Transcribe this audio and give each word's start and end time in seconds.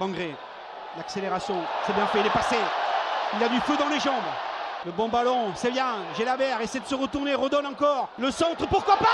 Bangré, 0.00 0.34
l'accélération, 0.96 1.56
c'est 1.86 1.92
bien 1.94 2.06
fait, 2.06 2.20
il 2.20 2.26
est 2.26 2.30
passé. 2.32 2.56
Il 3.36 3.44
a 3.44 3.48
du 3.50 3.60
feu 3.60 3.74
dans 3.78 3.90
les 3.90 4.00
jambes. 4.00 4.14
Le 4.86 4.92
bon 4.92 5.10
ballon, 5.10 5.48
c'est 5.54 5.70
bien. 5.70 5.96
Gélabert 6.16 6.58
essaie 6.62 6.80
de 6.80 6.86
se 6.86 6.94
retourner, 6.94 7.34
redonne 7.34 7.66
encore. 7.66 8.08
Le 8.18 8.30
centre, 8.30 8.66
pourquoi 8.66 8.96
pas? 8.96 9.04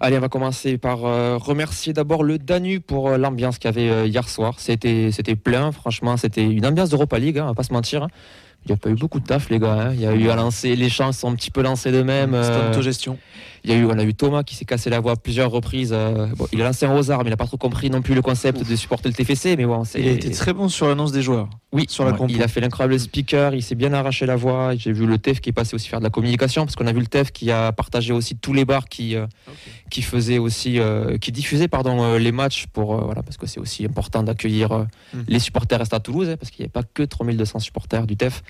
Allez, 0.00 0.16
on 0.18 0.20
va 0.20 0.28
commencer 0.28 0.76
par 0.78 1.06
euh, 1.06 1.38
remercier 1.38 1.92
d'abord 1.92 2.22
le 2.22 2.38
Danu 2.38 2.78
pour 2.80 3.08
euh, 3.08 3.16
l'ambiance 3.16 3.58
qu'il 3.58 3.68
y 3.68 3.72
avait 3.74 3.90
euh, 3.90 4.06
hier 4.06 4.28
soir. 4.28 4.54
C'était, 4.58 5.08
c'était 5.12 5.34
plein, 5.34 5.72
franchement, 5.72 6.16
c'était 6.16 6.44
une 6.44 6.66
ambiance 6.66 6.90
d'Europa 6.90 7.18
League, 7.18 7.38
hein, 7.38 7.44
on 7.44 7.48
va 7.48 7.54
pas 7.54 7.64
se 7.64 7.72
mentir. 7.72 8.04
hein. 8.04 8.08
Il 8.64 8.72
n'y 8.72 8.74
a 8.74 8.76
pas 8.76 8.90
eu 8.90 8.94
beaucoup 8.94 9.18
de 9.18 9.24
taf, 9.26 9.48
les 9.50 9.58
gars. 9.58 9.72
hein. 9.72 9.90
Il 9.94 10.00
y 10.00 10.06
a 10.06 10.12
eu 10.12 10.28
à 10.30 10.36
lancer, 10.36 10.76
les 10.76 10.88
champs 10.90 11.10
sont 11.12 11.32
un 11.32 11.34
petit 11.34 11.50
peu 11.50 11.62
lancés 11.62 11.90
d'eux-mêmes. 11.90 12.36
C'était 12.42 12.56
euh, 12.58 12.70
autogestion. 12.70 13.18
Il 13.68 13.74
y 13.74 13.76
a 13.76 13.80
eu, 13.80 13.84
on 13.84 13.98
a 13.98 14.02
eu 14.02 14.14
Thomas 14.14 14.42
qui 14.42 14.54
s'est 14.54 14.64
cassé 14.64 14.88
la 14.88 14.98
voix 15.00 15.12
à 15.12 15.16
plusieurs 15.16 15.50
reprises. 15.50 15.90
euh, 15.92 16.26
bon, 16.36 16.46
il 16.52 16.60
a 16.62 16.64
lancé 16.64 16.86
un 16.86 16.92
rosard, 16.92 17.18
mais 17.18 17.26
il 17.26 17.30
n'a 17.30 17.36
pas 17.36 17.46
trop 17.46 17.58
compris 17.58 17.90
non 17.90 18.00
plus 18.02 18.14
le 18.14 18.22
concept 18.22 18.68
de 18.68 18.76
supporter 18.76 19.08
le 19.10 19.14
TFC. 19.14 19.56
Mais 19.56 19.66
bon. 19.66 19.82
Il 19.96 20.08
a 20.08 20.12
été 20.12 20.30
très 20.30 20.52
bon 20.54 20.68
sur 20.68 20.88
l'annonce 20.88 21.12
des 21.12 21.20
joueurs. 21.22 21.48
Oui, 21.72 21.84
sur 21.88 22.04
la 22.06 22.12
ouais, 22.12 22.26
il 22.30 22.42
a 22.42 22.48
fait 22.48 22.60
l'incroyable 22.62 22.98
speaker, 22.98 23.54
il 23.54 23.62
s'est 23.62 23.74
bien 23.74 23.92
arraché 23.92 24.24
la 24.24 24.36
voix. 24.36 24.74
J'ai 24.74 24.90
vu 24.92 25.04
le 25.06 25.18
TEF 25.18 25.40
qui 25.40 25.50
est 25.50 25.52
passé 25.52 25.74
aussi 25.74 25.88
faire 25.88 25.98
de 25.98 26.04
la 26.04 26.10
communication, 26.10 26.64
parce 26.64 26.76
qu'on 26.76 26.86
a 26.86 26.92
vu 26.94 27.00
le 27.00 27.06
TEF 27.06 27.30
qui 27.30 27.50
a 27.50 27.70
partagé 27.72 28.14
aussi 28.14 28.36
tous 28.36 28.54
les 28.54 28.64
bars 28.64 28.88
qui, 28.88 29.14
euh, 29.16 29.26
qui 29.90 30.00
faisaient 30.00 30.38
aussi, 30.38 30.78
euh, 30.80 31.18
qui 31.18 31.30
diffusaient 31.30 31.68
pardon, 31.68 32.02
euh, 32.02 32.18
les 32.18 32.32
matchs, 32.32 32.66
pour, 32.72 32.96
voilà, 33.04 33.22
parce 33.22 33.36
que 33.36 33.46
c'est 33.46 33.60
aussi 33.60 33.84
important 33.84 34.22
d'accueillir 34.22 34.86
Mhm. 35.12 35.24
les 35.28 35.38
supporters 35.40 35.78
restés 35.78 35.96
à 35.96 36.00
Toulouse, 36.00 36.30
hein, 36.30 36.36
parce 36.38 36.50
qu'il 36.50 36.62
n'y 36.62 36.64
avait 36.64 36.72
pas 36.72 36.82
que 36.94 37.02
3200 37.02 37.58
supporters 37.58 38.06
du 38.06 38.16
TEF. 38.16 38.42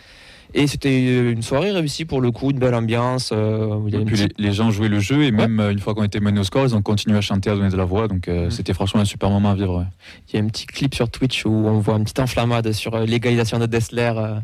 Et 0.55 0.66
c'était 0.66 0.88
euh, 1.09 1.33
une 1.33 1.43
soirée 1.43 1.70
réussie 1.73 2.05
pour 2.07 2.20
le 2.20 2.30
coup, 2.30 2.51
une 2.51 2.59
belle 2.59 2.75
ambiance. 2.75 3.30
euh, 3.33 3.66
où 3.77 3.88
il 3.88 3.95
y 3.95 4.01
Et 4.01 4.05
puis 4.05 4.16
les, 4.16 4.25
petite- 4.29 4.38
les 4.41 4.52
gens 4.52 4.71
jouaient 4.71 4.88
le 4.88 4.98
jeu 5.01 5.24
et 5.24 5.30
même 5.30 5.61
euh, 5.61 5.73
une 5.73 5.79
fois 5.79 5.95
qu'on 5.95 6.05
était 6.05 6.21
mené 6.21 6.41
au 6.41 6.45
score, 6.45 6.65
ils 6.65 6.74
ont 6.74 6.80
continué 6.83 7.19
à 7.19 7.21
chanter, 7.21 7.51
à 7.51 7.55
donner 7.55 7.69
de 7.69 7.77
la 7.77 7.84
voix. 7.84 8.09
Donc 8.09 8.29
euh, 8.29 8.48
c'était 8.51 8.73
franchement 8.73 9.01
un 9.01 9.05
super 9.05 9.29
moment 9.30 9.51
à 9.51 9.55
vivre. 9.55 9.79
ouais. 9.80 9.84
Il 10.33 10.37
y 10.37 10.41
a 10.41 10.45
un 10.45 10.48
petit 10.48 10.66
clip 10.66 10.95
sur 10.95 11.10
Twitch 11.10 11.45
où 11.45 11.51
on 11.51 11.79
voit 11.80 11.96
une 11.96 12.05
petite 12.05 12.21
enflammade 12.21 12.73
sur 12.73 12.99
l'égalisation 12.99 13.59
de 13.59 13.66
Dessler 13.66 14.13
euh, 14.16 14.40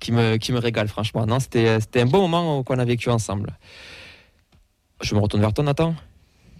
qui, 0.00 0.10
me, 0.12 0.36
qui 0.38 0.52
me 0.52 0.58
régale, 0.58 0.88
franchement. 0.88 1.26
Non, 1.26 1.38
c'était, 1.38 1.80
c'était 1.80 2.00
un 2.00 2.06
beau 2.06 2.22
moment 2.26 2.62
qu'on 2.62 2.78
a 2.78 2.84
vécu 2.84 3.10
ensemble. 3.10 3.52
Je 5.02 5.14
me 5.14 5.20
retourne 5.20 5.42
vers 5.42 5.52
toi, 5.52 5.64
Nathan. 5.64 5.94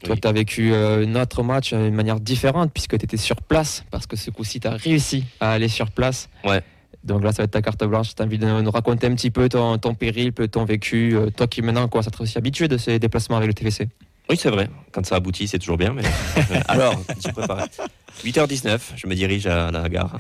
Toi, 0.04 0.16
tu 0.20 0.26
as 0.26 0.32
vécu 0.32 0.72
euh, 0.72 1.06
notre 1.06 1.44
match 1.44 1.72
d'une 1.72 1.94
manière 1.94 2.18
différente 2.18 2.72
puisque 2.74 2.98
tu 2.98 3.04
étais 3.04 3.16
sur 3.16 3.36
place, 3.36 3.84
parce 3.92 4.06
que 4.08 4.16
ce 4.16 4.30
coup-ci, 4.30 4.58
tu 4.58 4.66
as 4.66 4.72
réussi 4.72 5.24
à 5.38 5.52
aller 5.52 5.68
sur 5.68 5.92
place. 5.92 6.28
Ouais. 6.44 6.60
Donc 7.04 7.24
là, 7.24 7.32
ça 7.32 7.38
va 7.38 7.44
être 7.44 7.50
ta 7.52 7.62
carte 7.62 7.84
blanche. 7.84 8.10
Je 8.10 8.14
t'invite 8.14 8.40
de 8.40 8.60
nous 8.60 8.70
raconter 8.70 9.06
un 9.06 9.14
petit 9.14 9.30
peu 9.30 9.48
ton, 9.48 9.78
ton 9.78 9.94
périple, 9.94 10.48
ton 10.48 10.64
vécu. 10.64 11.16
euh, 11.16 11.30
toi 11.30 11.46
qui 11.46 11.62
maintenant 11.62 11.88
commence 11.88 12.06
à 12.06 12.08
être 12.08 12.20
aussi 12.22 12.38
habitué 12.38 12.68
de 12.68 12.76
ces 12.76 12.98
déplacements 12.98 13.36
avec 13.36 13.48
le 13.48 13.54
TVC. 13.54 13.88
Oui, 14.30 14.36
c'est 14.36 14.50
vrai. 14.50 14.70
Quand 14.92 15.04
ça 15.04 15.16
aboutit, 15.16 15.48
c'est 15.48 15.58
toujours 15.58 15.76
bien. 15.76 15.92
Mais... 15.92 16.02
Alors, 16.68 16.94
j'ai 17.22 17.32
préparé. 17.32 17.64
8h19, 18.24 18.78
je 18.96 19.06
me 19.06 19.14
dirige 19.14 19.46
à 19.46 19.70
la 19.70 19.88
gare. 19.88 20.18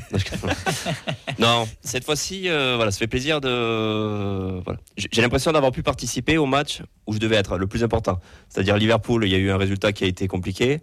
non, 1.38 1.68
cette 1.82 2.04
fois-ci, 2.04 2.48
euh, 2.48 2.74
voilà, 2.76 2.90
ça 2.90 2.98
fait 2.98 3.06
plaisir 3.06 3.40
de. 3.40 4.60
Voilà. 4.64 4.80
J'ai 4.96 5.22
l'impression 5.22 5.52
d'avoir 5.52 5.72
pu 5.72 5.82
participer 5.82 6.36
au 6.36 6.46
match 6.46 6.82
où 7.06 7.12
je 7.12 7.18
devais 7.18 7.36
être 7.36 7.58
le 7.58 7.66
plus 7.66 7.84
important. 7.84 8.18
C'est-à-dire 8.48 8.76
Liverpool, 8.76 9.24
il 9.24 9.30
y 9.30 9.34
a 9.34 9.38
eu 9.38 9.50
un 9.50 9.56
résultat 9.56 9.92
qui 9.92 10.04
a 10.04 10.06
été 10.08 10.26
compliqué. 10.26 10.80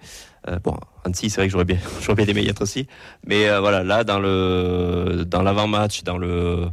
Euh, 0.47 0.59
bon, 0.59 0.75
Annecy, 1.03 1.29
c'est 1.29 1.41
vrai 1.41 1.47
que 1.47 1.51
j'aurais 1.51 1.65
bien, 1.65 1.77
j'aurais 2.01 2.15
bien 2.15 2.27
aimé 2.27 2.43
y 2.43 2.49
être 2.49 2.61
aussi. 2.61 2.87
Mais 3.25 3.49
euh, 3.49 3.59
voilà, 3.59 3.83
là, 3.83 4.03
dans 4.03 4.19
le, 4.19 5.25
dans 5.27 5.41
l'avant-match, 5.41 6.03
dans 6.03 6.17
le, 6.17 6.67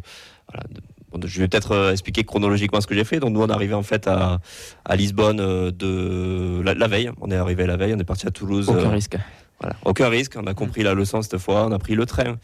voilà, 0.48 0.64
bon, 1.10 1.20
je 1.24 1.40
vais 1.40 1.48
peut-être 1.48 1.72
euh, 1.72 1.92
expliquer 1.92 2.24
chronologiquement 2.24 2.80
ce 2.80 2.86
que 2.86 2.94
j'ai 2.94 3.04
fait. 3.04 3.20
Donc 3.20 3.32
nous, 3.32 3.42
on 3.42 3.48
est 3.48 3.52
arrivé 3.52 3.74
en 3.74 3.82
fait 3.82 4.06
à, 4.06 4.40
à 4.84 4.96
Lisbonne 4.96 5.38
de 5.70 6.62
la, 6.64 6.74
la 6.74 6.88
veille. 6.88 7.10
On 7.20 7.30
est 7.30 7.36
arrivé 7.36 7.66
la 7.66 7.76
veille, 7.76 7.94
on 7.94 7.98
est 7.98 8.04
parti 8.04 8.26
à 8.26 8.30
Toulouse. 8.30 8.68
Aucun 8.68 8.90
risque. 8.90 9.16
voilà, 9.60 9.76
aucun 9.84 10.08
risque. 10.08 10.34
On 10.36 10.46
a 10.46 10.54
compris 10.54 10.82
la 10.82 10.94
leçon 10.94 11.22
cette 11.22 11.38
fois. 11.38 11.66
On 11.66 11.72
a 11.72 11.78
pris 11.78 11.94
le 11.94 12.06
train 12.06 12.36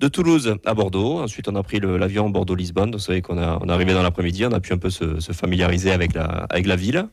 de 0.00 0.08
Toulouse 0.08 0.56
à 0.64 0.74
Bordeaux. 0.74 1.20
Ensuite, 1.20 1.46
on 1.48 1.54
a 1.54 1.62
pris 1.62 1.78
l'avion 1.78 2.30
Bordeaux-Lisbonne. 2.30 2.90
Vous 2.92 2.98
savez 2.98 3.20
qu'on 3.22 3.38
a, 3.38 3.58
on 3.60 3.68
est 3.68 3.72
arrivé 3.72 3.92
dans 3.92 4.02
l'après-midi. 4.02 4.46
On 4.46 4.52
a 4.52 4.60
pu 4.60 4.72
un 4.72 4.78
peu 4.78 4.90
se, 4.90 5.20
se 5.20 5.32
familiariser 5.32 5.92
avec 5.92 6.14
la, 6.14 6.24
avec 6.24 6.66
la 6.66 6.76
ville. 6.76 7.06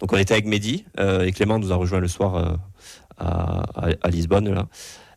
Donc, 0.00 0.12
on 0.12 0.16
était 0.16 0.34
avec 0.34 0.46
Mehdi 0.46 0.84
euh, 0.98 1.22
et 1.24 1.32
Clément 1.32 1.58
nous 1.58 1.72
a 1.72 1.76
rejoint 1.76 2.00
le 2.00 2.08
soir 2.08 2.34
euh, 2.36 2.56
à, 3.18 3.62
à- 3.76 3.88
à 4.02 4.08
Lisbonne. 4.08 4.52
Là. 4.52 4.66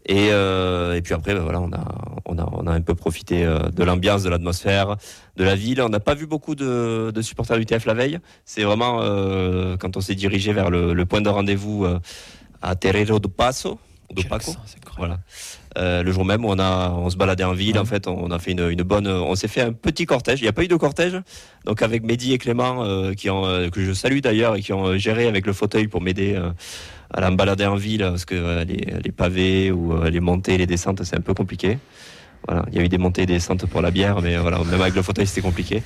Et, 0.06 0.30
euh, 0.32 0.96
et 0.96 1.02
puis 1.02 1.14
après, 1.14 1.34
ben 1.34 1.42
voilà, 1.42 1.60
on 1.60 1.72
a, 1.74 1.84
on, 2.26 2.38
a, 2.38 2.48
on 2.54 2.66
a 2.68 2.72
un 2.72 2.80
peu 2.82 2.96
profité 2.96 3.44
de 3.46 3.84
l'ambiance, 3.84 4.24
de 4.24 4.30
l'atmosphère, 4.30 4.96
de 5.36 5.44
la 5.44 5.56
ville. 5.56 5.82
On 5.82 5.90
n'a 5.90 6.00
pas 6.00 6.14
vu 6.16 6.28
beaucoup 6.28 6.56
de, 6.56 7.12
de 7.14 7.22
supporters 7.22 7.58
du 7.58 7.66
TF 7.66 7.86
la 7.86 7.94
veille. 7.94 8.20
C'est 8.46 8.64
vraiment 8.64 9.00
euh, 9.02 9.76
quand 9.78 9.98
on 9.98 10.02
s'est 10.02 10.16
dirigé 10.16 10.54
vers 10.54 10.70
le, 10.70 10.94
le 10.94 11.06
point 11.06 11.20
de 11.20 11.28
rendez-vous 11.30 11.84
euh, 11.84 12.00
à 12.62 12.76
Terreiro 12.76 13.20
do 13.20 13.28
Passo, 13.28 13.80
do 14.14 14.22
Paco. 14.30 14.52
Voilà. 14.98 15.20
Euh, 15.78 16.04
le 16.04 16.12
jour 16.12 16.26
même, 16.26 16.44
on 16.44 16.58
a, 16.60 16.90
on 16.92 17.10
se 17.10 17.18
baladait 17.18 17.44
en 17.44 17.54
ville. 17.54 17.78
En 17.78 17.86
fait, 17.86 18.08
on 18.08 18.32
a 18.32 18.40
fait 18.40 18.52
une, 18.52 18.70
une 18.70 18.84
bonne, 18.84 19.08
on 19.08 19.36
s'est 19.36 19.48
fait 19.48 19.62
un 19.62 19.74
petit 19.74 20.06
cortège. 20.06 20.40
Il 20.40 20.44
n'y 20.44 20.50
a 20.50 20.54
pas 20.54 20.64
eu 20.64 20.68
de 20.68 20.76
cortège. 20.76 21.20
Donc 21.66 21.82
avec 21.82 22.04
Mehdi 22.04 22.34
et 22.34 22.38
Clément, 22.38 22.84
euh, 22.84 23.14
qui 23.14 23.30
ont, 23.30 23.46
euh, 23.46 23.70
que 23.70 23.84
je 23.84 23.94
salue 23.94 24.20
d'ailleurs 24.20 24.56
et 24.56 24.62
qui 24.62 24.74
ont 24.74 24.98
géré 24.98 25.28
avec 25.28 25.46
le 25.46 25.54
fauteuil 25.54 25.88
pour 25.88 26.02
m'aider 26.02 26.40
à 27.14 27.22
la 27.22 27.32
me 27.32 27.38
balader 27.38 27.66
en 27.66 27.76
ville 27.76 28.02
parce 28.02 28.26
que 28.26 28.64
les, 28.64 29.00
les 29.04 29.12
pavés 29.12 29.72
ou 29.72 30.02
les 30.04 30.20
montées, 30.20 30.58
les 30.58 30.66
descentes, 30.66 31.04
c'est 31.04 31.16
un 31.16 31.22
peu 31.22 31.34
compliqué. 31.34 31.78
Voilà, 32.48 32.66
il 32.72 32.78
y 32.78 32.80
a 32.80 32.84
eu 32.84 32.90
des 32.90 32.98
montées 32.98 33.24
et 33.24 33.26
des 33.26 33.34
descentes 33.34 33.66
pour 33.66 33.82
la 33.82 33.92
bière, 33.92 34.22
mais 34.22 34.38
voilà, 34.38 34.64
même 34.64 34.82
avec 34.82 34.96
le 34.96 35.02
fauteuil, 35.02 35.28
c'était 35.28 35.42
compliqué. 35.42 35.84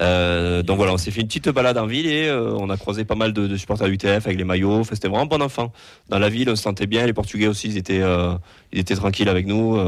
Euh, 0.00 0.62
donc 0.62 0.76
voilà, 0.76 0.92
on 0.92 0.98
s'est 0.98 1.10
fait 1.10 1.20
une 1.20 1.28
petite 1.28 1.48
balade 1.50 1.78
en 1.78 1.86
ville 1.86 2.06
et 2.06 2.26
euh, 2.26 2.54
on 2.58 2.68
a 2.70 2.76
croisé 2.76 3.04
pas 3.04 3.14
mal 3.14 3.32
de, 3.32 3.56
supporters 3.56 3.88
du 3.88 3.98
TF 3.98 4.26
avec 4.26 4.38
les 4.38 4.44
maillots. 4.44 4.82
C'était 4.84 5.08
vraiment 5.08 5.26
bon 5.26 5.42
enfant. 5.42 5.72
Dans 6.08 6.18
la 6.18 6.28
ville, 6.28 6.50
on 6.50 6.56
se 6.56 6.62
sentait 6.62 6.86
bien. 6.86 7.06
Les 7.06 7.12
Portugais 7.12 7.46
aussi, 7.46 7.68
ils 7.68 7.76
étaient, 7.76 8.02
euh, 8.02 8.34
ils 8.72 8.80
étaient 8.80 8.96
tranquilles 8.96 9.28
avec 9.28 9.46
nous. 9.46 9.78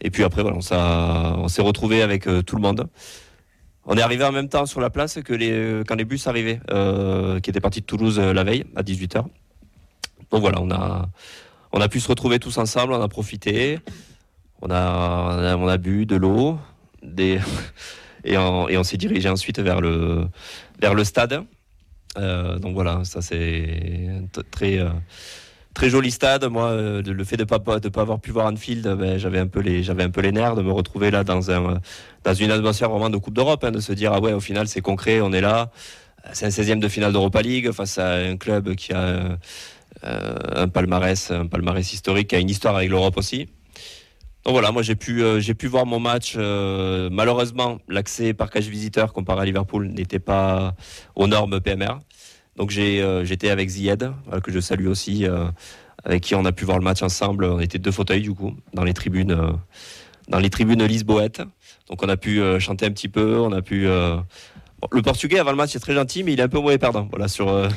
et 0.00 0.10
puis 0.10 0.24
après, 0.24 0.42
voilà, 0.42 0.56
on, 0.56 1.48
s'est 1.48 1.62
retrouvés 1.62 2.02
avec 2.02 2.26
tout 2.46 2.56
le 2.56 2.62
monde. 2.62 2.88
On 3.84 3.96
est 3.96 4.02
arrivé 4.02 4.24
en 4.24 4.32
même 4.32 4.48
temps 4.48 4.66
sur 4.66 4.80
la 4.80 4.90
place 4.90 5.18
que 5.22 5.32
les, 5.32 5.82
quand 5.86 5.96
les 5.96 6.04
bus 6.04 6.26
arrivaient, 6.26 6.60
qui 7.42 7.50
étaient 7.50 7.60
partis 7.60 7.80
de 7.80 7.86
Toulouse 7.86 8.18
la 8.18 8.44
veille 8.44 8.64
à 8.76 8.82
18h. 8.82 9.24
Donc 10.30 10.40
voilà, 10.40 10.60
on 10.60 10.70
a, 10.70 11.08
on 11.72 11.80
a 11.80 11.88
pu 11.88 12.00
se 12.00 12.08
retrouver 12.08 12.38
tous 12.38 12.58
ensemble, 12.58 12.92
on 12.92 13.02
a 13.02 13.08
profité, 13.08 13.78
on 14.62 14.70
a, 14.70 15.56
on 15.56 15.68
a, 15.68 15.76
bu 15.78 16.06
de 16.06 16.16
l'eau, 16.16 16.58
des, 17.02 17.40
et 18.24 18.36
on, 18.38 18.64
on 18.66 18.82
s'est 18.84 18.96
dirigé 18.96 19.28
ensuite 19.28 19.58
vers 19.60 19.80
le, 19.80 20.26
vers 20.80 20.94
le 20.94 21.04
stade. 21.04 21.44
Euh, 22.16 22.58
donc 22.58 22.74
voilà, 22.74 23.04
ça 23.04 23.22
c'est 23.22 24.22
très, 24.50 24.78
euh, 24.78 24.88
très 25.74 25.90
joli 25.90 26.10
stade. 26.10 26.44
Moi, 26.46 26.66
euh, 26.70 27.02
le 27.02 27.24
fait 27.24 27.36
de 27.36 27.42
ne 27.42 27.46
pas, 27.58 27.78
de 27.78 27.88
pas 27.88 28.00
avoir 28.00 28.20
pu 28.20 28.30
voir 28.30 28.46
Anfield, 28.46 28.86
ben, 28.98 29.18
j'avais 29.18 29.38
un, 29.38 29.46
peu 29.46 29.60
les- 29.60 29.82
j'avais 29.82 30.02
un 30.02 30.10
peu 30.10 30.20
les 30.20 30.32
nerfs 30.32 30.56
de 30.56 30.62
me 30.62 30.72
retrouver 30.72 31.10
là 31.10 31.22
dans, 31.24 31.50
un, 31.50 31.80
dans 32.24 32.34
une 32.34 32.50
atmosphère 32.50 32.90
vraiment 32.90 33.10
de 33.10 33.18
Coupe 33.18 33.34
d'Europe, 33.34 33.62
hein, 33.64 33.70
de 33.70 33.80
se 33.80 33.92
dire, 33.92 34.12
ah 34.12 34.20
ouais, 34.20 34.32
au 34.32 34.40
final 34.40 34.66
c'est 34.68 34.80
concret, 34.80 35.20
on 35.20 35.32
est 35.32 35.40
là. 35.40 35.70
C'est 36.32 36.46
un 36.46 36.50
16e 36.50 36.80
de 36.80 36.88
finale 36.88 37.12
d'Europa 37.12 37.40
League 37.42 37.70
face 37.70 37.96
à 37.98 38.14
un 38.16 38.36
club 38.36 38.74
qui 38.74 38.92
a 38.92 39.38
un 40.02 40.68
palmarès, 40.68 41.30
un 41.30 41.46
palmarès 41.46 41.92
historique, 41.92 42.28
qui 42.28 42.36
a 42.36 42.38
une 42.40 42.50
histoire 42.50 42.76
avec 42.76 42.90
l'Europe 42.90 43.16
aussi. 43.16 43.48
Donc 44.48 44.54
voilà, 44.54 44.72
moi 44.72 44.80
j'ai 44.80 44.94
pu, 44.94 45.22
euh, 45.22 45.40
j'ai 45.40 45.52
pu 45.52 45.66
voir 45.66 45.84
mon 45.84 46.00
match. 46.00 46.32
euh, 46.38 47.10
malheureusement, 47.12 47.80
l'accès 47.86 48.32
parcage 48.32 48.66
visiteur 48.68 49.12
comparé 49.12 49.42
à 49.42 49.44
Liverpool 49.44 49.88
n'était 49.88 50.20
pas 50.20 50.74
aux 51.16 51.26
normes 51.26 51.60
PMR. 51.60 51.98
Donc 52.56 52.74
euh, 52.78 53.26
j'étais 53.26 53.50
avec 53.50 53.68
Zied, 53.68 54.10
que 54.42 54.50
je 54.50 54.58
salue 54.58 54.86
aussi, 54.86 55.26
avec 56.02 56.22
qui 56.22 56.34
on 56.34 56.46
a 56.46 56.52
pu 56.52 56.64
voir 56.64 56.78
le 56.78 56.84
match 56.84 57.02
ensemble. 57.02 57.44
On 57.44 57.60
était 57.60 57.78
deux 57.78 57.90
fauteuils 57.90 58.22
du 58.22 58.32
coup 58.32 58.56
dans 58.72 58.84
les 58.84 58.94
tribunes, 58.94 59.36
dans 60.30 60.38
les 60.38 60.48
tribunes 60.48 60.82
lisboètes. 60.82 61.42
Donc 61.90 62.02
on 62.02 62.08
a 62.08 62.16
pu 62.16 62.40
chanter 62.58 62.86
un 62.86 62.90
petit 62.90 63.08
peu, 63.08 63.40
on 63.40 63.52
a 63.52 63.60
pu. 63.60 63.82
le 63.82 65.02
Portugais 65.04 65.40
avant 65.40 65.50
le 65.50 65.58
match 65.58 65.76
est 65.76 65.80
très 65.80 65.92
gentil, 65.92 66.22
mais 66.22 66.32
il 66.32 66.40
est 66.40 66.44
un 66.44 66.48
peu 66.48 66.58
mauvais 66.58 66.78
perdant. 66.78 67.06
Voilà 67.10 67.28
sur. 67.28 67.48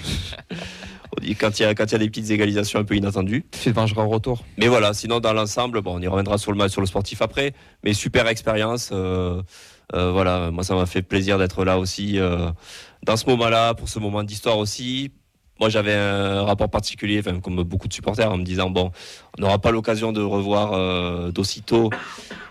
quand 1.40 1.59
il 1.59 1.64
y 1.64 1.66
a 1.66 1.72
y 1.72 1.74
des 1.74 2.09
petites 2.09 2.30
égalisations 2.30 2.80
un 2.80 2.84
peu 2.84 2.95
inattendues. 2.95 3.44
Te 3.51 3.69
vengeras 3.69 4.04
au 4.04 4.10
retour. 4.10 4.44
Mais 4.57 4.68
voilà, 4.68 4.94
sinon 4.94 5.19
dans 5.19 5.34
l'ensemble, 5.34 5.81
bon, 5.81 5.98
on 5.98 6.01
y 6.01 6.07
reviendra 6.07 6.38
sur 6.38 6.51
le 6.51 6.57
match, 6.57 6.72
sur 6.72 6.81
le 6.81 6.88
sportif 6.88 7.22
après. 7.22 7.54
Mais 7.84 7.94
super 7.94 8.28
expérience. 8.28 8.90
euh, 8.92 9.42
euh, 9.94 10.12
voilà, 10.12 10.51
moi 10.51 10.63
ça 10.63 10.75
m'a 10.75 10.86
fait 10.86 11.01
plaisir 11.01 11.38
d'être 11.38 11.66
là 11.66 11.78
aussi 11.78 12.18
euh, 12.18 12.50
dans 13.04 13.18
ce 13.18 13.25
moment-là, 13.30 13.74
pour 13.74 13.90
ce 13.90 14.00
moment 14.00 14.24
d'histoire 14.24 14.57
aussi. 14.57 15.12
Moi 15.60 15.69
j'avais 15.69 15.94
un 15.94 16.44
rapport 16.44 16.69
particulier, 16.69 17.22
comme 17.44 17.62
beaucoup 17.63 17.88
de 17.88 17.94
supporters, 17.94 18.31
en 18.31 18.38
me 18.38 18.44
disant 18.44 18.69
bon, 18.69 18.92
on 19.38 19.42
n'aura 19.42 19.60
pas 19.60 19.72
l'occasion 19.72 20.12
de 20.12 20.22
revoir 20.22 21.31
d'aussitôt 21.31 21.92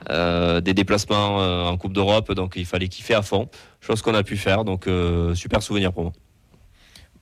des 0.09 0.75
déplacements 0.75 1.69
en 1.69 1.77
Coupe 1.77 1.93
d'Europe, 1.93 2.31
donc 2.33 2.53
il 2.55 2.67
fallait 2.67 2.87
kiffer 2.87 3.15
à 3.15 3.23
fond. 3.23 3.49
Chose 3.81 4.01
qu'on 4.01 4.15
a 4.15 4.23
pu 4.23 4.37
faire, 4.37 4.65
donc 4.65 4.89
super 5.35 5.61
souvenir 5.61 5.93
pour 5.93 6.05
moi. 6.05 6.13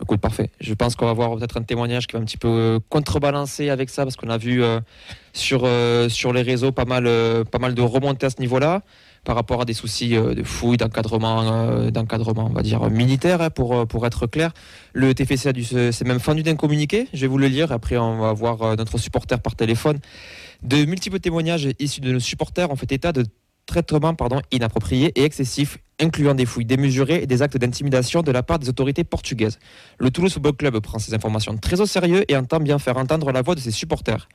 Écoute, 0.01 0.21
parfait. 0.21 0.51
Je 0.61 0.75
pense 0.75 0.95
qu'on 0.95 1.07
va 1.07 1.13
voir 1.13 1.37
peut-être 1.37 1.57
un 1.57 1.63
témoignage 1.63 2.07
qui 2.07 2.13
va 2.13 2.21
un 2.21 2.25
petit 2.25 2.37
peu 2.37 2.49
euh, 2.49 2.79
contrebalancer 2.89 3.69
avec 3.69 3.91
ça, 3.91 4.05
parce 4.05 4.15
qu'on 4.15 4.31
a 4.31 4.39
vu 4.39 4.63
euh, 4.63 4.81
sur, 5.33 5.63
euh, 5.65 6.09
sur 6.09 6.33
les 6.33 6.43
réseaux 6.43 6.71
pas 6.71 6.85
mal, 6.85 7.05
de 7.05 7.83
remontées 7.83 8.27
à 8.27 8.31
ce 8.31 8.41
niveau-là. 8.41 8.83
par 9.25 9.35
rapport 9.35 9.61
à 9.61 9.65
des 9.65 9.75
soucis 9.75 10.11
de 10.11 10.43
fouilles, 10.45 10.77
d'encadrement, 10.77 11.91
d'encadrement, 11.91 12.51
militaire, 12.91 13.43
hein, 13.43 13.51
pour, 13.51 14.07
être 14.07 14.27
clair. 14.29 14.53
Le 14.93 15.13
TFC 15.15 15.93
s'est 15.93 16.05
même 16.05 16.21
fendu 16.21 16.43
d'un 16.45 16.55
communiqué. 16.55 17.09
Je 17.13 17.23
vais 17.23 17.27
vous 17.27 17.39
le 17.39 17.49
lire. 17.49 17.73
Après, 17.73 17.97
on 17.99 18.21
va 18.21 18.33
voir 18.33 18.77
notre 18.77 18.97
supporter 18.99 19.41
par 19.41 19.57
téléphone. 19.57 19.99
De 20.63 20.85
multiples 20.85 21.19
témoignages 21.19 21.69
issus 21.79 22.01
de 22.01 22.13
nos 22.13 22.21
supporters 22.21 22.71
ont 22.71 22.77
fait 22.77 22.93
état 22.93 23.13
de 23.13 23.25
traitements 23.67 24.15
pardon, 24.15 24.41
inappropriés 24.51 25.13
et 25.15 25.25
excessifs, 25.25 25.79
incluant 26.01 26.35
des 26.35 26.47
fouilles 26.47 26.65
démesurées 26.65 27.23
et 27.23 27.27
des 27.27 27.43
actes 27.43 27.57
d'intimidation 27.57 28.23
de 28.23 28.31
la 28.31 28.43
part 28.43 28.59
des 28.59 28.69
autorités 28.69 29.05
portugaises. 29.05 29.59
Le 29.99 30.11
Toulouse 30.11 30.33
Football 30.33 30.55
Club 30.55 30.79
prend 30.81 30.99
ces 30.99 31.15
informations 31.15 31.57
très 31.57 31.81
au 31.81 31.87
sérieux 31.87 32.25
et 32.29 32.37
entend 32.37 32.61
bien 32.61 32.79
faire 32.79 32.97
entendre 32.97 33.33
la 33.33 33.43
voix 33.43 33.55
de 33.55 33.61
ses 33.61 33.71
supporters. 33.71 34.29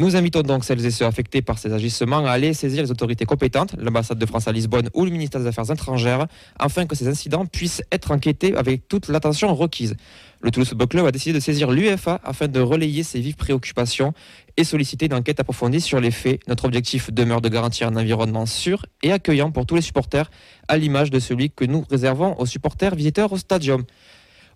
Nous 0.00 0.16
invitons 0.16 0.40
donc 0.40 0.64
celles 0.64 0.82
et 0.86 0.90
ceux 0.90 1.04
affectés 1.04 1.42
par 1.42 1.58
ces 1.58 1.74
agissements 1.74 2.24
à 2.24 2.30
aller 2.30 2.54
saisir 2.54 2.82
les 2.82 2.90
autorités 2.90 3.26
compétentes, 3.26 3.74
l'ambassade 3.78 4.18
de 4.18 4.24
France 4.24 4.48
à 4.48 4.52
Lisbonne 4.52 4.88
ou 4.94 5.04
le 5.04 5.10
ministère 5.10 5.42
des 5.42 5.46
Affaires 5.46 5.70
étrangères, 5.70 6.26
afin 6.58 6.86
que 6.86 6.96
ces 6.96 7.06
incidents 7.06 7.44
puissent 7.44 7.82
être 7.92 8.10
enquêtés 8.10 8.56
avec 8.56 8.88
toute 8.88 9.08
l'attention 9.08 9.54
requise. 9.54 9.96
Le 10.40 10.50
Toulouse 10.50 10.70
Football 10.70 10.88
Club 10.88 11.04
a 11.04 11.12
décidé 11.12 11.34
de 11.34 11.40
saisir 11.40 11.70
l'UEFA 11.70 12.18
afin 12.24 12.48
de 12.48 12.60
relayer 12.60 13.02
ses 13.02 13.20
vives 13.20 13.36
préoccupations 13.36 14.14
et 14.56 14.64
solliciter 14.64 15.04
une 15.04 15.12
enquête 15.12 15.38
approfondie 15.38 15.82
sur 15.82 16.00
les 16.00 16.10
faits. 16.10 16.40
Notre 16.48 16.64
objectif 16.64 17.12
demeure 17.12 17.42
de 17.42 17.50
garantir 17.50 17.86
un 17.88 17.96
environnement 17.96 18.46
sûr 18.46 18.86
et 19.02 19.12
accueillant 19.12 19.50
pour 19.50 19.66
tous 19.66 19.74
les 19.74 19.82
supporters, 19.82 20.30
à 20.66 20.78
l'image 20.78 21.10
de 21.10 21.18
celui 21.18 21.50
que 21.50 21.66
nous 21.66 21.84
réservons 21.90 22.34
aux 22.38 22.46
supporters 22.46 22.94
visiteurs 22.94 23.30
au 23.34 23.36
stadium. 23.36 23.84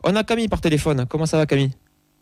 On 0.04 0.16
a 0.16 0.24
Camille 0.24 0.48
par 0.48 0.62
téléphone. 0.62 1.04
Comment 1.06 1.26
ça 1.26 1.36
va 1.36 1.44
Camille? 1.44 1.72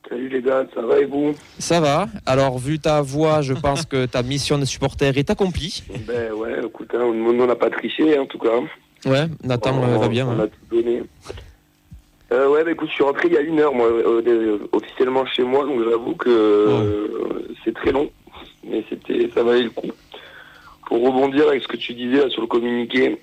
Salut 0.08 0.28
les 0.28 0.43
gars, 0.43 0.66
ça 0.75 0.82
va 0.82 0.99
et 0.99 1.04
vous 1.04 1.32
Ça 1.58 1.81
va. 1.81 2.08
Alors, 2.26 2.58
vu 2.58 2.78
ta 2.78 3.00
voix, 3.00 3.40
je 3.40 3.54
pense 3.62 3.87
que 3.87 4.06
ta 4.06 4.22
mission 4.22 4.58
de 4.58 4.64
supporter 4.64 5.16
est 5.16 5.31
accomplie. 5.31 5.82
Ben 6.06 6.32
ouais, 6.32 6.60
écoute, 6.64 6.90
hein, 6.94 7.02
on 7.04 7.46
n'a 7.46 7.54
pas 7.56 7.70
triché 7.70 8.19
en 8.19 8.26
tout 8.26 8.38
cas. 8.38 8.50
Ouais, 9.06 9.26
Nathan 9.43 9.78
On- 9.78 9.88
euh, 9.88 9.99
va 9.99 10.08
bien. 10.08 10.26
On 10.26 10.32
hein. 10.38 10.44
a 10.44 10.46
tout 10.49 10.76
donné. 10.82 11.02
Euh, 12.32 12.49
ouais, 12.49 12.64
bah 12.64 12.70
écoute, 12.72 12.88
je 12.88 12.94
suis 12.94 13.04
rentré 13.04 13.28
il 13.28 13.34
y 13.34 13.37
a 13.37 13.40
une 13.40 13.60
heure, 13.60 13.75
moi, 13.75 13.87
euh, 13.87 14.58
officiellement 14.72 15.26
chez 15.26 15.43
moi, 15.43 15.64
donc 15.66 15.82
j'avoue 15.84 16.14
que 16.14 16.31
euh, 16.31 17.46
c'est 17.64 17.75
très 17.75 17.93
long, 17.93 18.10
mais 18.66 18.82
c'était, 18.88 19.28
ça 19.34 19.43
valait 19.43 19.64
le 19.64 19.70
coup. 19.70 19.90
Pour 20.87 21.05
rebondir 21.05 21.48
avec 21.48 21.62
ce 21.62 21.69
que 21.69 21.76
tu 21.76 21.93
disais 21.94 22.25
là, 22.25 22.31
sur 22.31 22.40
le 22.43 22.46
communiqué, 22.46 23.19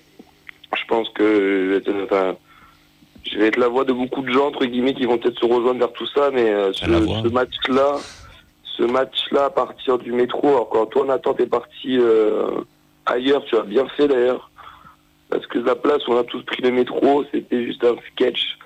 je 0.75 0.81
pense 0.87 1.09
que 1.09 1.81
enfin, 2.03 2.35
je 3.23 3.37
vais 3.37 3.47
être 3.47 3.57
la 3.57 3.67
voix 3.67 3.85
de 3.85 3.93
beaucoup 3.93 4.21
de 4.21 4.31
gens 4.31 4.47
entre 4.47 4.65
guillemets 4.65 4.93
qui 4.93 5.05
vont 5.05 5.17
peut-être 5.17 5.39
se 5.39 5.45
rejoindre 5.45 5.79
vers 5.79 5.93
tout 5.93 6.07
ça, 6.07 6.29
mais 6.31 6.49
euh, 6.49 6.73
ce, 6.73 7.27
match-là, 7.29 7.97
ce 8.63 8.83
match-là 8.83 9.45
à 9.45 9.49
partir 9.49 9.97
du 9.97 10.11
métro, 10.11 10.47
alors 10.47 10.69
quand 10.69 10.85
toi 10.87 11.05
Nathan 11.05 11.33
t'es 11.33 11.45
parti 11.45 11.97
euh, 11.99 12.61
ailleurs, 13.05 13.43
tu 13.45 13.55
as 13.57 13.63
bien 13.63 13.87
fait 13.89 14.07
d'ailleurs, 14.07 14.49
parce 15.29 15.45
que 15.47 15.59
la 15.59 15.75
place 15.75 16.01
on 16.07 16.17
a 16.17 16.23
tous 16.23 16.43
pris 16.43 16.61
le 16.61 16.71
métro, 16.71 17.23
c'était 17.31 17.65
juste 17.65 17.83
un 17.83 17.95
sketch. 18.11 18.57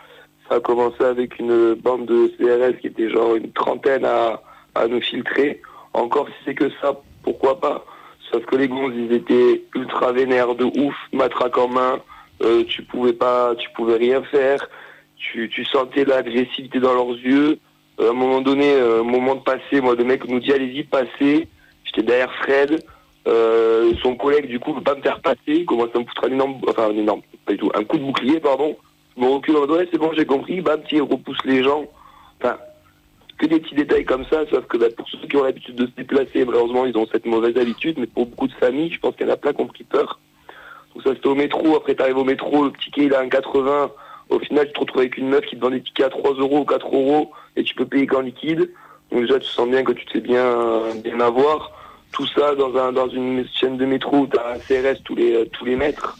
Ça 0.50 0.56
a 0.56 0.60
commencé 0.60 1.04
avec 1.04 1.40
une 1.40 1.74
bande 1.76 2.06
de 2.06 2.28
CRS 2.38 2.80
qui 2.80 2.88
était 2.88 3.10
genre 3.10 3.36
une 3.36 3.52
trentaine 3.54 4.06
à, 4.06 4.42
à 4.76 4.88
nous 4.88 5.02
filtrer. 5.02 5.62
Encore 5.94 6.28
si 6.28 6.34
c'est 6.46 6.56
que 6.56 6.70
ça, 6.82 7.00
pourquoi 7.24 7.60
pas? 7.60 7.86
Sauf 8.32 8.46
que 8.46 8.56
les 8.56 8.68
gonzes, 8.68 8.94
ils 8.96 9.14
étaient 9.14 9.64
ultra 9.76 10.12
vénères 10.12 10.56
de 10.56 10.66
ouf, 10.66 10.96
matraque 11.12 11.58
en 11.58 11.68
main, 11.68 12.00
euh, 12.41 12.63
tu 12.65 12.83
pouvais 12.83 13.13
pas, 13.13 13.56
tu 13.56 13.69
pouvais 13.75 13.97
rien 13.97 14.24
faire, 14.24 14.68
tu, 15.18 15.65
sentais 15.65 16.06
l'agressivité 16.06 16.80
dans 16.80 16.94
leurs 16.94 17.12
yeux. 17.12 17.59
Euh, 18.00 18.07
à 18.07 18.12
un 18.12 18.13
moment 18.13 18.41
donné, 18.41 18.74
euh, 18.74 19.01
un 19.01 19.03
moment 19.03 19.35
de 19.35 19.41
passer, 19.41 19.81
moi, 19.81 19.95
le 19.95 20.03
mec 20.03 20.27
nous 20.27 20.39
dit 20.39 20.51
allez-y, 20.51 20.83
passez. 20.83 21.47
J'étais 21.85 22.03
derrière 22.03 22.33
Fred. 22.41 22.83
Euh, 23.25 23.94
son 24.01 24.15
collègue, 24.15 24.47
du 24.47 24.59
coup, 24.59 24.74
veut 24.74 24.81
pas 24.81 24.95
me 24.95 25.01
faire 25.01 25.21
passer. 25.21 25.38
Il 25.47 25.65
commence 25.65 25.89
à 25.95 26.00
me 26.00 26.06
foutre 26.06 26.25
un 26.25 26.31
énorme, 26.31 26.59
enfin, 26.68 26.89
un 26.89 26.97
énorme, 26.97 27.21
pas 27.45 27.53
du 27.53 27.59
tout, 27.59 27.71
un 27.74 27.83
coup 27.83 27.97
de 27.97 28.03
bouclier, 28.03 28.39
pardon. 28.39 28.75
Je 29.15 29.21
me 29.21 29.30
recule 29.30 29.56
en 29.56 29.59
mode, 29.62 29.71
ouais, 29.71 29.88
c'est 29.91 29.97
bon, 29.97 30.12
j'ai 30.15 30.25
compris. 30.25 30.62
Bam, 30.62 30.81
il 30.91 31.01
repousse 31.01 31.44
les 31.45 31.63
gens. 31.63 31.85
Enfin, 32.41 32.57
que 33.38 33.45
des 33.45 33.59
petits 33.59 33.75
détails 33.75 34.06
comme 34.06 34.25
ça, 34.25 34.44
sauf 34.50 34.65
que 34.65 34.77
bah, 34.77 34.88
pour 34.95 35.07
ceux 35.09 35.18
qui 35.27 35.38
ont 35.38 35.44
l'habitude 35.44 35.75
de 35.75 35.85
se 35.85 35.91
déplacer, 35.91 36.45
malheureusement, 36.45 36.85
ils 36.85 36.97
ont 36.97 37.07
cette 37.12 37.25
mauvaise 37.25 37.57
habitude, 37.57 37.97
mais 37.97 38.07
pour 38.07 38.25
beaucoup 38.25 38.47
de 38.47 38.53
familles, 38.53 38.91
je 38.91 39.00
pense 39.00 39.15
qu'il 39.15 39.27
y 39.27 39.30
en 39.30 39.33
a 39.33 39.38
plein 39.38 39.53
qui 39.53 39.62
ont 39.62 39.68
pris 39.68 39.83
peur. 39.83 40.19
Donc 40.94 41.04
ça, 41.04 41.13
c'était 41.13 41.28
au 41.28 41.36
métro. 41.36 41.75
Après, 41.75 41.95
t'arrives 41.95 42.18
au 42.18 42.24
métro, 42.24 42.66
le 42.66 42.72
ticket, 42.72 43.06
il 43.06 43.13
a 43.13 43.19
un 43.19 43.30
80. 43.30 43.92
Au 44.30 44.40
final, 44.40 44.68
tu 44.68 44.74
te 44.74 44.80
retrouves 44.80 45.01
avec 45.01 45.18
une 45.18 45.30
meuf 45.30 45.45
qui 45.45 45.56
te 45.56 45.62
vend 45.62 45.69
des 45.69 45.81
tickets 45.81 46.07
à 46.07 46.10
3 46.10 46.34
euros 46.36 46.60
ou 46.60 46.66
4 46.66 46.86
euros 46.88 47.31
et 47.56 47.63
tu 47.63 47.75
peux 47.75 47.86
payer 47.86 48.07
qu'en 48.07 48.22
liquide. 48.22 48.72
Donc 49.12 49.22
déjà, 49.22 49.40
tu 49.40 49.48
sens 49.48 49.68
bien 49.68 49.84
que 49.84 49.92
tu 49.92 50.06
te 50.06 50.12
fais 50.12 50.22
bien, 50.22 50.81
bien 51.04 51.19
avoir. 51.19 51.72
Tout 52.12 52.28
ça 52.28 52.56
dans, 52.56 52.75
un, 52.78 52.92
dans 52.92 53.10
une 53.10 53.45
chaîne 53.54 53.78
de 53.78 53.86
métro 53.86 54.19
où 54.19 54.28
tu 54.28 54.38
as 54.38 54.54
un 54.54 54.60
CRS 54.60 55.01
tous 55.04 55.16
les, 55.16 55.48
tous 55.50 55.66
les 55.66 55.75
mètres. 55.75 56.18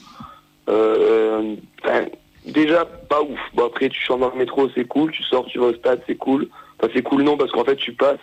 Euh, 0.70 1.56
enfin, 1.84 2.06
déjà, 2.46 2.86
pas 2.86 3.22
ouf. 3.22 3.40
Bon, 3.54 3.66
après, 3.66 3.90
tu 3.90 4.02
chantes 4.02 4.22
dans 4.22 4.32
le 4.32 4.38
métro, 4.38 4.68
c'est 4.76 4.86
cool. 4.86 5.12
Tu 5.12 5.24
sors, 5.24 5.46
tu 5.46 5.60
vas 5.60 5.68
au 5.68 5.74
stade, 5.74 6.02
c'est 6.08 6.16
cool. 6.16 6.48
Enfin, 6.80 6.92
c'est 6.96 7.04
cool, 7.04 7.24
non, 7.24 7.38
parce 7.38 7.52
qu'en 7.52 7.64
fait, 7.64 7.76
tu 7.76 7.94
passes 7.94 8.20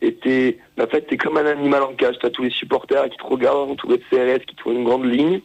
et 0.00 0.14
t'es, 0.14 0.58
en 0.80 0.86
fait, 0.86 1.02
t'es 1.02 1.16
comme 1.16 1.36
un 1.36 1.46
animal 1.46 1.82
en 1.82 1.94
cage. 1.94 2.16
T'as 2.20 2.30
tous 2.30 2.42
les 2.42 2.50
supporters 2.50 3.08
qui 3.08 3.16
te 3.16 3.24
regardent, 3.24 3.76
tous 3.76 3.88
les 3.88 3.98
CRS 3.98 4.44
qui 4.46 4.54
te 4.54 4.62
font 4.62 4.72
une 4.72 4.84
grande 4.84 5.04
ligne. 5.04 5.40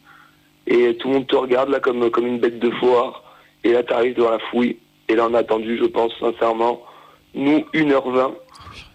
Et 0.68 0.96
tout 0.98 1.08
le 1.10 1.16
monde 1.16 1.28
te 1.28 1.36
regarde 1.36 1.70
là 1.70 1.80
comme, 1.80 2.10
comme 2.10 2.26
une 2.28 2.40
bête 2.40 2.60
de 2.60 2.72
foire. 2.72 3.24
Et 3.64 3.72
là, 3.74 3.84
t'arrives 3.84 4.16
devant 4.16 4.32
la 4.32 4.40
fouille. 4.40 4.78
Et 5.10 5.16
là, 5.16 5.28
on 5.30 5.34
a 5.34 5.40
attendu, 5.40 5.78
je 5.78 5.86
pense, 5.86 6.12
sincèrement, 6.20 6.82
nous, 7.34 7.60
1h20. 7.74 8.32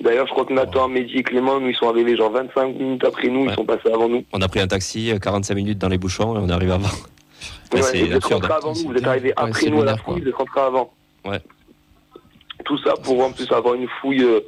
D'ailleurs, 0.00 0.26
je 0.26 0.32
crois 0.32 0.44
que 0.44 0.52
Nathan, 0.52 0.88
Mehdi 0.88 1.18
et 1.18 1.22
Clément, 1.22 1.60
nous, 1.60 1.68
ils 1.68 1.76
sont 1.76 1.88
arrivés 1.88 2.16
genre 2.16 2.30
25 2.30 2.74
minutes 2.74 3.04
après 3.04 3.28
nous. 3.28 3.44
Ouais. 3.44 3.52
Ils 3.52 3.54
sont 3.54 3.64
passés 3.64 3.90
avant 3.92 4.08
nous. 4.08 4.24
On 4.32 4.40
a 4.40 4.48
pris 4.48 4.60
un 4.60 4.66
taxi, 4.66 5.10
euh, 5.12 5.18
45 5.18 5.54
minutes 5.54 5.78
dans 5.78 5.88
les 5.88 5.98
bouchons 5.98 6.34
et 6.36 6.38
on 6.42 6.48
arrive 6.48 6.72
avant. 6.72 6.88
Ouais, 7.72 7.82
c'est 7.82 8.02
vous 8.02 8.12
êtes 8.14 8.24
rentrés 8.24 8.52
avant 8.52 8.72
nous, 8.74 8.88
vous 8.88 8.94
êtes 8.96 9.06
arrivés 9.06 9.32
après 9.36 9.66
nous 9.68 9.82
à 9.82 9.84
la 9.84 9.92
quoi. 9.96 10.14
fouille, 10.14 10.22
vous 10.22 10.28
êtes 10.28 10.34
rentrés 10.34 10.60
avant. 10.60 10.90
Ouais. 11.24 11.38
Tout 12.64 12.78
ça 12.78 12.94
pour 13.02 13.22
en 13.24 13.30
plus 13.30 13.50
avoir 13.52 13.74
une 13.74 13.88
fouille. 14.00 14.22
euh, 14.24 14.40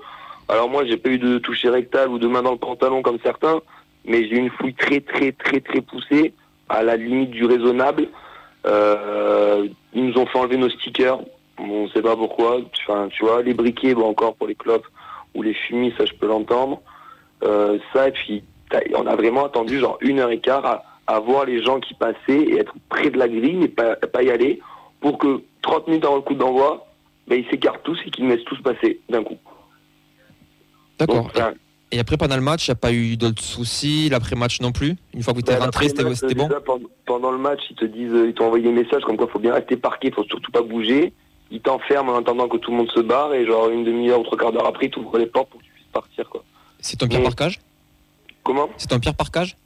Alors 0.49 0.69
moi, 0.69 0.84
j'ai 0.87 0.96
pas 0.96 1.11
eu 1.11 1.19
de 1.19 1.38
toucher 1.38 1.69
rectal 1.69 2.08
ou 2.08 2.19
de 2.19 2.26
main 2.26 2.43
dans 2.43 2.52
le 2.52 2.56
pantalon 2.58 3.02
comme 3.02 3.19
certains, 3.23 3.61
mais 4.05 4.23
j'ai 4.28 4.37
eu 4.37 4.38
une 4.38 4.50
fouille 4.50 4.75
très 4.75 5.00
très 5.00 5.32
très 5.32 5.61
très 5.61 5.81
poussée, 5.81 6.32
à 6.70 6.82
la 6.82 6.96
limite 6.96 7.31
du 7.31 7.44
raisonnable. 7.44 8.08
Euh, 8.67 9.69
ils 9.93 10.06
nous 10.06 10.19
ont 10.19 10.26
fait 10.26 10.38
enlever 10.38 10.56
nos 10.56 10.70
stickers, 10.70 11.19
on 11.58 11.88
sait 11.88 12.02
pas 12.02 12.17
pourquoi. 12.17 12.61
Enfin, 12.82 13.08
tu 13.11 13.25
vois, 13.25 13.43
les 13.43 13.55
briquets, 13.55 13.94
bon 13.94 14.08
encore 14.08 14.34
pour 14.37 14.46
les 14.46 14.55
clopes 14.55 14.87
ou 15.34 15.43
les 15.43 15.55
fumis, 15.55 15.93
ça 15.99 16.05
je 16.05 16.14
peux 16.14 16.26
l'entendre. 16.26 16.81
Euh, 17.43 17.78
ça 17.93 18.08
et 18.08 18.12
puis 18.12 18.44
on 18.94 19.06
a 19.06 19.17
vraiment 19.17 19.44
attendu 19.44 19.78
genre 19.78 19.99
une 20.00 20.20
heure 20.20 20.31
et 20.31 20.40
quart 20.40 20.64
à, 20.64 20.84
à 21.06 21.19
voir 21.19 21.44
les 21.44 21.62
gens 21.62 21.81
qui 21.81 21.94
passaient 21.94 22.17
et 22.28 22.58
être 22.58 22.75
près 22.88 23.11
de 23.11 23.19
la 23.19 23.28
grille 23.28 23.64
et 23.64 23.69
pas, 23.69 23.96
pas 23.96 24.23
y 24.23 24.31
aller 24.31 24.61
pour 25.00 25.19
que 25.19 25.43
30 25.62 25.88
minutes 25.88 26.05
avant 26.05 26.16
le 26.16 26.23
coup 26.23 26.34
d'envoi, 26.34 26.87
ben, 27.26 27.38
ils 27.38 27.50
s'écartent 27.50 27.82
tous 27.82 27.99
et 28.06 28.11
qu'ils 28.11 28.28
laissent 28.28 28.44
tous 28.44 28.61
passer 28.62 29.00
d'un 29.08 29.25
coup. 29.25 29.38
D'accord. 30.99 31.31
Et 31.92 31.99
après, 31.99 32.16
pendant 32.16 32.37
le 32.37 32.42
match, 32.42 32.68
il 32.68 32.70
n'y 32.70 32.75
a 32.75 32.76
pas 32.76 32.92
eu 32.92 33.16
d'autres 33.16 33.42
soucis. 33.42 34.09
L'après-match 34.09 34.61
non 34.61 34.70
plus. 34.70 34.97
Une 35.12 35.23
fois 35.23 35.32
que 35.32 35.38
vous 35.38 35.44
êtes 35.44 35.59
ben, 35.59 35.64
rentré, 35.64 35.88
c'était 35.88 36.35
bon. 36.35 36.49
pendant, 36.64 36.87
pendant 37.04 37.30
le 37.32 37.38
match, 37.38 37.61
ils 37.70 37.76
te 37.76 37.85
disent, 37.85 38.12
ils 38.26 38.32
t'ont 38.32 38.47
envoyé 38.47 38.64
des 38.64 38.73
messages 38.73 39.02
comme 39.02 39.16
quoi 39.16 39.26
il 39.28 39.32
faut 39.32 39.40
bien 39.40 39.54
rester 39.54 39.76
parqué, 39.76 40.09
il 40.09 40.14
faut 40.14 40.25
surtout 40.25 40.52
pas 40.52 40.62
bouger. 40.62 41.12
Ils 41.50 41.61
t'enferment 41.61 42.12
en 42.12 42.20
attendant 42.20 42.49
que 42.49 42.59
tout 42.59 42.70
le 42.70 42.76
monde 42.76 42.90
se 42.92 43.00
barre 43.00 43.35
et 43.35 43.44
genre 43.44 43.70
une 43.70 43.85
demi-heure 43.85 44.20
ou 44.20 44.25
trois 44.25 44.38
quarts 44.38 44.52
d'heure 44.52 44.66
après, 44.66 44.87
ils 44.87 44.90
t'ouvrent 44.90 45.18
les 45.18 45.26
portes 45.26 45.50
pour 45.50 45.61
que 45.61 45.64
tu 45.66 45.73
puisses 45.73 45.87
partir 45.92 46.28
quoi. 46.28 46.44
C'est 46.78 46.97
ton 46.97 47.09
pire 47.09 47.18
Mais- 47.18 47.25
parcage 47.25 47.61
Comment? 48.44 48.70
C'est 48.76 48.88
ton 48.88 49.00
pire 49.00 49.14
parcage 49.14 49.56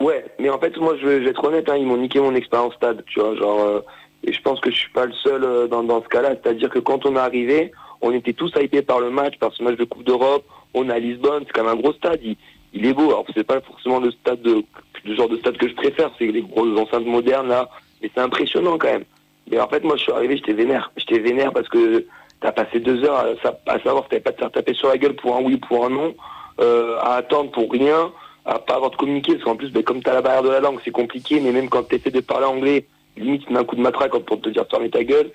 Ouais, 0.00 0.24
mais 0.38 0.50
en 0.50 0.58
fait, 0.58 0.76
moi, 0.76 0.96
je 1.00 1.06
vais, 1.06 1.18
je 1.20 1.24
vais 1.24 1.30
être 1.30 1.44
honnête, 1.44 1.68
hein, 1.68 1.76
ils 1.76 1.86
m'ont 1.86 1.96
niqué 1.96 2.20
mon 2.20 2.34
expérience 2.34 2.74
stade, 2.74 3.02
tu 3.06 3.20
vois, 3.20 3.34
genre, 3.36 3.60
euh, 3.60 3.80
et 4.22 4.32
je 4.32 4.40
pense 4.42 4.60
que 4.60 4.70
je 4.70 4.76
suis 4.76 4.90
pas 4.90 5.06
le 5.06 5.12
seul 5.14 5.42
euh, 5.44 5.66
dans, 5.66 5.82
dans 5.82 6.02
ce 6.02 6.08
cas-là, 6.08 6.30
c'est-à-dire 6.30 6.68
que 6.68 6.78
quand 6.78 7.06
on 7.06 7.16
est 7.16 7.20
arrivé, 7.20 7.72
on 8.02 8.12
était 8.12 8.32
tous 8.32 8.52
hypés 8.60 8.82
par 8.82 9.00
le 9.00 9.10
match, 9.10 9.38
par 9.38 9.52
ce 9.54 9.62
match 9.62 9.76
de 9.76 9.84
Coupe 9.84 10.04
d'Europe, 10.04 10.44
on 10.74 10.88
est 10.88 10.92
à 10.92 10.98
Lisbonne, 10.98 11.44
c'est 11.46 11.52
quand 11.52 11.64
même 11.64 11.78
un 11.78 11.80
gros 11.80 11.92
stade, 11.94 12.20
il, 12.22 12.86
est 12.86 12.92
beau, 12.92 13.06
alors 13.06 13.24
c'est 13.34 13.44
pas 13.44 13.60
forcément 13.60 14.00
le 14.00 14.10
stade 14.10 14.42
de, 14.42 14.64
le 15.04 15.14
genre 15.14 15.28
de 15.28 15.38
stade 15.38 15.56
que 15.56 15.68
je 15.68 15.74
préfère, 15.74 16.10
c'est 16.18 16.26
les 16.26 16.42
grosses 16.42 16.78
enceintes 16.78 17.06
modernes 17.06 17.48
là, 17.48 17.70
mais 18.02 18.10
c'est 18.14 18.20
impressionnant 18.20 18.76
quand 18.78 18.92
même. 18.92 19.04
Mais 19.50 19.60
en 19.60 19.68
fait, 19.68 19.84
moi, 19.84 19.96
je 19.96 20.02
suis 20.02 20.12
arrivé, 20.12 20.36
j'étais 20.36 20.54
vénère, 20.54 20.90
j'étais 20.96 21.18
vénère 21.18 21.52
parce 21.52 21.68
que 21.68 22.06
t'as 22.40 22.52
passé 22.52 22.80
deux 22.80 23.04
heures 23.04 23.16
à, 23.16 23.72
à 23.72 23.78
savoir 23.80 24.04
si 24.04 24.10
t'avais 24.10 24.22
pas 24.22 24.32
de 24.32 24.38
faire 24.38 24.50
taper 24.50 24.74
sur 24.74 24.88
la 24.88 24.98
gueule 24.98 25.14
pour 25.16 25.36
un 25.36 25.42
oui 25.42 25.54
ou 25.54 25.58
pour 25.58 25.84
un 25.84 25.90
non, 25.90 26.14
euh, 26.60 26.96
à 27.00 27.14
attendre 27.16 27.50
pour 27.50 27.70
rien, 27.70 28.12
à 28.44 28.58
pas 28.58 28.76
avoir 28.76 28.90
de 28.90 28.96
communiquer, 28.96 29.32
parce 29.32 29.44
qu'en 29.44 29.56
plus, 29.56 29.70
ben, 29.70 29.82
comme 29.82 30.02
tu 30.02 30.08
as 30.08 30.14
la 30.14 30.22
barrière 30.22 30.42
de 30.42 30.50
la 30.50 30.60
langue, 30.60 30.80
c'est 30.84 30.90
compliqué, 30.90 31.40
mais 31.40 31.52
même 31.52 31.68
quand 31.68 31.88
tu 31.88 31.96
essaies 31.96 32.10
de 32.10 32.20
parler 32.20 32.46
anglais, 32.46 32.86
limite, 33.16 33.46
tu 33.46 33.52
mets 33.52 33.60
un 33.60 33.64
coup 33.64 33.76
de 33.76 33.80
matraque 33.80 34.16
pour 34.18 34.40
te 34.40 34.48
dire 34.48 34.64
fermer 34.70 34.90
ta 34.90 35.04
gueule. 35.04 35.30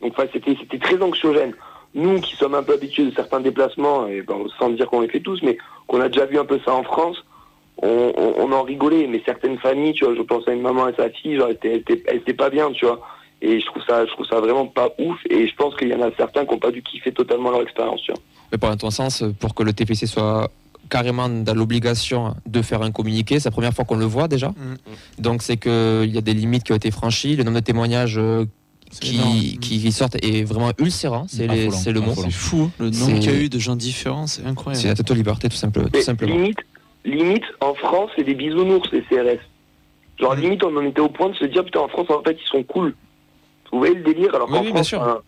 Donc, 0.00 0.12
enfin, 0.16 0.28
c'était 0.32 0.78
très 0.78 1.00
anxiogène. 1.02 1.54
Nous, 1.94 2.20
qui 2.20 2.34
sommes 2.36 2.54
un 2.54 2.62
peu 2.62 2.74
habitués 2.74 3.04
de 3.04 3.14
certains 3.14 3.40
déplacements, 3.40 4.06
et 4.06 4.22
ben, 4.22 4.36
sans 4.58 4.70
dire 4.70 4.88
qu'on 4.88 5.00
les 5.00 5.08
fait 5.08 5.20
tous, 5.20 5.40
mais 5.42 5.58
qu'on 5.86 6.00
a 6.00 6.08
déjà 6.08 6.26
vu 6.26 6.38
un 6.38 6.44
peu 6.44 6.58
ça 6.64 6.74
en 6.74 6.82
France, 6.82 7.24
on, 7.82 8.12
on, 8.16 8.34
on 8.38 8.52
en 8.52 8.62
rigolait. 8.62 9.06
Mais 9.06 9.22
certaines 9.24 9.58
familles, 9.58 9.92
tu 9.94 10.04
vois, 10.04 10.14
je 10.14 10.22
pense 10.22 10.46
à 10.48 10.52
une 10.52 10.62
maman 10.62 10.88
et 10.88 10.94
sa 10.94 11.10
fille, 11.10 11.36
genre, 11.36 11.48
elles 11.48 11.76
étaient, 11.76 12.02
elles 12.06 12.16
étaient 12.16 12.34
pas 12.34 12.50
bien, 12.50 12.70
tu 12.72 12.84
vois. 12.84 13.00
Et 13.42 13.60
je 13.60 13.66
trouve 13.66 13.82
ça, 13.86 14.06
je 14.06 14.10
trouve 14.12 14.26
ça 14.26 14.40
vraiment 14.40 14.66
pas 14.66 14.90
ouf. 14.98 15.18
Et 15.28 15.46
je 15.46 15.54
pense 15.54 15.76
qu'il 15.76 15.88
y 15.88 15.94
en 15.94 16.02
a 16.02 16.10
certains 16.16 16.44
qui 16.44 16.52
n'ont 16.52 16.58
pas 16.58 16.70
dû 16.70 16.82
kiffer 16.82 17.12
totalement 17.12 17.50
leur 17.50 17.62
expérience, 17.62 18.00
tu 18.02 18.12
vois. 18.12 18.20
Mais 18.50 18.58
pour 18.58 18.76
ton 18.76 18.90
sens, 18.90 19.22
pour 19.38 19.54
que 19.54 19.62
le 19.62 19.72
TPC 19.72 20.06
soit 20.06 20.50
carrément 20.88 21.28
dans 21.28 21.54
l'obligation 21.54 22.34
de 22.46 22.62
faire 22.62 22.82
un 22.82 22.90
communiqué. 22.90 23.40
C'est 23.40 23.48
la 23.48 23.52
première 23.52 23.72
fois 23.72 23.84
qu'on 23.84 23.96
le 23.96 24.04
voit 24.04 24.28
déjà. 24.28 24.48
Mm. 24.50 24.76
Donc 25.18 25.42
c'est 25.42 25.56
qu'il 25.56 26.10
y 26.12 26.18
a 26.18 26.20
des 26.20 26.34
limites 26.34 26.64
qui 26.64 26.72
ont 26.72 26.76
été 26.76 26.90
franchies. 26.90 27.36
Le 27.36 27.44
nombre 27.44 27.60
de 27.60 27.64
témoignages 27.64 28.18
euh. 28.18 28.44
Qui, 29.00 29.58
qui 29.58 29.92
sortent 29.92 30.16
est 30.24 30.44
vraiment 30.44 30.70
ulcérant. 30.78 31.26
C'est 31.28 31.44
Affolant, 31.48 31.70
c'est 31.70 31.92
le 31.92 32.00
mot. 32.00 32.12
C'est 32.14 32.30
fou, 32.30 32.70
le 32.78 32.86
nombre 32.90 32.94
C'est- 32.96 33.18
qu'il 33.20 33.30
y 33.32 33.34
a 33.34 33.38
eu 33.40 33.48
de 33.48 33.58
gens 33.58 33.76
différents, 33.76 34.26
c'est 34.26 34.42
C'est 34.42 34.48
incroyable. 34.48 34.88
la 34.88 34.94
totale 34.94 35.16
liberté, 35.16 35.48
tout, 35.48 35.56
simple- 35.56 35.82
tout 35.84 35.90
Mais 35.92 36.02
simplement. 36.02 36.34
limite, 36.34 36.58
limite, 37.04 37.44
en 37.60 37.74
France, 37.74 38.10
c'est 38.16 38.24
des 38.24 38.34
bisounours, 38.34 38.88
les 38.92 39.02
CRS. 39.02 39.40
Genre, 40.20 40.36
Mm. 40.36 40.40
limite, 40.40 40.64
on 40.64 40.76
en 40.76 40.84
était 40.84 41.00
au 41.00 41.08
point 41.08 41.28
de 41.30 41.34
se 41.36 41.44
dire, 41.46 41.64
putain, 41.64 41.80
en 41.80 41.88
France, 41.88 42.06
en 42.10 42.22
fait, 42.22 42.36
ils 42.40 42.48
sont 42.48 42.62
cool. 42.62 42.94
Vous 43.72 43.78
voyez 43.78 43.94
le 43.94 44.02
délire 44.02 44.34
Alors 44.34 44.48
Oui, 44.48 44.54
qu'en 44.54 44.60
oui, 44.60 44.66
bien 44.66 44.74
France, 44.76 44.86
sûr. 44.88 45.02
hein, 45.02 45.18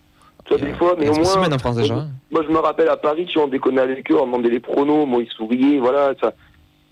tu 0.45 0.55
vois, 0.57 0.65
des 0.67 0.73
fois, 0.75 0.95
mais 0.99 1.09
au 1.09 1.15
moins, 1.15 1.53
en 1.53 1.59
France 1.59 1.77
déjà. 1.77 1.95
hein. 1.97 2.09
moi, 2.31 2.43
je 2.47 2.53
me 2.53 2.59
rappelle 2.59 2.89
à 2.89 2.97
Paris, 2.97 3.27
tu 3.27 3.35
vois, 3.39 3.45
on 3.49 3.51
déconnait 3.51 3.81
avec 3.81 4.09
eux, 4.13 4.17
on 4.21 4.27
demandait 4.27 4.51
les 4.51 4.61
pronos, 4.61 5.07
bon, 5.09 5.19
ils 5.21 5.29
souriaient, 5.29 5.79
voilà, 5.79 6.13
ça. 6.21 6.33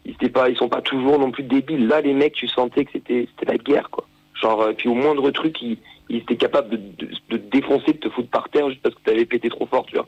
Ils, 0.06 0.12
étaient 0.12 0.28
pas, 0.28 0.50
ils 0.50 0.56
sont 0.56 0.68
pas 0.68 0.82
toujours 0.82 1.18
non 1.18 1.30
plus 1.30 1.44
débiles. 1.44 1.86
Là, 1.86 2.00
les 2.02 2.12
mecs, 2.12 2.34
tu 2.34 2.46
sentais 2.48 2.84
que 2.84 2.90
c'était 2.92 3.26
c'était 3.38 3.50
la 3.52 3.56
guerre, 3.58 3.88
quoi. 3.90 4.06
Genre, 4.42 4.60
euh, 4.60 4.72
puis 4.76 4.88
au 4.88 4.94
moindre 4.94 5.30
truc, 5.30 5.56
ils, 5.62 5.78
ils 6.10 6.18
étaient 6.18 6.36
capables 6.36 6.70
de, 6.70 6.76
de, 6.76 7.08
de 7.30 7.36
te 7.38 7.50
défoncer, 7.56 7.92
de 7.92 7.98
te 7.98 8.08
foutre 8.10 8.28
par 8.28 8.48
terre 8.50 8.68
juste 8.68 8.82
parce 8.82 8.94
que 8.94 9.00
t'avais 9.04 9.24
pété 9.24 9.48
trop 9.48 9.66
fort, 9.66 9.86
tu 9.86 9.96
vois. 9.96 10.06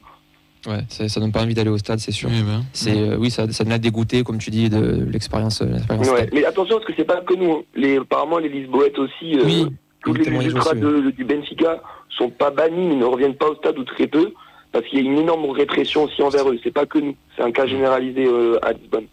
Ouais, 0.66 0.82
c'est- 0.88 1.08
ça 1.08 1.20
donne 1.20 1.30
pas 1.32 1.42
envie 1.42 1.54
d'aller 1.54 1.70
au 1.70 1.78
stade, 1.78 2.00
c'est 2.00 2.10
sûr. 2.12 2.28
Oui, 2.28 2.42
ben. 2.42 2.64
C'est 2.72 2.96
euh, 2.96 3.16
oui, 3.18 3.30
ça, 3.30 3.50
ça 3.52 3.64
nous 3.64 3.72
a 3.72 3.78
dégoûté, 3.78 4.24
comme 4.24 4.38
tu 4.38 4.50
dis, 4.50 4.68
de 4.68 5.06
l'expérience. 5.10 5.62
euh, 5.62 5.66
l'expérience 5.66 6.08
Ouais. 6.10 6.16
stade. 6.22 6.30
Mais 6.34 6.44
attention, 6.44 6.76
parce 6.76 6.86
que 6.86 6.92
c'est 6.96 7.04
pas 7.04 7.20
que 7.20 7.34
nous. 7.34 7.52
hein. 7.52 7.62
Les, 7.76 7.98
apparemment, 7.98 8.38
les 8.38 8.48
Lisboètes 8.48 8.98
aussi, 8.98 9.36
euh, 9.38 9.44
Oui, 9.44 9.66
tous 10.02 10.12
oui, 10.12 10.24
les 10.26 10.46
ultras 10.46 10.74
du 10.74 11.24
Benfica 11.24 11.80
sont 12.10 12.30
pas 12.30 12.50
bannis, 12.50 12.86
mais 12.88 12.96
ne 12.96 13.04
reviennent 13.04 13.36
pas 13.36 13.48
au 13.50 13.54
stade 13.56 13.78
ou 13.78 13.84
très 13.84 14.06
peu, 14.08 14.32
parce 14.72 14.84
qu'il 14.86 14.98
y 14.98 15.02
a 15.02 15.10
une 15.10 15.18
énorme 15.18 15.48
répression 15.50 16.04
aussi 16.04 16.20
envers 16.22 16.48
eux. 16.50 16.58
C'est 16.64 16.72
pas 16.72 16.84
que 16.86 16.98
nous. 16.98 17.14
C'est 17.36 17.42
un 17.42 17.52
cas 17.52 17.66
généralisé 17.66 18.26
euh, 18.26 18.58
à 18.62 18.72
Lisbonne. 18.72 19.06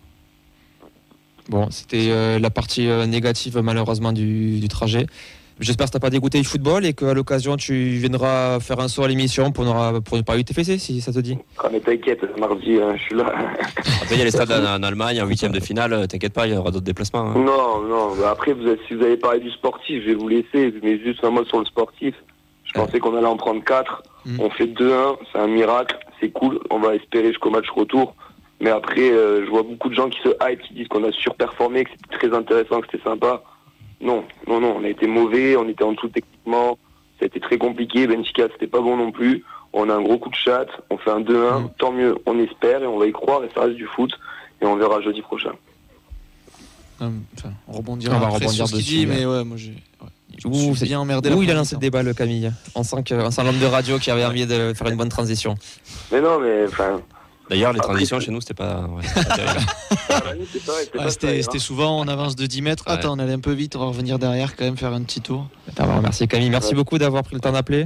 Bon, 1.50 1.70
c'était 1.72 2.08
euh, 2.10 2.40
la 2.40 2.50
partie 2.50 2.88
euh, 2.88 3.06
négative 3.06 3.60
malheureusement 3.62 4.14
du, 4.14 4.60
du 4.60 4.68
trajet. 4.70 5.06
J'espère 5.60 5.86
que 5.86 5.92
ça 5.94 6.00
t'a 6.00 6.06
pas 6.06 6.10
dégoûté 6.10 6.40
du 6.40 6.46
football 6.46 6.86
et 6.86 6.94
qu'à 6.94 7.14
l'occasion 7.14 7.58
tu 7.58 7.74
viendras 7.92 8.60
faire 8.60 8.80
un 8.80 8.88
saut 8.88 9.04
à 9.04 9.08
l'émission 9.08 9.52
pour, 9.52 9.66
nous- 9.66 10.02
pour 10.02 10.18
nous 10.18 10.24
parler 10.24 10.44
du 10.44 10.54
TFC 10.54 10.78
si 10.78 11.00
ça 11.02 11.14
te 11.14 11.20
dit. 11.20 11.38
Ah, 11.60 11.70
mais 11.72 11.80
t'inquiète, 11.80 12.22
mardi, 12.40 12.78
hein, 12.82 12.96
je 12.98 13.02
suis 13.04 13.16
là. 13.16 13.26
Après, 14.02 14.16
il 14.16 14.18
y 14.18 14.22
a 14.22 14.26
les 14.26 14.32
stades 14.32 14.52
en, 14.52 14.80
en 14.80 14.84
Allemagne, 14.84 15.22
en 15.22 15.26
huitième 15.28 15.52
de 15.52 15.60
finale, 15.60 15.94
euh, 15.94 16.08
t'inquiète 16.08 16.34
pas, 16.34 16.48
il 16.48 16.54
y 16.54 16.58
aura 16.58 16.72
d'autres 16.72 16.84
déplacements. 16.86 17.22
hein. 17.32 17.34
non, 17.36 17.82
non, 17.88 18.16
bah 18.20 18.32
après, 18.32 18.54
vous 18.54 18.64
si 18.88 18.94
vous 18.96 19.04
avez 19.04 19.18
parlé 19.18 19.40
du 19.40 19.52
sportif, 19.52 20.02
je 20.04 20.08
vais 20.10 20.16
vous 20.16 20.28
laisser, 20.28 20.74
mais 20.82 21.00
juste 21.00 21.24
un 21.24 21.30
mot 21.30 21.46
sur 21.46 21.60
le 21.60 21.66
sportif. 21.66 22.16
Je 22.66 22.74
pensais 22.74 23.00
qu'on 23.00 23.16
allait 23.16 23.28
en 23.28 23.38
prendre 23.38 23.64
4. 23.64 24.04
Mm. 24.26 24.40
On 24.40 24.50
fait 24.50 24.66
2-1, 24.66 25.18
c'est 25.32 25.38
un 25.40 25.48
miracle, 25.48 25.96
c'est 26.20 26.30
cool. 26.32 26.60
On 26.72 26.80
va 26.80 26.96
espérer 26.96 27.28
jusqu'au 27.28 27.52
match 27.52 27.70
retour. 27.70 28.16
Mais 28.62 28.70
après, 28.72 29.12
euh, 29.12 29.46
je 29.46 29.50
vois 29.52 29.62
beaucoup 29.64 29.90
de 29.90 29.94
gens 29.94 30.10
qui 30.10 30.20
se 30.24 30.30
hype, 30.42 30.62
qui 30.62 30.74
disent 30.74 30.88
qu'on 30.88 31.04
a 31.04 31.12
surperformé, 31.12 31.84
que 31.84 31.90
c'était 31.92 32.28
très 32.28 32.36
intéressant, 32.38 32.82
que 32.82 32.88
c'était 32.92 33.04
sympa. 33.04 33.44
Non, 34.04 34.24
non, 34.48 34.60
non, 34.60 34.76
on 34.80 34.84
a 34.84 34.90
été 34.90 35.08
mauvais, 35.08 35.56
on 35.56 35.68
était 35.68 35.84
en 35.84 35.94
dessous 35.94 36.10
techniquement. 36.10 36.78
Ça 37.20 37.24
a 37.24 37.26
été 37.28 37.40
très 37.40 37.58
compliqué. 37.58 38.06
Benfica, 38.08 38.48
c'était 38.52 38.68
pas 38.68 38.82
bon 38.82 38.98
non 38.98 39.12
plus. 39.12 39.44
On 39.72 39.90
a 39.90 39.96
un 39.96 40.02
gros 40.02 40.18
coup 40.20 40.30
de 40.30 40.36
chat, 40.36 40.68
on 40.92 40.98
fait 40.98 41.10
un 41.10 41.22
2-1, 41.22 41.62
Mm. 41.64 41.70
tant 41.80 41.92
mieux, 41.92 42.16
on 42.26 42.38
espère 42.40 42.84
et 42.84 42.88
on 42.88 43.00
va 43.00 43.08
y 43.08 43.12
croire 43.12 43.44
et 43.44 43.50
ça 43.56 43.62
reste 43.62 43.76
du 43.76 43.88
foot. 43.88 44.12
Et 44.62 44.66
on 44.66 44.76
verra 44.76 45.02
jeudi 45.02 45.22
prochain. 45.22 45.52
Enfin, 47.02 47.52
on 47.68 47.74
rebondira 47.74 48.16
On 48.16 48.20
va 48.20 48.26
après 48.28 48.38
rebondir 48.40 48.56
sur 48.56 48.68
ce 48.68 48.74
qu'il 48.74 48.82
dessus, 48.84 48.96
dit, 49.00 49.06
mais 49.08 49.26
ouais, 49.26 49.44
moi 49.44 49.58
j'ai. 49.58 49.72
ouais, 49.72 50.46
Ouh, 50.46 50.74
bien 50.82 51.00
emmerdé. 51.00 51.32
Où 51.32 51.44
il 51.44 51.52
a 51.52 51.54
lancé 51.54 51.76
le 51.76 51.82
débat 51.82 52.02
le 52.04 52.14
Camille? 52.14 52.52
On 52.76 52.84
sent 52.84 53.04
de 53.04 53.66
radio 53.66 54.00
qui 54.00 54.10
avait 54.12 54.24
envie 54.26 54.46
de 54.46 54.74
faire 54.74 54.88
une 54.88 54.96
bonne 54.96 55.10
transition. 55.10 55.56
Mais 56.12 56.22
non, 56.22 56.40
mais 56.40 56.66
enfin, 56.68 57.02
D'ailleurs, 57.50 57.74
les 57.74 57.80
transitions 57.80 58.20
chez 58.20 58.32
nous, 58.32 58.42
c'était 58.42 58.54
pas, 58.54 58.82
ouais, 58.90 59.04
c'était 61.10 61.28
Ouais, 61.28 61.42
hein. 61.56 61.60
souvent 61.60 62.00
on 62.00 62.08
avance 62.08 62.36
de 62.36 62.46
10 62.46 62.62
mètres. 62.62 62.84
Ouais. 62.88 62.94
Attends, 62.94 63.16
on 63.16 63.20
allait 63.20 63.34
un 63.34 63.40
peu 63.40 63.52
vite, 63.52 63.76
on 63.76 63.80
va 63.80 63.86
revenir 63.88 64.20
derrière 64.20 64.56
quand 64.56 64.66
même 64.66 64.78
faire 64.78 64.94
un 64.94 65.02
petit 65.04 65.22
tour. 65.22 65.48
On 65.80 65.86
va 65.86 65.96
remercier 65.98 66.28
Camille. 66.28 66.50
Merci 66.50 66.70
Ouais. 66.70 66.76
beaucoup 66.76 66.98
d'avoir 66.98 67.24
pris 67.24 67.36
le 67.36 67.42
temps 67.42 67.52
d'appeler. 67.52 67.86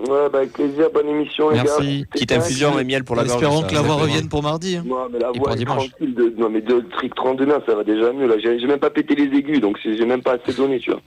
Ouais, 0.00 0.28
bah 0.32 0.38
avec 0.38 0.52
plaisir, 0.52 0.88
bonne 0.92 1.08
émission 1.08 1.50
les 1.50 1.62
Merci. 1.62 2.00
gars. 2.00 2.06
Petite 2.12 2.32
infusion 2.32 2.76
et 2.78 2.84
miel 2.84 3.04
pour 3.04 3.14
la 3.14 3.22
gorge. 3.24 3.40
Espérons 3.40 3.62
que 3.62 3.74
la 3.74 3.82
voix 3.82 3.94
revienne 3.96 4.28
pour 4.28 4.42
mardi. 4.42 4.76
hein. 4.76 4.84
Non, 4.84 5.06
mais 5.12 5.20
la 5.20 5.30
voix 5.30 5.52
est 5.54 5.64
tranquille. 5.64 6.14
De, 6.14 6.34
non, 6.36 6.50
mais 6.50 6.60
de 6.60 6.80
trick 6.96 7.14
32 7.14 7.46
mains, 7.46 7.62
ça 7.66 7.74
va 7.76 7.84
déjà 7.84 8.12
mieux. 8.12 8.26
Là, 8.26 8.34
j'ai 8.38 8.66
même 8.66 8.80
pas 8.80 8.90
pété 8.90 9.14
les 9.14 9.36
aigus, 9.38 9.60
donc 9.60 9.78
j'ai 9.84 10.04
même 10.06 10.22
pas 10.22 10.34
assez 10.42 10.56
donné, 10.56 10.80
tu 10.80 10.90
vois. 10.90 11.00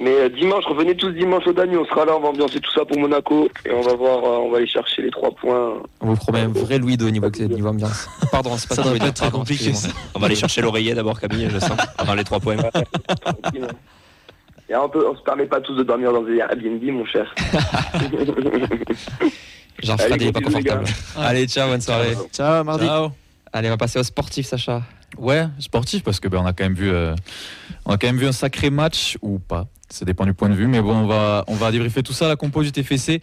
Mais 0.00 0.10
euh, 0.10 0.28
dimanche, 0.28 0.64
revenez 0.66 0.96
tous 0.96 1.10
dimanche 1.10 1.46
au 1.46 1.52
Dany, 1.52 1.76
on 1.76 1.84
sera 1.84 2.04
là, 2.04 2.16
on 2.16 2.20
va 2.20 2.28
ambiancer 2.28 2.58
tout 2.58 2.72
ça 2.72 2.84
pour 2.84 2.98
Monaco 2.98 3.48
et 3.64 3.70
on 3.70 3.80
va 3.80 3.94
voir, 3.94 4.24
euh, 4.24 4.38
on 4.38 4.50
va 4.50 4.56
aller 4.58 4.66
chercher 4.66 5.02
les 5.02 5.10
trois 5.10 5.30
points. 5.30 5.74
On 6.00 6.06
vous 6.06 6.16
promet 6.16 6.40
un 6.40 6.48
vrai 6.48 6.78
Louis 6.78 6.96
de 6.96 7.08
niveau, 7.08 7.28
niveau 7.30 7.68
ambiance. 7.68 8.08
Pardon, 8.32 8.56
c'est 8.56 8.68
pas 8.68 8.74
Ça 8.74 8.82
je 8.82 8.88
doit 8.88 9.06
être 9.08 9.14
très 9.14 9.30
compliqué. 9.30 9.72
On 10.14 10.18
va 10.18 10.26
aller 10.26 10.34
chercher 10.34 10.62
l'oreiller 10.62 10.94
d'abord, 10.94 11.20
Camille, 11.20 11.48
je 11.50 11.58
sens, 11.60 11.78
avant 11.96 12.14
les 12.14 12.24
trois 12.24 12.40
points. 12.40 12.56
Et 14.68 14.74
on, 14.74 14.88
peut, 14.88 15.06
on 15.06 15.14
se 15.14 15.22
permet 15.22 15.46
pas 15.46 15.60
tous 15.60 15.76
de 15.76 15.82
dormir 15.82 16.10
dans 16.12 16.22
des 16.22 16.38
Airbnb, 16.38 16.82
mon 16.84 17.04
cher. 17.04 17.32
Genre 19.82 20.00
Allez, 20.00 20.08
Fred 20.08 20.22
il 20.22 20.28
est 20.28 20.32
pas 20.32 20.40
confortable. 20.40 20.84
Allez, 21.16 21.46
ciao, 21.46 21.68
bonne 21.68 21.82
soirée. 21.82 22.14
Ciao, 22.32 22.64
mardi. 22.64 22.86
Ciao. 22.86 23.10
Allez, 23.52 23.68
on 23.68 23.72
va 23.72 23.76
passer 23.76 23.98
au 23.98 24.02
sportif, 24.02 24.46
Sacha. 24.46 24.82
Ouais, 25.18 25.46
sportif 25.58 26.02
parce 26.02 26.20
que 26.20 26.28
ben 26.28 26.38
on 26.38 26.46
a 26.46 26.52
quand 26.52 26.64
même 26.64 26.74
vu, 26.74 26.90
euh, 26.90 27.14
on 27.84 27.92
a 27.92 27.98
quand 27.98 28.06
même 28.06 28.18
vu 28.18 28.26
un 28.26 28.32
sacré 28.32 28.70
match 28.70 29.16
ou 29.22 29.38
pas. 29.38 29.66
Ça 29.90 30.04
dépend 30.04 30.24
du 30.24 30.34
point 30.34 30.48
de 30.48 30.54
vue, 30.54 30.66
mais 30.66 30.80
bon, 30.80 30.96
on 30.96 31.06
va, 31.06 31.44
on 31.46 31.54
va 31.54 31.70
débriefer 31.70 32.02
tout 32.02 32.12
ça. 32.12 32.28
La 32.28 32.36
compo 32.36 32.62
du 32.62 32.72
TFC. 32.72 33.20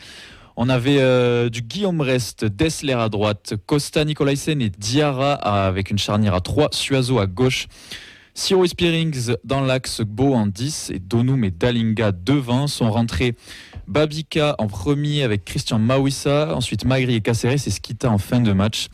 On 0.58 0.68
avait 0.68 0.98
euh, 1.00 1.50
du 1.50 1.62
Guillaume 1.62 2.02
Rest, 2.02 2.44
Dessler 2.44 2.94
à 2.94 3.08
droite, 3.08 3.54
Costa 3.66 4.04
Nicolaisen 4.04 4.62
et 4.62 4.70
Diarra 4.70 5.34
avec 5.34 5.90
une 5.92 5.98
charnière 5.98 6.34
à 6.34 6.42
3, 6.42 6.70
Suazo 6.74 7.20
à 7.20 7.26
gauche, 7.26 7.68
Siro 8.34 8.66
Spearings 8.66 9.36
dans 9.46 9.62
l'axe, 9.62 10.02
Beau 10.02 10.34
en 10.34 10.48
10 10.48 10.92
et 10.94 11.00
Donum 11.00 11.44
et 11.46 11.52
Dalinga 11.52 12.12
devant 12.12 12.68
sont 12.68 12.92
rentrés 12.92 13.36
Babika 13.88 14.56
en 14.58 14.68
premier 14.68 15.24
avec 15.24 15.46
Christian 15.46 15.80
Mawissa, 15.80 16.54
ensuite 16.56 16.86
Magri 16.86 17.16
et 17.16 17.22
Caceres 17.22 17.54
et 17.54 17.58
Skita 17.58 18.10
en 18.10 18.18
fin 18.18 18.42
de 18.42 18.52
match. 18.52 18.88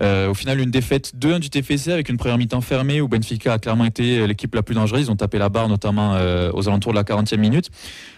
Euh, 0.00 0.28
au 0.28 0.34
final, 0.34 0.60
une 0.60 0.70
défaite 0.70 1.12
2-1 1.16 1.38
du 1.38 1.50
TFC 1.50 1.92
avec 1.92 2.08
une 2.08 2.16
première 2.16 2.38
mi-temps 2.38 2.60
fermée 2.60 3.00
où 3.00 3.08
Benfica 3.08 3.52
a 3.52 3.58
clairement 3.58 3.84
été 3.84 4.26
l'équipe 4.26 4.54
la 4.54 4.62
plus 4.62 4.74
dangereuse. 4.74 5.06
Ils 5.06 5.10
ont 5.10 5.16
tapé 5.16 5.38
la 5.38 5.48
barre 5.48 5.68
notamment 5.68 6.14
euh, 6.14 6.50
aux 6.52 6.68
alentours 6.68 6.92
de 6.92 6.96
la 6.96 7.04
40e 7.04 7.36
minute. 7.36 7.70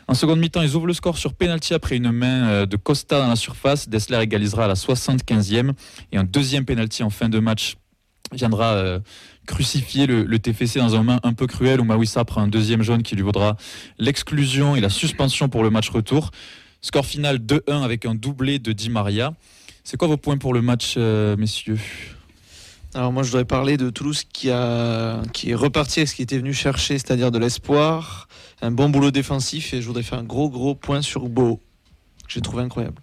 En 0.09 0.15
seconde 0.15 0.39
mi-temps, 0.39 0.63
ils 0.63 0.75
ouvrent 0.75 0.87
le 0.87 0.93
score 0.93 1.19
sur 1.19 1.35
penalty 1.35 1.75
après 1.75 1.97
une 1.97 2.13
main 2.13 2.49
euh, 2.49 2.67
de 2.67 2.77
Costa 2.77 3.21
dans 3.21 3.29
la 3.29 3.37
surface. 3.37 3.89
Dessler 3.89 4.19
égalisera 4.21 4.65
à 4.65 4.69
la 4.69 4.75
75e 4.75 5.73
et 6.13 6.17
un 6.17 6.25
deuxième 6.25 6.65
penalty 6.65 7.03
en 7.03 7.11
fin 7.11 7.29
de 7.29 7.39
match 7.39 7.77
viendra 8.33 8.75
euh, 8.75 9.01
crucifier 9.47 10.07
le, 10.07 10.39
TFC 10.39 10.79
dans 10.79 10.95
un 10.95 10.99
moment 10.99 11.21
un 11.23 11.33
peu 11.33 11.47
cruel 11.47 11.81
où 11.81 11.85
Mawissa 11.85 12.25
prend 12.25 12.43
un 12.43 12.49
deuxième 12.49 12.83
jaune 12.83 13.03
qui 13.03 13.15
lui 13.15 13.23
vaudra 13.23 13.57
l'exclusion 13.99 14.77
et 14.77 14.81
la 14.81 14.89
suspension 14.89 15.49
pour 15.49 15.63
le 15.63 15.71
match 15.71 15.91
retour. 15.91 16.31
Score 16.81 17.07
final 17.07 17.39
2-1 17.39 17.83
avec 17.83 18.05
un 18.05 18.15
doublé 18.15 18.59
de 18.59 18.73
Di 18.73 18.91
Maria. 18.91 19.33
C'est 19.89 19.97
quoi 19.97 20.09
vos 20.09 20.17
points 20.17 20.37
pour 20.37 20.53
le 20.53 20.63
match, 20.63 20.95
euh, 20.97 21.37
messieurs? 21.37 21.79
Alors 22.93 23.13
moi 23.13 23.23
je 23.23 23.29
voudrais 23.29 23.45
parler 23.45 23.77
de 23.77 23.89
Toulouse 23.89 24.25
qui, 24.25 24.49
qui 25.33 25.51
est 25.51 25.55
reparti 25.55 26.01
avec 26.01 26.09
ce 26.09 26.17
qui 26.17 26.23
était 26.23 26.39
venu 26.39 26.53
chercher, 26.53 26.95
c'est-à-dire 26.99 27.31
de 27.31 27.39
l'espoir, 27.39 28.27
un 28.63 28.73
bon 28.73 28.89
boulot 28.89 29.13
défensif 29.13 29.73
et 29.75 29.81
je 29.81 29.87
voudrais 29.87 30.03
faire 30.03 30.19
un 30.19 30.25
gros 30.25 30.51
gros 30.51 30.75
point 30.75 31.03
sur 31.03 31.29
Beau, 31.29 31.61
que 32.27 32.33
j'ai 32.33 32.41
trouvé 32.41 32.65
incroyable. 32.65 33.01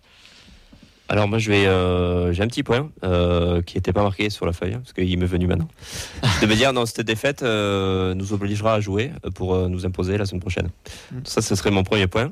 Alors 1.14 1.28
moi 1.28 1.38
je 1.38 1.52
vais, 1.52 1.68
euh, 1.68 2.34
j'ai 2.34 2.42
un 2.42 2.48
petit 2.48 2.64
point 2.64 2.90
euh, 3.04 3.62
qui 3.62 3.78
n'était 3.78 3.94
pas 3.94 4.02
marqué 4.02 4.32
sur 4.32 4.48
la 4.48 4.52
feuille 4.52 4.74
hein, 4.74 4.82
parce 4.84 4.94
qu'il 4.94 5.16
m'est 5.20 5.28
venu 5.28 5.46
maintenant. 5.46 5.68
de 6.42 6.48
me 6.48 6.56
dire 6.56 6.74
non 6.74 6.88
cette 6.88 7.02
défaite 7.02 7.44
euh, 7.44 8.16
nous 8.16 8.34
obligera 8.34 8.74
à 8.74 8.80
jouer 8.80 9.12
pour 9.36 9.70
nous 9.70 9.86
imposer 9.86 10.18
la 10.18 10.26
semaine 10.26 10.42
prochaine. 10.42 10.70
Mm. 11.12 11.18
Ça 11.24 11.44
ce 11.44 11.54
serait 11.54 11.70
mon 11.70 11.84
premier 11.84 12.08
point. 12.08 12.32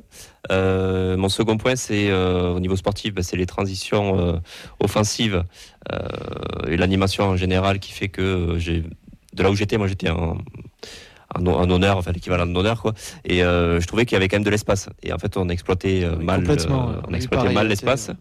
Mon 0.49 1.29
second 1.29 1.57
point 1.57 1.75
c'est 1.75 2.11
au 2.11 2.59
niveau 2.59 2.75
sportif, 2.75 3.13
bah, 3.13 3.21
c'est 3.21 3.37
les 3.37 3.45
transitions 3.45 4.41
offensives 4.79 5.43
et 6.67 6.75
l'animation 6.75 7.25
en 7.25 7.37
général 7.37 7.77
qui 7.77 7.91
fait 7.91 8.09
que 8.09 8.55
j'ai 8.57 8.83
de 9.35 9.43
là 9.43 9.51
où 9.51 9.55
j'étais 9.55 9.77
moi 9.77 9.85
j'étais 9.85 10.09
en 10.09 10.39
en, 11.35 11.45
en 11.45 11.69
honneur, 11.69 11.97
enfin 11.97 12.11
l'équivalent 12.11 12.45
d'honneur 12.45 12.81
quoi. 12.81 12.93
Et 13.25 13.43
euh, 13.43 13.79
je 13.79 13.87
trouvais 13.87 14.05
qu'il 14.05 14.15
y 14.15 14.17
avait 14.17 14.27
quand 14.27 14.37
même 14.37 14.43
de 14.43 14.49
l'espace. 14.49 14.89
Et 15.03 15.13
en 15.13 15.17
fait, 15.17 15.37
on 15.37 15.49
exploitait 15.49 16.03
euh, 16.03 16.15
Oui, 16.17 16.25
mal, 16.25 16.43
euh, 16.49 16.55
on 17.07 17.13
exploitait 17.13 17.53
mal 17.53 17.67
l'espace. 17.67 18.11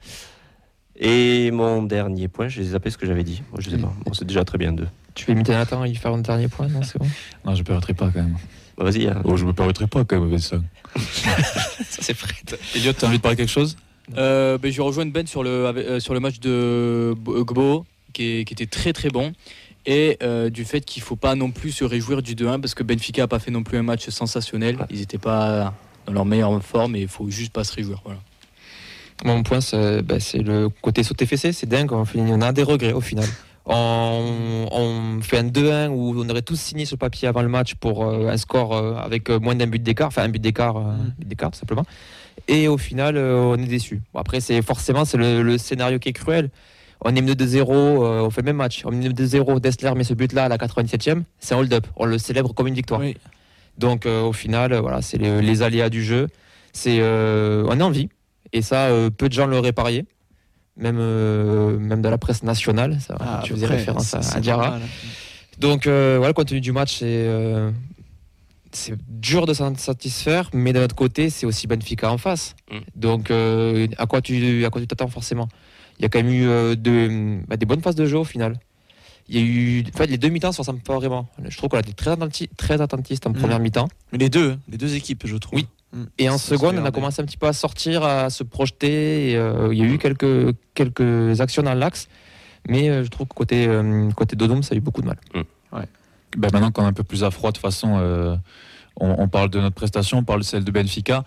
Et 1.02 1.50
mon 1.50 1.83
dernier 1.83 2.28
point, 2.28 2.49
j'ai 2.49 2.62
zappé 2.62 2.90
ce 2.90 2.99
que 2.99 3.07
j'avais 3.07 3.25
dit. 3.25 3.42
Moi, 3.50 3.61
je 3.61 3.71
sais 3.71 3.78
pas. 3.78 3.92
Bon, 4.04 4.12
c'est 4.12 4.26
déjà 4.26 4.45
très 4.45 4.59
bien 4.59 4.73
deux. 4.73 4.87
Tu 5.14 5.25
veux 5.26 5.33
imiter 5.33 5.52
Nathan 5.52 5.83
et 5.85 5.95
faire 5.95 6.12
un 6.12 6.19
dernier 6.19 6.49
point 6.49 6.69
Non, 6.69 6.83
c'est 6.83 6.99
bon. 6.99 7.07
Non, 7.45 7.54
je 7.54 7.61
ne 7.61 7.64
permettrai 7.64 7.95
pas 7.95 8.11
quand 8.12 8.21
même. 8.23 8.37
Bah, 8.76 8.85
vas-y. 8.85 9.07
hein. 9.09 9.23
Oh, 9.25 9.37
je 9.37 9.45
me 9.47 9.52
permettrai 9.54 9.87
pas 9.87 10.04
quand 10.04 10.21
même 10.21 10.28
avec 10.28 10.40
ça. 10.45 10.59
Ça, 10.97 12.02
c'est 12.02 12.14
Fred. 12.14 12.59
Elliot, 12.76 12.92
tu 12.92 13.04
as 13.04 13.09
envie 13.09 13.16
de 13.16 13.23
parler 13.23 13.37
quelque 13.37 13.49
chose? 13.50 13.76
Euh, 14.19 14.59
ben, 14.59 14.71
je 14.71 14.80
rejoins 14.83 15.07
Ben 15.07 15.26
sur 15.26 15.42
le, 15.42 15.66
avec- 15.66 15.87
euh, 15.87 16.00
sur 16.00 16.12
le 16.14 16.21
match 16.21 16.38
de 16.40 17.14
Bo- 17.16 17.45
Gbo, 17.45 17.87
qui, 18.12 18.25
est- 18.40 18.45
qui 18.45 18.52
était 18.52 18.66
très 18.66 18.92
très 18.92 19.09
bon. 19.09 19.33
Et 19.87 20.19
euh, 20.23 20.50
du 20.50 20.64
fait 20.66 20.83
qu'il 20.83 21.00
ne 21.02 21.07
faut 21.07 21.16
pas 21.16 21.35
non 21.35 21.50
plus 21.50 21.71
se 21.73 21.85
réjouir 21.85 22.21
du 22.21 22.35
2-1, 22.35 22.61
parce 22.61 22.75
que 22.75 22.83
Benfica 22.83 23.23
n'a 23.23 23.28
pas 23.28 23.38
fait 23.38 23.50
non 23.50 23.62
plus 23.62 23.78
un 23.78 23.83
match 23.83 24.09
sensationnel. 24.11 24.76
Ils 24.90 24.99
n'étaient 24.99 25.16
pas 25.19 25.73
dans 26.07 26.12
leur 26.12 26.26
meilleure 26.26 26.62
forme 26.62 26.97
et 26.97 27.00
il 27.02 27.09
faut 27.09 27.30
juste 27.30 27.52
pas 27.52 27.64
se 27.64 27.75
réjouir. 27.75 28.02
Voilà. 28.04 28.21
Mon 29.25 29.43
point, 29.43 29.61
c'est 29.61 30.03
bah, 30.03 30.17
le 30.35 30.69
côté 30.83 31.03
saut 31.03 31.15
TFC. 31.15 31.53
C'est 31.53 31.69
dingue. 31.69 31.91
On, 31.93 32.41
a 32.41 32.53
des 32.53 32.62
regrets 32.62 32.93
au 32.93 33.00
final. 33.00 33.27
On, 33.67 34.67
on 34.73 35.21
fait 35.21 35.39
un 35.39 35.45
2-1 35.45 35.89
où 35.89 36.15
on 36.17 36.29
aurait 36.29 36.43
tous 36.43 36.59
signé 36.59 36.87
sur 36.87 36.95
le 36.95 36.99
papier 37.00 37.29
avant 37.29 37.43
le 37.43 37.49
match 37.49 37.75
pour 37.75 38.05
euh, 38.05 38.29
un 38.29 38.37
score 38.37 38.75
euh, 38.75 38.95
avec 38.97 39.29
euh, 39.31 39.39
moins 39.39 39.55
d'un 39.55 39.67
but 39.67 39.83
d'écart, 39.83 40.09
enfin 40.09 40.23
un 40.23 40.29
but 40.29 40.41
d'écart, 40.41 40.77
euh, 40.79 40.81
Mm. 40.93 41.12
but 41.19 41.29
d'écart 41.29 41.50
tout 41.50 41.59
simplement. 41.59 41.85
Et 42.49 42.69
au 42.69 42.79
final, 42.79 43.19
on 43.19 43.57
est 43.57 43.67
déçu. 43.67 44.00
Bon, 44.15 44.21
après, 44.21 44.41
c'est 44.41 44.62
forcément 44.62 45.05
c'est 45.05 45.19
le, 45.19 45.43
le 45.43 45.59
scénario 45.59 45.99
qui 45.99 46.09
est 46.09 46.12
cruel. 46.15 46.49
On 47.03 47.15
est 47.15 47.21
mené 47.21 47.35
de 47.35 47.47
0, 47.47 47.73
euh, 47.73 48.23
on 48.23 48.31
fait 48.31 48.41
le 48.41 48.47
même 48.47 48.57
match. 48.57 48.83
On 48.87 48.93
est 48.93 48.97
mené 48.97 49.11
de 49.11 49.25
0, 49.25 49.61
Dessler 49.61 49.93
met 49.95 50.05
ce 50.05 50.15
but-là 50.15 50.45
à 50.45 50.49
la 50.49 50.57
97e, 50.57 51.23
c'est 51.39 51.55
un 51.55 51.59
hold-up. 51.59 51.87
On 51.97 52.07
le 52.07 52.19
célèbre 52.19 52.53
comme 52.55 52.67
une 52.67 52.75
victoire. 52.75 53.00
Oui. 53.00 53.17
Donc 53.79 54.07
au 54.07 54.33
final, 54.33 54.75
voilà, 54.75 55.00
c'est 55.00 55.17
les, 55.19 55.41
les 55.43 55.62
aléas 55.62 55.91
du 55.91 56.03
jeu. 56.03 56.29
C'est 56.73 56.99
euh, 57.00 57.65
on 57.69 57.79
est 57.79 57.83
en 57.83 57.91
vie 57.91 58.09
et 58.52 58.62
ça, 58.62 58.87
euh, 58.87 59.11
peu 59.11 59.28
de 59.28 59.35
gens 59.35 59.47
l'auraient 59.47 59.73
parié, 59.73 60.07
même 60.76 60.97
euh, 60.99 61.78
même 61.78 62.02
dans 62.02 62.11
la 62.11 62.19
presse 62.19 62.42
nationale. 62.42 62.99
Ça, 63.00 63.16
Ah, 63.21 63.40
tu 63.45 63.52
faisais 63.52 63.66
après, 63.66 63.76
référence 63.78 64.14
à, 64.14 64.40
Diarra. 64.40 64.71
normal. 64.71 64.83
Donc 65.59 65.87
euh, 65.87 66.16
voilà, 66.19 66.33
compte 66.33 66.49
tenu 66.49 66.61
du 66.61 66.73
match, 66.73 66.97
c'est 66.99 67.04
euh, 67.07 67.71
c'est 68.73 68.95
dur 69.09 69.47
de 69.47 69.52
s'en 69.54 69.75
satisfaire, 69.76 70.49
mais 70.52 70.73
d'un 70.73 70.85
autre 70.85 70.95
côté, 70.95 71.28
c'est 71.28 71.45
aussi 71.47 71.66
Benfica 71.66 72.11
en 72.11 72.19
face. 72.19 72.54
Mm. 72.71 72.76
Donc 72.97 73.30
euh, 73.30 73.87
à 73.99 74.07
quoi 74.07 74.21
tu 74.23 74.64
à 74.64 74.71
quoi 74.71 74.80
tu 74.80 74.87
t'attends 74.87 75.09
forcément? 75.09 75.49
Il 75.99 76.02
y 76.02 76.07
a 76.07 76.09
quand 76.09 76.23
même 76.23 76.33
eu 76.33 76.49
euh, 76.49 76.76
de, 76.76 77.40
bah, 77.47 77.57
des 77.59 77.66
bonnes 77.66 77.83
phases 77.83 77.95
de 77.97 78.07
jeu 78.07 78.16
au 78.19 78.25
final. 78.25 78.59
Il 79.28 79.37
y 79.37 79.38
a 79.38 79.42
eu, 79.42 79.85
en 79.95 79.97
fait, 79.97 80.07
les 80.07 80.16
deux 80.19 80.28
mi-temps 80.28 80.50
se 80.50 80.59
ressemblent 80.59 80.80
pas 80.80 80.97
vraiment. 80.97 81.28
Je 81.47 81.57
trouve 81.57 81.69
qu'on 81.69 81.76
a 81.76 81.80
été 81.80 81.92
très, 81.92 82.11
attenti- 82.11 82.49
très 82.57 82.80
attentiste 82.80 83.26
en 83.26 83.30
Mm. 83.30 83.35
première 83.35 83.61
mi-temps. 83.61 83.88
Mais 84.12 84.19
les 84.19 84.28
deux, 84.30 84.57
les 84.69 84.78
deux 84.78 84.95
équipes, 84.97 85.25
je 85.26 85.37
trouve. 85.37 85.57
Oui. 85.59 85.66
Mm. 85.92 86.04
Et 86.18 86.28
en 86.28 86.38
seconde, 86.38 86.76
on 86.78 86.85
a 86.85 86.90
commencé 86.90 87.20
un 87.23 87.25
petit 87.25 87.37
peu 87.37 87.47
à 87.47 87.52
sortir, 87.52 88.02
à 88.02 88.30
se 88.30 88.42
projeter. 88.44 89.32
et, 89.32 89.37
euh, 89.37 89.68
il 89.73 89.78
y 89.78 89.82
a 89.82 89.87
eu 89.87 89.99
quelques, 89.99 90.54
quelques 90.75 91.40
actions 91.40 91.62
dans 91.62 91.75
l'axe. 91.75 92.09
Mais 92.68 92.88
euh, 92.90 93.04
je 93.04 93.09
trouve 93.09 93.26
que 93.26 93.35
côté, 93.35 93.66
euh, 93.66 94.11
côté 94.12 94.37
Dodome, 94.37 94.62
ça 94.62 94.75
a 94.75 94.78
eu 94.78 94.80
beaucoup 94.80 95.02
de 95.02 95.06
mal. 95.06 95.16
Ben, 96.37 96.49
maintenant 96.52 96.70
qu'on 96.70 96.85
est 96.85 96.88
un 96.88 96.92
peu 96.92 97.02
plus 97.02 97.25
à 97.25 97.30
froid, 97.30 97.50
de 97.50 97.56
toute 97.56 97.62
façon, 97.62 97.97
euh, 97.99 98.37
on, 98.97 99.16
on 99.18 99.28
parle 99.28 99.50
de 99.50 99.59
notre 99.59 99.75
prestation, 99.75 100.18
on 100.18 100.25
parle 100.25 100.40
de 100.40 100.44
celle 100.44 100.64
de 100.64 100.70
Benfica. 100.70 101.25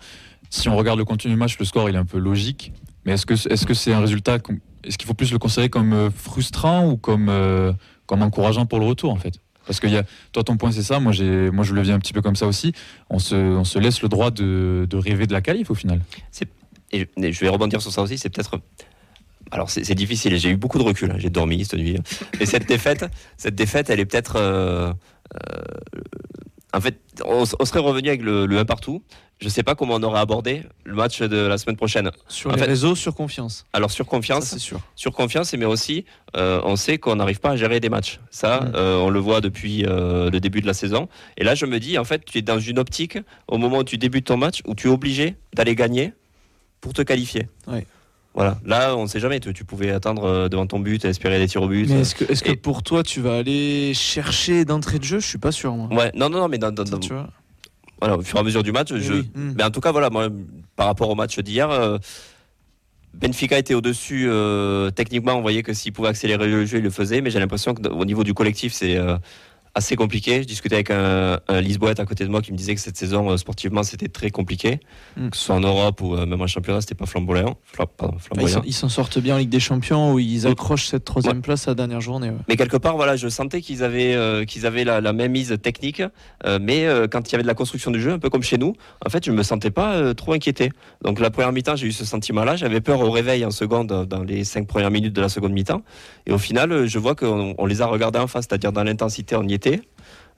Si 0.48 0.68
on 0.68 0.76
regarde 0.76 0.98
le 0.98 1.04
contenu 1.04 1.30
du 1.30 1.36
match, 1.36 1.58
le 1.58 1.64
score 1.64 1.90
il 1.90 1.94
est 1.94 1.98
un 1.98 2.04
peu 2.04 2.18
logique. 2.18 2.72
Mais 3.04 3.12
est-ce 3.12 3.26
que 3.26 3.34
est-ce 3.34 3.66
que 3.66 3.74
c'est 3.74 3.92
un 3.92 4.00
résultat 4.00 4.38
Est-ce 4.84 4.96
qu'il 4.96 5.06
faut 5.06 5.14
plus 5.14 5.32
le 5.32 5.38
considérer 5.38 5.68
comme 5.68 6.10
frustrant 6.10 6.88
ou 6.88 6.96
comme 6.96 7.28
euh, 7.28 7.72
comme 8.06 8.22
encourageant 8.22 8.64
pour 8.64 8.78
le 8.78 8.86
retour 8.86 9.12
en 9.12 9.16
fait? 9.16 9.34
Parce 9.66 9.80
que 9.80 9.86
y 9.86 9.96
a, 9.96 10.04
toi 10.32 10.44
ton 10.44 10.56
point 10.56 10.72
c'est 10.72 10.82
ça, 10.82 11.00
moi 11.00 11.12
moi 11.52 11.64
je 11.64 11.74
le 11.74 11.82
vis 11.82 11.92
un 11.92 11.98
petit 11.98 12.12
peu 12.12 12.22
comme 12.22 12.36
ça 12.36 12.46
aussi. 12.46 12.72
On 13.10 13.18
se 13.18 13.34
on 13.34 13.64
se 13.64 13.78
laisse 13.78 14.02
le 14.02 14.08
droit 14.08 14.30
de, 14.30 14.86
de 14.88 14.96
rêver 14.96 15.26
de 15.26 15.32
la 15.32 15.40
qualif 15.40 15.70
au 15.70 15.74
final. 15.74 16.00
Je, 16.92 17.40
vais 17.40 17.48
rebondir 17.48 17.82
sur 17.82 17.90
ça 17.92 18.02
aussi, 18.02 18.18
c'est 18.18 18.28
peut-être. 18.30 18.60
Alors 19.50 19.70
c'est 19.70 19.94
difficile, 19.94 20.36
j'ai 20.38 20.50
eu 20.50 20.56
beaucoup 20.56 20.78
de 20.78 20.82
recul, 20.82 21.10
hein, 21.10 21.16
j'ai 21.18 21.30
dormi 21.30 21.64
cette 21.64 21.78
nuit. 21.78 21.98
Et 22.40 22.46
cette 22.46 22.66
défaite, 22.66 23.06
cette 23.36 23.54
défaite, 23.54 23.90
elle 23.90 24.00
est 24.00 24.06
peut-être. 24.06 24.36
euh, 24.36 24.92
euh, 25.34 25.62
en 26.72 26.80
fait, 26.80 26.98
on, 27.24 27.44
on 27.58 27.64
serait 27.64 27.80
revenu 27.80 28.08
avec 28.08 28.22
le, 28.22 28.46
le 28.46 28.58
1 28.58 28.64
partout. 28.64 29.02
Je 29.40 29.48
sais 29.48 29.62
pas 29.64 29.74
comment 29.74 29.94
on 29.96 30.02
aurait 30.04 30.20
abordé 30.20 30.62
le 30.84 30.94
match 30.94 31.20
de 31.20 31.36
la 31.36 31.58
semaine 31.58 31.76
prochaine. 31.76 32.10
Sur 32.28 32.50
En 32.50 32.54
les 32.54 32.60
fait- 32.60 32.66
réseaux, 32.66 32.94
sur 32.94 33.14
confiance. 33.14 33.66
Alors 33.72 33.90
sur 33.90 34.06
confiance, 34.06 34.44
c'est 34.44 34.58
sûr. 34.58 34.80
sur 34.94 35.12
confiance, 35.12 35.52
mais 35.54 35.64
aussi 35.66 36.04
euh, 36.36 36.60
on 36.64 36.76
sait 36.76 36.98
qu'on 36.98 37.16
n'arrive 37.16 37.40
pas 37.40 37.50
à 37.50 37.56
gérer 37.56 37.80
des 37.80 37.88
matchs. 37.88 38.20
Ça, 38.30 38.60
Mm. 38.60 38.72
euh, 38.76 38.96
on 38.98 39.10
le 39.10 39.18
voit 39.18 39.40
depuis 39.40 39.84
euh, 39.86 40.30
le 40.30 40.40
début 40.40 40.60
de 40.60 40.66
la 40.66 40.72
saison. 40.74 41.08
Et 41.36 41.44
là, 41.44 41.54
je 41.54 41.66
me 41.66 41.78
dis, 41.80 41.98
en 41.98 42.04
fait, 42.04 42.24
tu 42.24 42.38
es 42.38 42.42
dans 42.42 42.58
une 42.60 42.78
optique 42.78 43.18
au 43.48 43.58
moment 43.58 43.78
où 43.78 43.84
tu 43.84 43.98
débutes 43.98 44.26
ton 44.26 44.36
match 44.36 44.60
où 44.66 44.74
tu 44.74 44.86
es 44.88 44.90
obligé 44.90 45.36
d'aller 45.54 45.74
gagner 45.74 46.12
pour 46.80 46.92
te 46.92 47.02
qualifier. 47.02 47.48
Ouais. 47.66 47.86
Voilà. 48.34 48.58
Là, 48.64 48.96
on 48.96 49.02
ne 49.02 49.08
sait 49.08 49.20
jamais. 49.20 49.38
Tu, 49.40 49.52
tu 49.52 49.64
pouvais 49.64 49.90
attendre 49.90 50.48
devant 50.48 50.66
ton 50.66 50.78
but, 50.80 51.04
espérer 51.04 51.38
des 51.38 51.46
tirs 51.48 51.62
au 51.62 51.68
but. 51.68 51.88
Mais 51.88 52.00
est-ce 52.00 52.42
que, 52.42 52.52
pour 52.54 52.82
toi, 52.82 53.02
tu 53.02 53.20
vas 53.20 53.36
aller 53.38 53.94
chercher 53.94 54.64
d'entrée 54.64 54.98
de 54.98 55.04
jeu? 55.04 55.20
Je 55.20 55.26
suis 55.26 55.38
pas 55.38 55.52
sûr, 55.52 55.72
moi. 55.74 55.88
Ouais, 55.96 56.10
non, 56.16 56.28
non, 56.30 56.38
non, 56.40 56.48
mais 56.48 56.58
dans- 56.58 56.72
dans- 56.72 56.82
dans- 56.84 56.98
Tu 56.98 57.12
vois 57.12 57.28
voilà, 58.04 58.18
au 58.18 58.22
fur 58.22 58.36
et 58.36 58.40
à 58.40 58.42
mesure 58.42 58.62
du 58.62 58.72
match, 58.72 58.92
Mais 58.92 59.00
je, 59.00 59.12
oui. 59.14 59.30
Mm. 59.34 59.52
Mais 59.56 59.64
en 59.64 59.70
tout 59.70 59.80
cas, 59.80 59.92
voilà, 59.92 60.10
moi, 60.10 60.28
par 60.76 60.86
rapport 60.86 61.08
au 61.08 61.14
match 61.14 61.38
d'hier, 61.38 61.70
euh, 61.70 61.98
Benfica 63.14 63.58
était 63.58 63.74
au-dessus. 63.74 64.26
euh, 64.28 64.90
techniquement, 64.90 65.34
on 65.34 65.40
voyait 65.40 65.62
que 65.62 65.72
s'il 65.72 65.92
pouvait 65.92 66.08
accélérer 66.08 66.46
le 66.46 66.66
jeu, 66.66 66.78
il 66.78 66.84
le 66.84 66.90
faisait. 66.90 67.20
Mais 67.22 67.30
j'ai 67.30 67.38
l'impression 67.38 67.74
qu'au 67.74 68.04
niveau 68.04 68.24
du 68.24 68.34
collectif, 68.34 68.72
c'est 68.74 68.96
euh, 68.96 69.16
assez 69.74 69.96
compliqué. 69.96 70.42
Je 70.42 70.46
discutais 70.46 70.76
avec 70.76 70.90
un, 70.90 71.40
un 71.48 71.60
Lisboète 71.60 72.00
à 72.00 72.04
côté 72.06 72.24
de 72.24 72.28
moi 72.30 72.42
qui 72.42 72.52
me 72.52 72.56
disait 72.56 72.74
que 72.74 72.80
cette 72.80 72.96
saison, 72.96 73.30
euh, 73.30 73.36
sportivement, 73.36 73.82
c'était 73.82 74.08
très 74.08 74.30
compliqué. 74.30 74.80
Mm. 75.16 75.30
Que 75.30 75.36
ce 75.36 75.44
soit 75.44 75.54
en 75.56 75.60
Europe 75.60 76.00
ou 76.00 76.14
euh, 76.14 76.26
même 76.26 76.40
en 76.40 76.46
championnat, 76.46 76.80
c'était 76.80 76.94
pas 76.94 77.06
flamboyant. 77.06 77.56
Fla- 77.72 77.86
pardon, 77.86 78.14
Bah, 78.14 78.18
ils 78.18 78.20
flamboyant. 78.20 78.58
s'en- 78.58 78.64
ils 78.66 78.72
s'en 78.72 78.88
sortent 78.88 79.18
bien 79.18 79.34
en 79.34 79.38
Ligue 79.38 79.48
des 79.48 79.60
Champions 79.60 80.12
où 80.12 80.18
ils 80.18 80.46
accrochent 80.46 80.86
cette 80.86 81.04
troisième 81.04 81.42
place 81.42 81.66
à 81.66 81.72
la 81.72 81.74
dernière 81.74 82.00
journée. 82.00 82.30
ouais. 82.30 82.36
Mais 82.48 82.56
quelque 82.56 82.76
part, 82.76 82.96
voilà, 82.96 83.16
je 83.16 83.28
sentais 83.28 83.60
qu'ils 83.60 83.82
avaient, 83.82 84.14
euh, 84.14 84.44
qu'ils 84.44 84.66
avaient 84.66 84.84
la, 84.84 85.00
la 85.00 85.12
même 85.12 85.32
mise 85.32 85.56
technique, 85.62 86.02
euh, 86.46 86.58
mais 86.60 86.86
euh, 86.86 87.06
quand 87.08 87.28
il 87.28 87.32
y 87.32 87.34
avait 87.34 87.42
de 87.42 87.48
la 87.48 87.54
construction 87.54 87.90
du 87.90 88.00
jeu, 88.00 88.12
un 88.12 88.18
peu 88.18 88.30
comme 88.30 88.42
chez 88.42 88.58
nous, 88.58 88.74
en 89.04 89.10
fait, 89.10 89.24
je 89.24 89.32
me 89.32 89.42
sentais 89.42 89.70
pas 89.70 90.14
trop 90.14 90.32
inquiété. 90.34 90.70
Donc 91.02 91.18
la 91.20 91.30
première 91.30 91.52
mi-temps, 91.52 91.76
j'ai 91.76 91.86
eu 91.88 91.92
ce 91.92 92.04
sentiment-là. 92.04 92.56
J'avais 92.56 92.80
peur 92.80 93.00
au 93.00 93.10
réveil 93.10 93.44
en 93.44 93.50
seconde, 93.50 94.06
dans 94.06 94.22
les 94.22 94.44
cinq 94.44 94.66
premières 94.66 94.90
minutes 94.90 95.12
de 95.14 95.20
la 95.20 95.28
seconde 95.28 95.52
mi-temps. 95.52 95.82
Et 96.26 96.32
au 96.32 96.38
final, 96.38 96.86
je 96.86 96.98
vois 96.98 97.14
qu'on 97.14 97.54
on 97.58 97.66
les 97.66 97.82
a 97.82 97.86
regardés 97.86 98.18
en 98.18 98.26
face, 98.26 98.46
c'est-à-dire 98.48 98.70
dans 98.72 98.84
l'intensité, 98.84 99.34
on 99.36 99.42
y 99.48 99.54
était. 99.54 99.63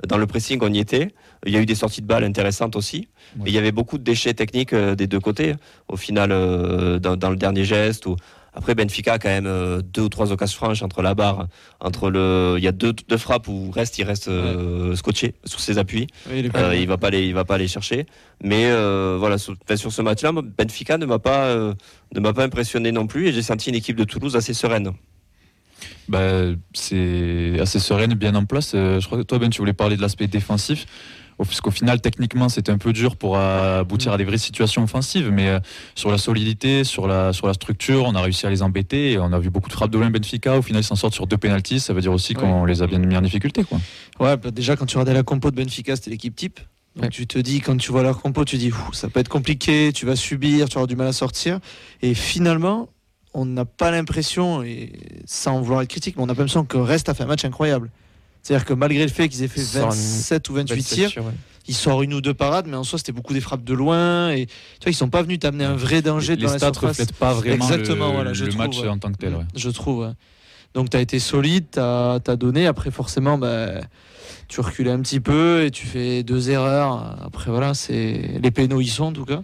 Dans 0.07 0.19
le 0.19 0.27
pressing, 0.27 0.59
on 0.62 0.73
y 0.73 0.79
était. 0.79 1.09
Il 1.47 1.53
y 1.53 1.57
a 1.57 1.61
eu 1.61 1.67
des 1.67 1.75
sorties 1.75 2.03
de 2.03 2.07
balles 2.07 2.25
intéressantes 2.25 2.77
aussi. 2.77 3.09
Ouais. 3.39 3.47
Et 3.47 3.51
il 3.51 3.55
y 3.55 3.59
avait 3.59 3.73
beaucoup 3.73 3.99
de 3.99 4.05
déchets 4.05 4.35
techniques 4.35 4.75
euh, 4.75 4.95
des 4.95 5.07
deux 5.07 5.21
côtés. 5.21 5.55
Au 5.89 5.97
final, 5.97 6.33
euh, 6.33 6.99
dans, 6.99 7.17
dans 7.17 7.31
le 7.31 7.37
dernier 7.37 7.65
geste. 7.65 8.05
Ou... 8.07 8.17
Après, 8.53 8.75
Benfica 8.75 9.15
a 9.15 9.19
quand 9.19 9.29
même 9.29 9.47
euh, 9.47 9.81
deux 9.83 10.03
ou 10.03 10.09
trois 10.09 10.33
occasions 10.33 10.57
franches 10.57 10.83
entre 10.83 11.01
la 11.03 11.15
barre, 11.15 11.47
entre 11.81 12.11
le. 12.11 12.57
Il 12.59 12.65
y 12.65 12.69
a 12.69 12.73
deux, 12.73 12.93
deux 12.93 13.17
frappes 13.17 13.49
où 13.49 13.71
reste, 13.71 13.99
il 13.99 14.05
reste 14.05 14.29
euh, 14.29 14.95
scotché 14.97 15.35
sur 15.45 15.61
ses 15.61 15.79
appuis. 15.79 16.07
Oui, 16.31 16.41
il 16.41 16.51
Euh, 16.55 16.77
il 16.77 16.89
va 16.89 16.99
pas 16.99 17.11
les, 17.11 17.27
il 17.27 17.35
va 17.35 17.45
pas 17.45 17.57
les 17.59 17.69
chercher. 17.69 18.07
Mais 18.43 18.67
euh, 18.67 19.17
voilà, 19.19 19.39
sur, 19.39 19.55
enfin, 19.62 19.77
sur 19.77 19.93
ce 19.93 20.03
match-là, 20.03 20.33
Benfica 20.33 20.99
ne 20.99 21.07
m'a 21.07 21.19
pas, 21.19 21.55
ne 21.55 22.21
m'a 22.21 22.33
pas 22.33 22.45
impressionné 22.45 22.93
non 22.93 23.07
plus, 23.07 23.29
et 23.29 23.33
j'ai 23.33 23.43
senti 23.43 23.71
une 23.71 23.77
équipe 23.77 23.97
de 23.97 24.05
Toulouse 24.05 24.37
assez 24.37 24.55
sereine. 24.55 24.93
Bah, 26.09 26.21
c'est 26.75 27.59
assez 27.61 27.79
sereine, 27.81 28.15
bien 28.15 28.35
en 28.35 28.45
place. 28.45 28.73
Euh, 28.75 29.01
je 29.01 29.07
crois 29.07 29.19
que 29.19 29.23
toi, 29.25 29.39
Ben, 29.39 29.51
tu 29.51 29.59
voulais 29.61 29.73
parler 29.73 29.97
de 29.97 30.03
l'aspect 30.03 30.27
défensif. 30.27 30.87
Au- 31.39 31.45
Puisqu'au 31.45 31.71
final, 31.71 32.01
techniquement, 32.01 32.49
c'était 32.49 32.73
un 32.73 32.79
peu 32.79 32.93
dur 32.95 33.17
pour 33.17 33.37
aboutir 33.37 34.12
à 34.12 34.17
des 34.17 34.25
vraies 34.25 34.39
situations 34.39 34.83
offensives. 34.85 35.31
Mais 35.31 35.49
euh, 35.49 35.59
sur 35.95 36.11
la 36.11 36.17
solidité, 36.19 36.83
sur 36.85 37.07
la, 37.07 37.33
sur 37.35 37.47
la 37.47 37.53
structure, 37.53 38.05
on 38.07 38.15
a 38.15 38.23
réussi 38.23 38.47
à 38.47 38.51
les 38.51 38.62
embêter. 38.62 39.12
Et 39.12 39.19
on 39.19 39.33
a 39.33 39.39
vu 39.39 39.51
beaucoup 39.51 39.69
de 39.69 39.75
frappes 39.75 39.91
de 39.91 39.99
loin 39.99 40.09
Benfica. 40.11 40.57
Au 40.57 40.62
final, 40.62 40.81
ils 40.83 40.87
s'en 40.87 40.95
sortent 40.97 41.12
sur 41.15 41.27
deux 41.27 41.37
pénalties. 41.37 41.81
Ça 41.81 41.93
veut 41.93 42.01
dire 42.01 42.12
aussi 42.12 42.33
qu'on 42.35 42.65
les 42.65 42.81
a 42.83 42.87
bien 42.87 42.99
mis 43.01 43.17
en 43.17 43.21
difficulté. 43.23 43.65
Quoi. 43.65 43.79
Ouais, 44.21 44.37
bah, 44.39 44.51
déjà 44.51 44.77
quand 44.77 44.87
tu 44.87 44.97
regardais 44.97 45.12
la 45.12 45.25
compo 45.25 45.51
de 45.51 45.57
Benfica, 45.57 45.95
c'était 45.97 46.11
l'équipe 46.11 46.35
type. 46.35 46.59
Donc 46.95 47.03
Ouais. 47.05 47.11
tu 47.11 47.27
te 47.27 47.39
dis, 47.39 47.61
quand 47.61 47.77
tu 47.77 47.93
vois 47.93 48.03
leur 48.03 48.23
compo, 48.23 48.47
tu 48.47 48.57
dis, 48.57 48.71
ça 48.93 49.11
peut 49.11 49.21
être 49.21 49.29
compliqué, 49.29 49.91
tu 49.95 50.07
vas 50.07 50.17
subir, 50.17 50.67
tu 50.71 50.79
avoir 50.79 50.87
du 50.87 50.97
mal 50.97 51.09
à 51.09 51.12
sortir. 51.12 51.61
Et 52.01 52.15
finalement, 52.15 52.89
on 53.37 53.44
n'a 53.44 53.66
pas 53.66 53.90
l'impression, 53.90 54.62
et 54.62 54.92
sans 55.27 55.61
vouloir 55.61 55.83
être 55.83 55.90
critique, 55.90 56.16
mais 56.16 56.22
on 56.22 56.29
a 56.29 56.35
pas 56.35 56.40
l'impression 56.40 56.64
que 56.64 56.79
Reste 56.79 57.11
a 57.11 57.14
fait 57.14 57.25
un 57.25 57.27
match 57.27 57.44
incroyable. 57.44 57.90
C'est-à-dire 58.42 58.64
que 58.64 58.72
malgré 58.72 59.03
le 59.03 59.11
fait 59.11 59.29
qu'ils 59.29 59.42
aient 59.42 59.49
fait 59.49 59.61
Ils 59.61 59.66
sortent 59.66 59.94
27 59.94 60.49
ou 60.49 60.55
28 60.55 60.75
27 60.77 60.94
tirs, 60.94 61.25
ouais. 61.25 61.33
ils 61.68 61.75
sortent 61.75 62.03
une 62.03 62.14
ou 62.14 62.22
deux 62.22 62.33
parades, 62.33 62.66
mais 62.66 62.77
en 62.77 62.85
soi 62.85 62.99
c'était 62.99 63.12
beaucoup 63.12 63.35
des 63.35 63.42
frappes 63.42 63.62
de 63.64 63.75
loin. 63.75 64.31
Et 64.31 64.46
tu 64.46 64.53
vois, 64.85 64.90
ils 64.90 64.94
sont 64.94 65.11
pas 65.11 65.20
venus 65.20 65.38
t'amener 65.38 65.64
un 65.64 65.77
vrai 65.77 66.01
danger 66.01 66.37
les 66.37 66.46
dans 66.46 66.53
la 66.53 66.59
stats 66.59 66.72
surface. 66.72 66.90
reflètent 66.90 67.12
pas 67.12 67.35
vraiment 67.35 67.57
Exactement, 67.57 68.09
le, 68.09 68.14
voilà, 68.14 68.33
je 68.33 68.44
le 68.44 68.51
trouve, 68.53 68.62
match 68.66 68.81
ouais. 68.81 68.88
en 68.88 68.99
tant 68.99 69.12
que 69.12 69.18
tel. 69.18 69.35
ouais. 69.35 69.44
Je 69.55 69.68
trouve. 69.68 70.14
Donc 70.72 70.88
tu 70.88 70.96
as 70.96 71.01
été 71.01 71.18
solide, 71.18 71.66
tu 71.72 71.79
as, 71.81 72.37
donné. 72.37 72.66
Après, 72.66 72.90
forcément, 72.90 73.37
bah, 73.37 73.83
tu 74.49 74.62
reculais 74.62 74.92
un 74.92 75.01
petit 75.01 75.20
peu 75.20 75.64
et 75.64 75.70
tu 75.70 75.85
fais 75.85 76.22
deux 76.22 76.49
erreurs. 76.49 77.18
Après, 77.22 77.51
voilà, 77.51 77.75
c'est 77.75 78.38
les 78.40 78.51
pénaux 78.51 78.81
y 78.81 78.87
sont 78.87 79.05
en 79.05 79.12
tout 79.12 79.27
cas. 79.27 79.42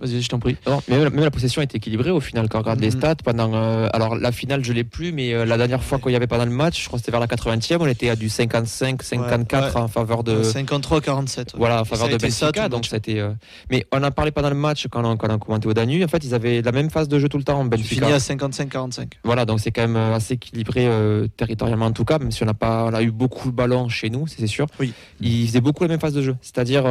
Vas-y, 0.00 0.22
je 0.22 0.28
t'en 0.28 0.38
prie. 0.38 0.56
Non, 0.66 0.80
mais 0.88 0.98
même 0.98 1.14
la, 1.20 1.30
possession 1.30 1.60
est 1.62 1.74
équilibrée 1.74 2.10
au 2.10 2.20
final 2.20 2.48
quand 2.48 2.58
on 2.58 2.62
regarde 2.62 2.80
les 2.80 2.88
Mhm. 2.90 2.96
stats 2.98 3.14
pendant 3.16 3.52
euh, 3.54 3.88
alors 3.92 4.16
la 4.16 4.32
finale 4.32 4.64
je 4.64 4.72
l'ai 4.72 4.82
plus 4.84 5.12
mais 5.12 5.32
euh, 5.34 5.44
la 5.44 5.56
dernière 5.58 5.82
fois 5.82 5.98
qu'il 5.98 6.12
y 6.12 6.16
avait 6.16 6.26
pendant 6.26 6.44
le 6.46 6.50
match 6.50 6.80
je 6.82 6.86
crois 6.86 6.98
que 6.98 7.04
c'était 7.04 7.10
vers 7.12 7.20
la 7.20 7.26
80e 7.26 7.76
on 7.80 7.86
était 7.86 8.08
à 8.08 8.16
du 8.16 8.28
55 8.28 9.02
54 9.02 9.74
Ouais, 9.76 9.80
en 9.82 9.88
faveur 9.88 10.24
de 10.24 10.42
53-47. 10.42 11.38
ouais. 11.38 11.44
voilà 11.54 11.82
en 11.82 11.84
faveur 11.84 12.06
a 12.06 12.08
de 12.16 12.28
ça, 12.28 12.46
Benfica 12.46 12.68
donc 12.68 12.86
a 12.92 12.96
été, 12.96 13.20
euh, 13.20 13.30
mais 13.70 13.86
on 13.92 14.02
en 14.02 14.10
parlait 14.10 14.30
pendant 14.30 14.48
le 14.48 14.54
match 14.56 14.86
quand 14.90 15.04
on, 15.04 15.16
quand 15.16 15.30
on 15.30 15.38
commentait 15.38 15.66
au 15.66 15.74
Danube 15.74 16.02
en 16.02 16.08
fait 16.08 16.24
ils 16.24 16.34
avaient 16.34 16.62
la 16.62 16.72
même 16.72 16.90
phase 16.90 17.08
de 17.08 17.18
jeu 17.18 17.28
tout 17.28 17.38
le 17.38 17.44
temps 17.44 17.62
Tu 17.62 17.68
Benfica 17.68 18.06
finis 18.06 18.12
à 18.12 18.18
55-45. 18.18 19.12
voilà 19.24 19.44
donc 19.44 19.60
c'est 19.60 19.70
quand 19.70 19.86
même 19.86 19.96
assez 19.96 20.34
équilibré 20.34 20.88
territorialement 21.36 21.86
en 21.86 21.92
tout 21.92 22.04
cas 22.04 22.18
même 22.18 22.30
si 22.32 22.42
on 22.42 22.46
n'a 22.46 22.54
pas 22.54 22.84
on 22.90 22.94
a 22.94 23.02
eu 23.02 23.10
beaucoup 23.10 23.48
le 23.48 23.52
ballon 23.54 23.88
chez 23.88 24.08
nous 24.10 24.26
c'est 24.26 24.46
sûr 24.46 24.66
Oui. 24.80 24.92
ils 25.20 25.46
faisaient 25.46 25.60
beaucoup 25.60 25.84
la 25.84 25.88
même 25.88 26.00
phase 26.00 26.14
de 26.14 26.22
jeu 26.22 26.36
c'est-à-dire 26.40 26.84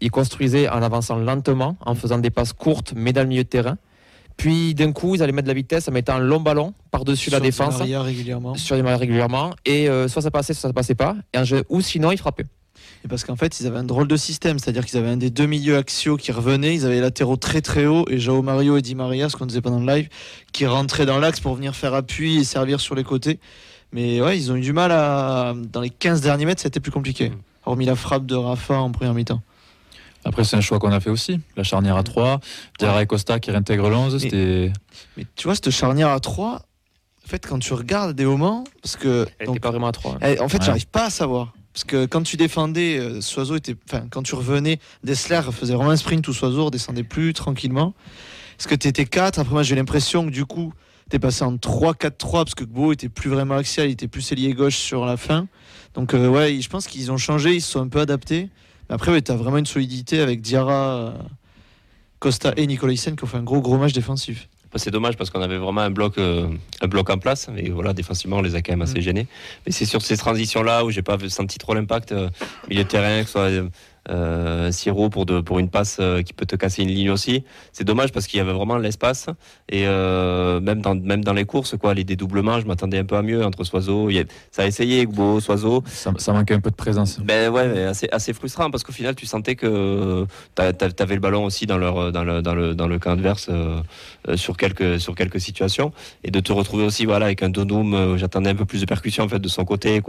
ils 0.00 0.10
construisaient 0.10 0.68
en 0.68 0.82
avançant 0.82 1.16
lentement 1.16 1.76
en 1.84 1.94
faisant 1.94 2.18
des 2.18 2.30
passes 2.30 2.52
courtes 2.52 2.92
mais 2.96 3.12
dans 3.12 3.22
le 3.22 3.28
milieu 3.28 3.44
de 3.44 3.48
terrain 3.48 3.76
puis 4.36 4.74
d'un 4.74 4.92
coup 4.92 5.14
ils 5.14 5.22
allaient 5.22 5.32
mettre 5.32 5.46
de 5.46 5.50
la 5.50 5.54
vitesse 5.54 5.88
en 5.88 5.92
mettant 5.92 6.14
un 6.16 6.20
long 6.20 6.40
ballon 6.40 6.74
par-dessus 6.90 7.30
la 7.30 7.38
Sur 7.38 7.44
défense 7.44 7.80
arrières 7.80 8.04
régulièrement. 8.04 8.54
sur 8.54 8.76
les 8.76 8.82
régulièrement 8.94 9.54
et 9.64 9.88
euh, 9.88 10.08
soit 10.08 10.22
ça 10.22 10.30
passait 10.30 10.54
soit 10.54 10.68
ça 10.68 10.72
passait 10.74 10.94
pas 10.94 11.16
et 11.32 11.38
un 11.38 11.44
jeu, 11.44 11.64
ou 11.68 11.80
sinon 11.80 12.12
ils 12.12 12.18
frappaient 12.18 12.46
Mais 13.02 13.08
parce 13.08 13.24
qu'en 13.24 13.36
fait, 13.36 13.60
ils 13.60 13.66
avaient 13.66 13.78
un 13.78 13.84
drôle 13.84 14.08
de 14.08 14.16
système, 14.16 14.58
c'est-à-dire 14.58 14.84
qu'ils 14.84 14.98
avaient 14.98 15.08
un 15.08 15.16
des 15.16 15.30
deux 15.30 15.46
milieux 15.46 15.76
axiaux 15.76 16.16
qui 16.16 16.32
revenaient, 16.32 16.74
ils 16.74 16.84
avaient 16.84 16.96
les 16.96 17.00
latéraux 17.00 17.36
très 17.36 17.62
très 17.62 17.86
haut 17.86 18.04
et 18.08 18.18
Jao 18.18 18.42
Mario 18.42 18.76
et 18.76 18.82
Di 18.82 18.94
Maria, 18.94 19.28
ce 19.28 19.36
qu'on 19.36 19.46
disait 19.46 19.62
pendant 19.62 19.80
le 19.80 19.86
live, 19.86 20.08
qui 20.52 20.66
rentraient 20.66 21.06
dans 21.06 21.18
l'axe 21.18 21.40
pour 21.40 21.54
venir 21.54 21.74
faire 21.74 21.94
appui 21.94 22.38
et 22.38 22.44
servir 22.44 22.80
sur 22.80 22.94
les 22.94 23.04
côtés. 23.04 23.40
Mais 23.92 24.20
ouais, 24.20 24.36
ils 24.36 24.52
ont 24.52 24.56
eu 24.56 24.60
du 24.60 24.72
mal 24.72 24.92
à. 24.92 25.54
Dans 25.72 25.80
les 25.80 25.90
15 25.90 26.20
derniers 26.20 26.44
mètres, 26.44 26.60
c'était 26.60 26.80
plus 26.80 26.92
compliqué. 26.92 27.30
Mm. 27.30 27.36
Hormis 27.64 27.86
la 27.86 27.96
frappe 27.96 28.26
de 28.26 28.34
Rafa 28.34 28.78
en 28.78 28.92
première 28.92 29.14
mi-temps. 29.14 29.40
Après, 30.26 30.42
c'est 30.44 30.56
un 30.56 30.60
choix 30.60 30.78
qu'on 30.78 30.90
a 30.92 30.98
fait 31.00 31.10
aussi. 31.10 31.40
La 31.56 31.62
charnière 31.62 31.96
à 31.96 32.02
3, 32.02 32.40
Diarra 32.78 33.02
et 33.02 33.06
Costa 33.06 33.38
qui 33.38 33.50
réintègrent 33.52 33.88
le 33.88 33.96
11, 33.96 34.18
c'était. 34.20 34.72
Mais 35.16 35.24
tu 35.36 35.44
vois, 35.44 35.54
cette 35.54 35.70
charnière 35.70 36.08
à 36.08 36.18
3, 36.20 36.54
en 37.24 37.28
fait, 37.28 37.46
quand 37.46 37.58
tu 37.60 37.72
regardes 37.74 38.14
des 38.16 38.24
moments, 38.26 38.64
parce 38.82 38.96
que. 38.96 39.26
Elle 39.38 39.48
n'était 39.48 39.60
pas 39.60 39.70
vraiment 39.70 39.86
à 39.88 39.92
3. 39.92 40.18
Eh, 40.22 40.40
en 40.40 40.48
fait, 40.48 40.58
Ouais. 40.58 40.64
j'arrive 40.66 40.88
pas 40.88 41.06
à 41.06 41.10
savoir. 41.10 41.52
Parce 41.72 41.84
que 41.84 42.06
quand 42.06 42.22
tu 42.22 42.36
défendais, 42.36 42.98
euh, 42.98 43.20
Soiseau 43.20 43.56
était. 43.56 43.76
Enfin, 43.88 44.06
quand 44.10 44.22
tu 44.22 44.34
revenais, 44.34 44.78
Dessler 45.04 45.42
faisait 45.52 45.74
vraiment 45.74 45.90
un 45.90 45.96
sprint 45.96 46.26
où 46.26 46.32
Soiseau 46.32 46.64
redescendait 46.66 47.04
plus 47.04 47.32
tranquillement. 47.32 47.94
Est-ce 48.58 48.66
que 48.66 48.74
tu 48.74 48.88
étais 48.88 49.04
4 49.04 49.38
Après, 49.38 49.52
moi, 49.52 49.62
j'ai 49.62 49.74
l'impression 49.76 50.24
que 50.24 50.30
du 50.30 50.44
coup, 50.46 50.72
tu 51.10 51.16
es 51.16 51.18
passé 51.18 51.44
en 51.44 51.56
3-4-3 51.56 52.44
parce 52.44 52.54
que 52.54 52.64
Gbo 52.64 52.92
était 52.92 53.10
plus 53.10 53.28
vraiment 53.30 53.56
axial, 53.56 53.88
il 53.88 53.92
était 53.92 54.08
plus 54.08 54.32
ailier 54.32 54.54
gauche 54.54 54.76
sur 54.76 55.04
la 55.04 55.16
fin. 55.18 55.46
Donc, 55.94 56.14
euh, 56.14 56.28
ouais, 56.28 56.58
je 56.60 56.68
pense 56.70 56.86
qu'ils 56.86 57.12
ont 57.12 57.18
changé, 57.18 57.54
ils 57.54 57.60
se 57.60 57.72
sont 57.72 57.80
un 57.82 57.88
peu 57.88 58.00
adaptés. 58.00 58.48
Après, 58.88 59.10
ouais, 59.12 59.22
tu 59.22 59.32
as 59.32 59.36
vraiment 59.36 59.58
une 59.58 59.66
solidité 59.66 60.20
avec 60.20 60.40
Diarra, 60.40 60.94
euh, 60.94 61.10
Costa 62.18 62.52
et 62.56 62.66
Nicolaisen 62.66 63.16
qui 63.16 63.24
ont 63.24 63.26
fait 63.26 63.36
un 63.38 63.42
gros, 63.42 63.60
gros 63.60 63.76
match 63.78 63.92
défensif. 63.92 64.48
Bah, 64.72 64.78
C'est 64.78 64.90
dommage 64.90 65.16
parce 65.16 65.30
qu'on 65.30 65.42
avait 65.42 65.58
vraiment 65.58 65.80
un 65.82 65.90
bloc, 65.90 66.18
euh, 66.18 66.48
un 66.80 66.86
bloc 66.86 67.10
en 67.10 67.18
place. 67.18 67.48
Mais 67.52 67.68
voilà, 67.68 67.92
défensivement, 67.92 68.36
on 68.38 68.42
les 68.42 68.54
a 68.54 68.62
quand 68.62 68.72
même 68.72 68.82
assez 68.82 68.98
Mm. 68.98 69.02
gênés. 69.02 69.26
Mais 69.66 69.72
c'est 69.72 69.86
sur 69.86 70.02
ces 70.02 70.16
transitions-là 70.16 70.84
où 70.84 70.90
j'ai 70.90 71.02
pas 71.02 71.18
senti 71.28 71.58
trop 71.58 71.74
l'impact. 71.74 72.12
euh, 72.12 72.28
milieu 72.68 72.84
de 72.84 72.88
terrain, 72.88 73.20
que 73.22 73.26
ce 73.26 73.32
soit 73.32 73.50
euh, 74.08 74.70
Siro 74.70 75.08
pour, 75.10 75.26
de, 75.26 75.40
pour 75.40 75.58
une 75.58 75.68
passe 75.68 75.98
euh, 76.00 76.22
qui 76.22 76.32
peut 76.32 76.46
te 76.46 76.56
casser 76.56 76.82
une 76.82 76.88
ligne 76.90 77.10
aussi. 77.10 77.44
C'est 77.72 77.84
dommage 77.84 78.12
parce 78.12 78.26
qu'il 78.26 78.38
y 78.38 78.40
avait 78.40 78.52
vraiment 78.52 78.76
l'espace. 78.78 79.26
Et 79.68 79.86
euh, 79.86 80.60
même, 80.60 80.80
dans, 80.80 80.94
même 80.94 81.24
dans 81.24 81.32
les 81.32 81.44
courses, 81.44 81.76
quoi, 81.76 81.94
les 81.94 82.04
dédoublements, 82.04 82.60
je 82.60 82.66
m'attendais 82.66 82.98
un 82.98 83.04
peu 83.04 83.16
à 83.16 83.22
mieux 83.22 83.44
entre 83.44 83.64
Soiseau. 83.64 84.10
il 84.10 84.16
y 84.16 84.20
a- 84.20 84.24
Ça 84.50 84.62
a 84.62 84.66
essayé, 84.66 85.06
Gbo, 85.06 85.40
Soiseau. 85.40 85.82
Ça, 85.86 86.12
ça 86.18 86.32
manquait 86.32 86.54
un 86.54 86.60
peu 86.60 86.70
de 86.70 86.76
présence. 86.76 87.18
Ben 87.20 87.50
ouais, 87.50 87.68
mais 87.68 87.82
assez, 87.84 88.08
assez 88.12 88.32
frustrant 88.32 88.70
parce 88.70 88.84
qu'au 88.84 88.92
final, 88.92 89.14
tu 89.14 89.26
sentais 89.26 89.54
que 89.56 90.26
tu 90.56 90.62
avais 91.02 91.14
le 91.14 91.20
ballon 91.20 91.44
aussi 91.44 91.66
dans, 91.66 91.78
leur, 91.78 92.12
dans, 92.12 92.24
le, 92.24 92.42
dans, 92.42 92.54
le, 92.54 92.74
dans 92.74 92.86
le 92.88 92.98
camp 92.98 93.12
adverse 93.12 93.48
euh, 93.50 93.80
sur, 94.36 94.56
quelques, 94.56 95.00
sur 95.00 95.14
quelques 95.14 95.40
situations. 95.40 95.92
Et 96.24 96.30
de 96.30 96.40
te 96.40 96.52
retrouver 96.52 96.84
aussi 96.84 97.04
voilà, 97.06 97.26
avec 97.26 97.42
un 97.42 97.48
Donum, 97.48 98.16
j'attendais 98.16 98.50
un 98.50 98.54
peu 98.54 98.64
plus 98.64 98.80
de 98.80 98.86
percussion 98.86 99.24
en 99.24 99.28
fait, 99.28 99.38
de 99.38 99.48
son 99.48 99.64
côté. 99.64 100.00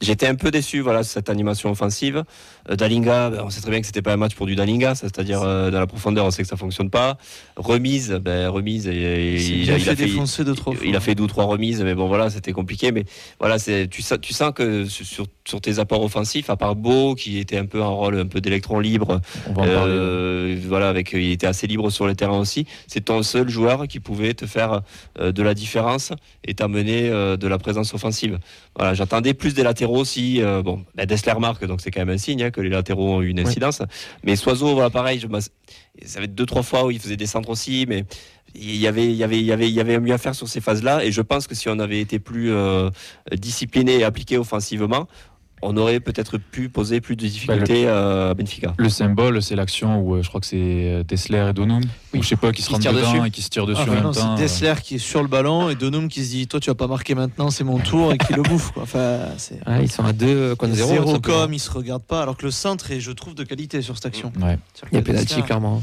J'étais 0.00 0.26
un 0.26 0.34
peu 0.34 0.50
déçu 0.50 0.80
voilà, 0.80 1.02
cette 1.02 1.28
animation 1.30 1.70
offensive. 1.70 2.24
Euh, 2.70 2.76
Dalinga, 2.76 3.30
ben, 3.30 3.42
on 3.44 3.50
sait 3.50 3.60
très 3.60 3.70
bien 3.70 3.80
que 3.80 3.86
c'était 3.86 4.02
pas 4.02 4.12
un 4.12 4.16
match 4.16 4.34
pour 4.34 4.46
du 4.46 4.54
Dalinga, 4.56 4.94
c'est-à-dire 4.94 5.42
euh, 5.42 5.70
dans 5.70 5.78
la 5.78 5.86
profondeur, 5.86 6.24
on 6.24 6.30
sait 6.30 6.42
que 6.42 6.48
ça 6.48 6.56
fonctionne 6.56 6.90
pas. 6.90 7.16
Remise, 7.56 8.10
ben, 8.22 8.48
remise, 8.48 8.86
et, 8.88 9.36
Il, 9.36 9.70
a- 9.70 9.76
il 9.76 9.80
fait 9.84 9.90
a 9.90 9.96
fait, 9.96 10.04
défoncer 10.06 10.44
deux, 10.44 10.54
trois 10.54 10.74
fois. 10.74 10.84
il 10.86 10.96
a 10.96 11.00
fait 11.00 11.14
deux 11.14 11.24
ou 11.24 11.28
trois 11.28 11.44
remises, 11.44 11.82
mais 11.82 11.94
bon 11.94 12.08
voilà, 12.08 12.28
c'était 12.30 12.52
compliqué. 12.52 12.90
Mais 12.92 13.04
voilà, 13.38 13.58
tu, 13.58 14.02
sens- 14.02 14.18
tu 14.20 14.32
sens 14.34 14.52
que 14.54 14.84
sur, 14.86 15.26
sur 15.46 15.60
tes 15.60 15.78
apports 15.78 16.02
offensifs, 16.02 16.50
à 16.50 16.56
part 16.56 16.76
Beau, 16.76 17.14
qui 17.14 17.38
était 17.38 17.58
un 17.58 17.66
peu 17.66 17.82
un 17.82 17.88
rôle 17.88 18.18
un 18.18 18.26
peu 18.26 18.40
d'électron 18.40 18.80
libre, 18.80 19.20
va 19.54 19.62
en 19.62 19.66
euh, 19.66 20.56
voilà, 20.66 20.88
avec 20.88 21.12
il 21.12 21.30
était 21.30 21.46
assez 21.46 21.66
libre 21.66 21.90
sur 21.90 22.06
le 22.06 22.14
terrain 22.14 22.38
aussi. 22.38 22.66
C'est 22.86 23.04
ton 23.06 23.22
seul 23.22 23.48
joueur 23.48 23.86
qui 23.86 24.00
pouvait 24.00 24.34
te 24.34 24.46
faire 24.46 24.82
euh, 25.20 25.32
de 25.32 25.42
la 25.42 25.54
différence 25.54 26.12
et 26.44 26.54
t'amener 26.54 27.08
euh, 27.08 27.36
de 27.36 27.48
la 27.48 27.58
présence 27.58 27.94
offensive. 27.94 28.38
Voilà, 28.76 28.94
j'attendais 28.94 29.34
plus 29.34 29.54
des 29.54 29.62
latéraux 29.62 29.98
aussi. 29.98 30.42
euh, 30.42 30.62
bon, 30.62 30.84
ben 30.94 31.06
Dessler 31.06 31.34
marque, 31.38 31.64
donc 31.66 31.80
c'est 31.80 31.90
quand 31.90 32.00
même 32.00 32.14
un 32.14 32.18
signe 32.18 32.42
hein, 32.42 32.50
que 32.50 32.60
les 32.60 32.70
latéraux 32.70 33.14
ont 33.16 33.22
eu 33.22 33.28
une 33.28 33.40
incidence. 33.40 33.82
Mais 34.24 34.36
Soiseau, 34.36 34.74
voilà, 34.74 34.90
pareil, 34.90 35.20
je, 35.20 35.26
ça 36.04 36.18
avait 36.18 36.28
deux 36.28 36.46
trois 36.46 36.62
fois 36.62 36.84
où 36.84 36.90
il 36.90 36.98
faisait 36.98 37.16
des 37.16 37.26
centres 37.26 37.48
aussi, 37.50 37.86
mais 37.88 38.04
il 38.54 38.76
y 38.76 38.86
avait, 38.86 39.04
il 39.04 39.14
y 39.16 39.24
avait, 39.24 39.38
il 39.38 39.44
y 39.44 39.52
avait, 39.52 39.68
il 39.68 39.74
y 39.74 39.80
avait 39.80 39.98
mieux 40.00 40.14
à 40.14 40.18
faire 40.18 40.34
sur 40.34 40.48
ces 40.48 40.60
phases-là. 40.60 41.04
Et 41.04 41.12
je 41.12 41.22
pense 41.22 41.46
que 41.46 41.54
si 41.54 41.68
on 41.68 41.78
avait 41.78 42.00
été 42.00 42.18
plus 42.18 42.52
euh, 42.52 42.90
discipliné 43.32 43.98
et 43.98 44.04
appliqué 44.04 44.38
offensivement, 44.38 45.08
on 45.62 45.76
aurait 45.76 46.00
peut-être 46.00 46.38
pu 46.38 46.68
poser 46.68 47.00
plus 47.00 47.16
de 47.16 47.20
difficultés 47.26 47.86
euh, 47.86 48.30
à 48.30 48.34
Benfica. 48.34 48.74
Le 48.76 48.88
symbole, 48.88 49.42
c'est 49.42 49.56
l'action 49.56 50.00
où 50.00 50.14
euh, 50.16 50.22
je 50.22 50.28
crois 50.28 50.40
que 50.40 50.46
c'est 50.46 50.56
euh, 50.60 51.02
Dessler 51.02 51.46
et 51.50 51.52
Donum. 51.52 51.80
Oui. 52.12 52.20
Ou 52.20 52.22
je 52.22 52.28
sais 52.28 52.36
pas, 52.36 52.52
qui 52.52 52.62
se 52.62 52.68
Qui 52.68 52.74
se 52.74 52.88
dedans 52.88 53.12
dessus. 53.12 53.26
et 53.26 53.30
qui 53.30 53.42
se 53.42 53.48
tirent 53.48 53.66
dessus 53.66 53.80
Ah, 53.80 53.90
en 53.90 53.94
bah 53.94 53.94
même 53.94 54.02
temps. 54.04 54.12
c'est 54.12 54.26
euh. 54.26 54.36
Dessler 54.36 54.74
qui 54.82 54.94
est 54.96 54.98
sur 54.98 55.22
le 55.22 55.28
ballon 55.28 55.70
et 55.70 55.74
Donum 55.74 56.08
qui 56.08 56.24
se 56.24 56.30
dit 56.30 56.46
Toi, 56.46 56.60
tu 56.60 56.70
vas 56.70 56.74
pas 56.74 56.86
marquer 56.86 57.14
maintenant, 57.14 57.50
c'est 57.50 57.64
mon 57.64 57.78
tour 57.78 58.12
et 58.12 58.18
qui 58.18 58.34
le 58.34 58.42
bouffe. 58.42 58.70
Quoi. 58.72 58.82
Enfin, 58.82 59.18
c'est 59.38 59.66
Ouais, 59.66 59.82
ils 59.84 59.90
sont 59.90 60.04
à 60.04 60.12
2 60.12 60.54
contre 60.56 60.74
0. 60.74 60.88
zéro 60.90 61.20
com, 61.20 61.52
ils 61.52 61.58
se 61.58 61.70
regardent 61.70 62.04
pas. 62.04 62.22
Alors 62.22 62.36
que 62.36 62.44
le 62.44 62.50
centre 62.50 62.90
est, 62.90 63.00
je 63.00 63.12
trouve, 63.12 63.34
de 63.34 63.44
qualité 63.44 63.80
sur 63.82 63.94
cette 63.96 64.06
action. 64.06 64.32
Ouais. 64.40 64.58
Il 64.92 64.96
y 64.96 64.98
a 64.98 65.02
pénalty, 65.02 65.42
clairement. 65.42 65.82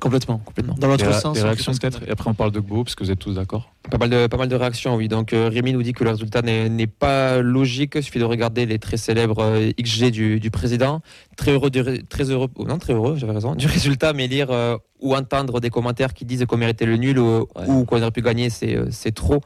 Complètement. 0.00 0.38
Complètement. 0.38 0.74
Dans 0.78 0.88
l'autre 0.88 1.12
sens. 1.12 1.34
des 1.36 1.42
on 1.42 1.44
réactions 1.44 1.72
peut-être 1.72 2.00
Et 2.06 2.10
après, 2.10 2.30
on 2.30 2.34
parle 2.34 2.52
de 2.52 2.60
Gbo, 2.60 2.84
parce 2.84 2.94
que 2.94 3.04
vous 3.04 3.10
êtes 3.10 3.18
tous 3.18 3.34
d'accord. 3.34 3.72
Pas 3.90 3.98
mal 3.98 4.10
de, 4.10 4.26
pas 4.26 4.36
mal 4.36 4.48
de 4.48 4.56
réactions, 4.56 4.96
oui. 4.96 5.08
Donc 5.08 5.32
euh, 5.32 5.48
Rémi 5.52 5.72
nous 5.72 5.82
dit 5.82 5.92
que 5.92 6.02
le 6.04 6.10
résultat 6.10 6.42
n'est 6.42 6.86
pas 6.86 7.38
logique. 7.40 7.92
Il 7.96 8.02
suffit 8.02 8.18
de 8.18 8.24
regarder 8.24 8.66
les 8.66 8.75
très 8.78 8.96
célèbres 8.96 9.40
euh, 9.42 9.70
XG 9.80 10.10
du, 10.10 10.40
du 10.40 10.50
président. 10.50 11.00
Très 11.36 11.52
heureux, 11.52 11.70
du 11.70 11.82
très 12.08 12.30
heureux, 12.30 12.48
oh 12.56 12.64
non, 12.64 12.78
très 12.78 12.92
heureux, 12.92 13.16
j'avais 13.16 13.32
raison, 13.32 13.54
du 13.54 13.66
résultat, 13.76 14.12
mais 14.12 14.26
lire 14.26 14.50
euh, 14.50 14.76
ou 15.00 15.14
entendre 15.14 15.60
des 15.60 15.70
commentaires 15.70 16.14
qui 16.14 16.24
disent 16.24 16.44
qu'on 16.46 16.56
méritait 16.56 16.86
le 16.86 16.96
nul 16.96 17.18
ou, 17.18 17.46
Ouais. 17.56 17.66
ou 17.68 17.84
qu'on 17.84 18.00
aurait 18.00 18.10
pu 18.10 18.22
gagner, 18.22 18.50
c'est 18.50 18.76
euh, 18.76 18.86
c'est 18.90 19.14
trop. 19.14 19.40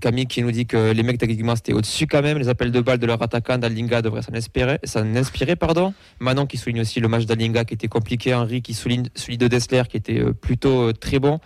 Camille 0.00 0.26
qui 0.26 0.42
nous 0.42 0.50
dit 0.50 0.66
que 0.66 0.90
les 0.90 1.02
mecs 1.04 1.18
techniquement 1.18 1.54
c'était 1.54 1.72
au-dessus 1.72 2.06
quand 2.08 2.22
même. 2.22 2.36
Les 2.38 2.48
appels 2.48 2.72
de 2.72 2.80
balles 2.80 2.98
de 2.98 3.06
leur 3.06 3.22
attaquant 3.22 3.58
d'Alinga 3.58 4.02
devraient 4.02 4.22
s'en 4.22 4.34
inspirer, 4.34 4.80
inspirer. 4.96 5.54
Pardon. 5.54 5.94
Manon 6.18 6.46
qui 6.46 6.56
souligne 6.56 6.80
aussi 6.80 6.98
le 6.98 7.06
match 7.06 7.24
d'Alinga 7.24 7.64
qui 7.64 7.74
était 7.74 7.86
compliqué. 7.88 8.34
Henri 8.34 8.62
qui 8.62 8.74
souligne 8.74 9.04
celui 9.14 9.38
de 9.38 9.46
Dessler 9.46 9.82
qui 9.88 9.96
était 9.98 10.24
plutôt 10.40 10.92
très 10.92 11.20
bon. 11.20 11.38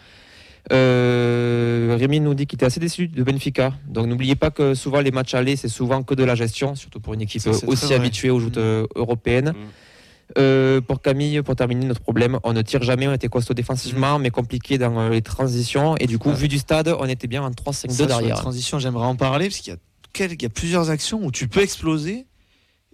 Euh, 0.72 1.96
Rémi 1.98 2.20
nous 2.20 2.34
dit 2.34 2.46
qu'il 2.46 2.56
était 2.56 2.66
assez 2.66 2.80
déçu 2.80 3.08
de 3.08 3.22
Benfica. 3.22 3.72
Donc 3.86 4.06
n'oubliez 4.06 4.34
pas 4.34 4.50
que 4.50 4.74
souvent 4.74 5.00
les 5.00 5.10
matchs 5.10 5.34
allés, 5.34 5.56
c'est 5.56 5.68
souvent 5.68 6.02
que 6.02 6.14
de 6.14 6.24
la 6.24 6.34
gestion, 6.34 6.74
surtout 6.74 7.00
pour 7.00 7.14
une 7.14 7.20
équipe 7.22 7.40
Ça, 7.40 7.50
aussi 7.66 7.94
habituée 7.94 8.30
aux 8.30 8.40
joutes 8.40 8.58
euh, 8.58 8.86
européennes. 8.94 9.50
Mm. 9.50 9.54
Euh, 10.38 10.80
pour 10.80 11.00
Camille, 11.00 11.40
pour 11.42 11.54
terminer, 11.54 11.86
notre 11.86 12.00
problème, 12.00 12.40
on 12.42 12.52
ne 12.52 12.60
tire 12.62 12.82
jamais, 12.82 13.06
on 13.06 13.12
était 13.12 13.28
costaud 13.28 13.54
défensivement, 13.54 14.18
mais 14.18 14.30
compliqué 14.30 14.76
dans 14.76 14.98
euh, 14.98 15.10
les 15.10 15.22
transitions. 15.22 15.96
Et 15.98 16.08
du 16.08 16.18
coup, 16.18 16.30
Ouais. 16.30 16.34
vu 16.34 16.48
du 16.48 16.58
stade, 16.58 16.92
on 16.98 17.06
était 17.06 17.28
bien 17.28 17.44
en 17.44 17.50
3-5-2 17.50 17.90
Ça, 17.90 17.94
sur 17.94 18.02
la 18.08 18.16
derrière. 18.16 18.36
transition, 18.36 18.80
j'aimerais 18.80 19.06
en 19.06 19.14
parler 19.14 19.46
parce 19.46 19.60
qu'il 19.60 20.42
y 20.42 20.44
a 20.46 20.48
plusieurs 20.48 20.90
actions 20.90 21.24
où 21.24 21.30
tu 21.30 21.46
peux 21.46 21.60
exploser 21.60 22.26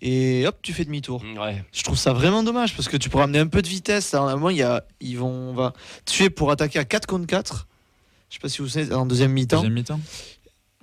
et 0.02 0.46
hop, 0.46 0.56
tu 0.62 0.72
fais 0.72 0.84
demi-tour. 0.84 1.22
Ouais. 1.38 1.64
Je 1.72 1.82
trouve 1.82 1.96
ça 1.96 2.12
vraiment 2.12 2.42
dommage 2.42 2.74
parce 2.76 2.88
que 2.88 2.96
tu 2.96 3.08
pourrais 3.08 3.24
amener 3.24 3.38
un 3.38 3.46
peu 3.46 3.62
de 3.62 3.68
vitesse. 3.68 4.12
À 4.14 4.20
un 4.20 4.32
moment, 4.34 4.50
il 4.50 4.56
y 4.58 4.62
a, 4.62 4.84
ils 5.00 5.16
vont, 5.16 5.30
on 5.30 5.54
va 5.54 5.72
tuer 6.04 6.28
pour 6.28 6.50
attaquer 6.50 6.78
à 6.80 6.84
4 6.84 7.06
contre 7.06 7.26
4. 7.26 7.66
Je 8.28 8.34
sais 8.34 8.40
pas 8.40 8.48
si 8.48 8.60
vous 8.62 8.68
savez, 8.68 8.92
en 8.94 9.06
deuxième 9.06 9.32
mi-temps. 9.32 9.56
Deuxième 9.58 9.74
mi-temps 9.74 10.00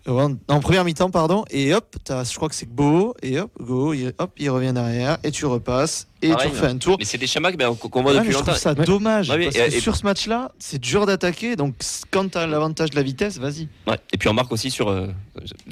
Euh, 0.08 0.12
En, 0.12 0.36
en 0.56 0.60
première 0.62 0.86
mi-temps, 0.86 1.10
pardon. 1.12 1.44
Et 1.52 1.74
hop, 1.74 1.96
t'as- 2.04 2.24
je 2.24 2.36
crois 2.36 2.48
que 2.50 2.56
c'est 2.56 2.74
Go. 2.74 3.14
Et 3.22 3.40
hop, 3.40 3.52
Go, 3.60 3.94
il, 3.94 4.14
hop, 4.18 4.32
il 4.38 4.50
revient 4.50 4.72
derrière. 4.74 5.18
Et 5.24 5.32
tu 5.32 5.46
repasses. 5.46 6.08
Et 6.22 6.30
Pareil, 6.32 6.50
tu 6.52 6.56
refais 6.58 6.68
un 6.72 6.78
tour. 6.78 6.98
Mais 7.00 7.06
c'est 7.06 7.18
des 7.18 7.28
schémas 7.28 7.52
qu'on 7.54 8.02
voit 8.02 8.12
Ouais, 8.12 8.18
depuis 8.18 8.32
je 8.32 8.34
longtemps. 8.38 8.48
trouve 8.52 8.58
ça 8.62 8.74
Ouais. 8.74 8.84
dommage. 8.86 9.30
Ouais, 9.30 9.44
parce 9.46 9.56
et- 9.56 9.60
que 9.70 9.76
et- 9.76 9.80
sur 9.80 9.96
ce 9.96 10.04
match-là, 10.04 10.52
c'est 10.60 10.80
dur 10.80 11.06
d'attaquer. 11.06 11.56
Donc, 11.56 11.76
quand 12.12 12.30
t'as 12.30 12.46
l'avantage 12.46 12.90
de 12.90 12.96
la 12.98 13.04
vitesse, 13.04 13.38
vas-y. 13.40 13.70
Ouais. 13.88 13.98
Et 14.12 14.18
puis 14.18 14.28
on 14.28 14.34
marque 14.34 14.52
aussi 14.52 14.70
sur. 14.70 14.90
euh, 14.90 15.08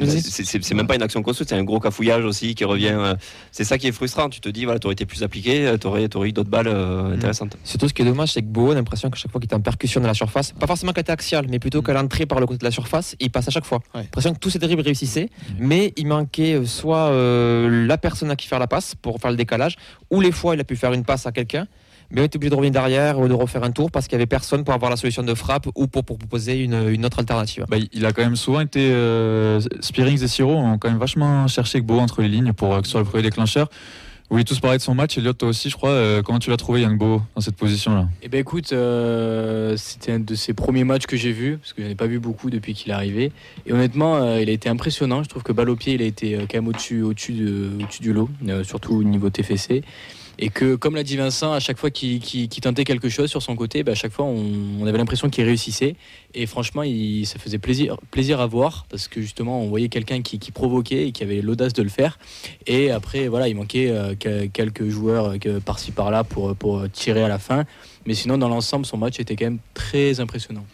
c'est- 0.05 0.73
même 0.73 0.87
pas 0.87 0.95
une 0.95 1.01
action 1.01 1.21
construite, 1.21 1.49
c'est 1.49 1.55
un 1.55 1.63
gros 1.63 1.79
cafouillage 1.79 2.23
aussi 2.23 2.55
qui 2.55 2.63
revient. 2.63 2.87
euh, 2.97 3.15
c'est 3.51 3.63
ça 3.63 3.77
qui 3.77 3.87
est 3.87 3.91
frustrant. 3.91 4.29
Tu 4.29 4.39
te 4.39 4.49
dis, 4.49 4.63
voilà, 4.65 4.79
t'aurais 4.79 4.93
été 4.93 5.05
plus 5.05 5.21
appliqué, 5.23 5.67
euh, 5.67 5.77
t'aurais 5.77 6.07
aurais 6.15 6.29
eu 6.29 6.31
d'autres 6.31 6.49
balles 6.49 6.67
euh, 6.67 7.13
intéressantes. 7.15 7.57
Surtout, 7.63 7.87
ce 7.89 7.93
qui 7.93 8.01
est 8.01 8.05
dommage, 8.05 8.31
c'est 8.33 8.41
que 8.41 8.47
Beau 8.47 8.71
a 8.71 8.75
l'impression 8.75 9.09
que 9.09 9.17
chaque 9.17 9.31
fois 9.31 9.41
qu'il 9.41 9.49
est 9.51 9.53
en 9.55 9.59
percussion 9.61 9.99
de 10.01 10.07
la 10.07 10.13
surface, 10.13 10.51
pas 10.53 10.67
forcément 10.67 10.93
qu'à 10.93 11.03
axial, 11.11 11.45
mais 11.49 11.59
plutôt 11.59 11.81
qu'à 11.81 11.93
l'entrée 11.93 12.25
par 12.25 12.39
le 12.39 12.45
côté 12.45 12.59
de 12.59 12.63
la 12.63 12.71
surface, 12.71 13.15
il 13.19 13.29
passe 13.31 13.47
à 13.47 13.51
chaque 13.51 13.65
fois. 13.65 13.79
Ouais. 13.93 14.01
L'impression 14.03 14.33
que 14.33 14.39
tous 14.39 14.49
ses 14.49 14.59
dribbles 14.59 14.81
réussissaient, 14.81 15.29
mais 15.59 15.93
il 15.97 16.07
manquait 16.07 16.61
soit 16.65 17.09
euh, 17.09 17.85
la 17.87 17.97
personne 17.97 18.31
à 18.31 18.35
qui 18.35 18.47
faire 18.47 18.59
la 18.59 18.67
passe 18.67 18.95
pour 18.95 19.19
faire 19.19 19.31
le 19.31 19.37
décalage, 19.37 19.75
ou 20.09 20.21
les 20.21 20.31
fois 20.37 20.55
il 20.55 20.61
a 20.61 20.63
pu 20.63 20.75
faire 20.75 20.93
une 20.93 21.03
passe 21.03 21.25
à 21.25 21.31
quelqu'un, 21.31 21.67
mais 22.09 22.21
on 22.21 22.23
était 22.23 22.37
obligé 22.37 22.49
de 22.49 22.55
revenir 22.55 22.71
derrière 22.71 23.19
ou 23.19 23.27
de 23.27 23.33
refaire 23.33 23.63
un 23.63 23.71
tour 23.71 23.91
parce 23.91 24.07
qu'il 24.07 24.17
n'y 24.17 24.21
avait 24.21 24.27
personne 24.27 24.63
pour 24.63 24.73
avoir 24.73 24.89
la 24.89 24.97
solution 24.97 25.23
de 25.23 25.33
frappe 25.33 25.67
ou 25.75 25.87
pour, 25.87 26.05
pour 26.05 26.17
proposer 26.17 26.63
une, 26.63 26.89
une 26.89 27.05
autre 27.05 27.19
alternative. 27.19 27.65
Bah, 27.69 27.77
il 27.91 28.05
a 28.05 28.13
quand 28.13 28.23
même 28.23 28.37
souvent 28.37 28.61
été. 28.61 28.91
Euh, 28.91 29.59
Spearings 29.81 30.23
et 30.23 30.27
Siro 30.27 30.55
ont 30.55 30.77
quand 30.77 30.89
même 30.89 30.99
vachement 30.99 31.47
cherché 31.47 31.81
Gbo 31.81 31.99
entre 31.99 32.21
les 32.21 32.29
lignes 32.29 32.53
pour 32.53 32.73
euh, 32.73 32.79
que 32.79 32.85
ce 32.87 32.91
soit 32.91 33.01
le 33.01 33.05
premier 33.05 33.23
déclencheur. 33.23 33.67
Vous 34.29 34.33
voulez 34.33 34.43
tous 34.43 34.59
parler 34.59 34.77
de 34.77 34.83
son 34.83 34.93
match, 34.93 35.17
Elliot, 35.17 35.31
toi 35.31 35.47
aussi, 35.47 35.69
je 35.69 35.77
crois. 35.77 35.91
Euh, 35.91 36.21
comment 36.21 36.37
tu 36.39 36.49
l'as 36.49 36.57
trouvé, 36.57 36.81
Yann 36.81 36.97
Gbo, 36.97 37.21
dans 37.33 37.39
cette 37.39 37.55
position-là? 37.55 38.09
Eh 38.21 38.27
ben 38.27 38.41
écoute, 38.41 38.73
euh, 38.73 39.77
c'était 39.77 40.11
un 40.11 40.19
de 40.19 40.35
ses 40.35 40.53
premiers 40.53 40.83
matchs 40.83 41.05
que 41.05 41.15
j'ai 41.15 41.31
vu, 41.31 41.55
parce 41.55 41.71
que 41.71 41.81
je 41.81 41.87
n'en 41.87 41.93
ai 41.93 41.95
pas 41.95 42.07
vu 42.07 42.19
beaucoup 42.19 42.49
depuis 42.49 42.73
qu'il 42.73 42.91
est 42.91 42.93
arrivé. 42.93 43.31
Et 43.65 43.71
honnêtement, 43.71 44.17
euh, 44.17 44.41
il 44.41 44.49
a 44.49 44.51
été 44.51 44.67
impressionnant. 44.67 45.23
Je 45.23 45.29
trouve 45.29 45.43
que 45.43 45.53
balle 45.53 45.69
au 45.69 45.77
pied, 45.77 45.93
il 45.93 46.01
a 46.01 46.05
été 46.05 46.33
quand 46.39 46.55
même 46.55 46.67
au-dessus 46.67 47.03
au 47.03 47.13
-dessus 47.13 47.31
de, 47.31 47.69
au 47.79 47.87
-dessus 47.87 48.01
du 48.01 48.11
lot, 48.11 48.29
euh, 48.49 48.65
surtout 48.65 48.95
au 48.95 49.03
niveau 49.03 49.29
TFC. 49.29 49.81
Et 50.39 50.49
que, 50.49 50.75
comme 50.75 50.95
l'a 50.95 51.03
dit 51.03 51.17
Vincent, 51.17 51.51
à 51.53 51.59
chaque 51.59 51.77
fois 51.77 51.89
qu'il 51.89 52.49
tentait 52.61 52.83
quelque 52.83 53.09
chose 53.09 53.29
sur 53.29 53.41
son 53.41 53.55
côté, 53.55 53.83
bah, 53.83 53.93
à 53.93 53.95
chaque 53.95 54.11
fois 54.11 54.25
on, 54.25 54.85
avait 54.85 54.97
l'impression 54.97 55.29
qu'il 55.29 55.43
réussissait. 55.43 55.95
Et 56.33 56.45
franchement, 56.45 56.83
ça 57.25 57.39
faisait 57.39 57.57
plaisir, 57.57 57.97
plaisir 58.11 58.39
à 58.39 58.45
voir 58.45 58.85
parce 58.89 59.07
que 59.07 59.21
justement 59.21 59.61
on 59.61 59.67
voyait 59.67 59.89
quelqu'un 59.89 60.21
qui, 60.21 60.37
provoquait 60.51 61.07
et 61.07 61.11
qui 61.11 61.23
avait 61.23 61.41
l'audace 61.41 61.73
de 61.73 61.83
le 61.83 61.89
faire. 61.89 62.19
Et 62.67 62.91
après, 62.91 63.27
voilà, 63.27 63.47
il 63.47 63.55
manquait 63.55 63.89
euh, 63.89 64.15
que- 64.15 64.45
quelques 64.45 64.87
joueurs 64.89 65.33
euh, 65.45 65.59
par-ci 65.59 65.91
par-là 65.91 66.23
pour 66.23 66.55
tirer 66.93 67.23
à 67.23 67.27
la 67.27 67.39
fin. 67.39 67.65
Mais 68.05 68.13
sinon, 68.13 68.37
dans 68.37 68.49
l'ensemble, 68.49 68.85
son 68.85 68.97
match 68.97 69.19
était 69.19 69.35
quand 69.35 69.45
même 69.45 69.59
très 69.73 70.19
impressionnant. 70.19 70.65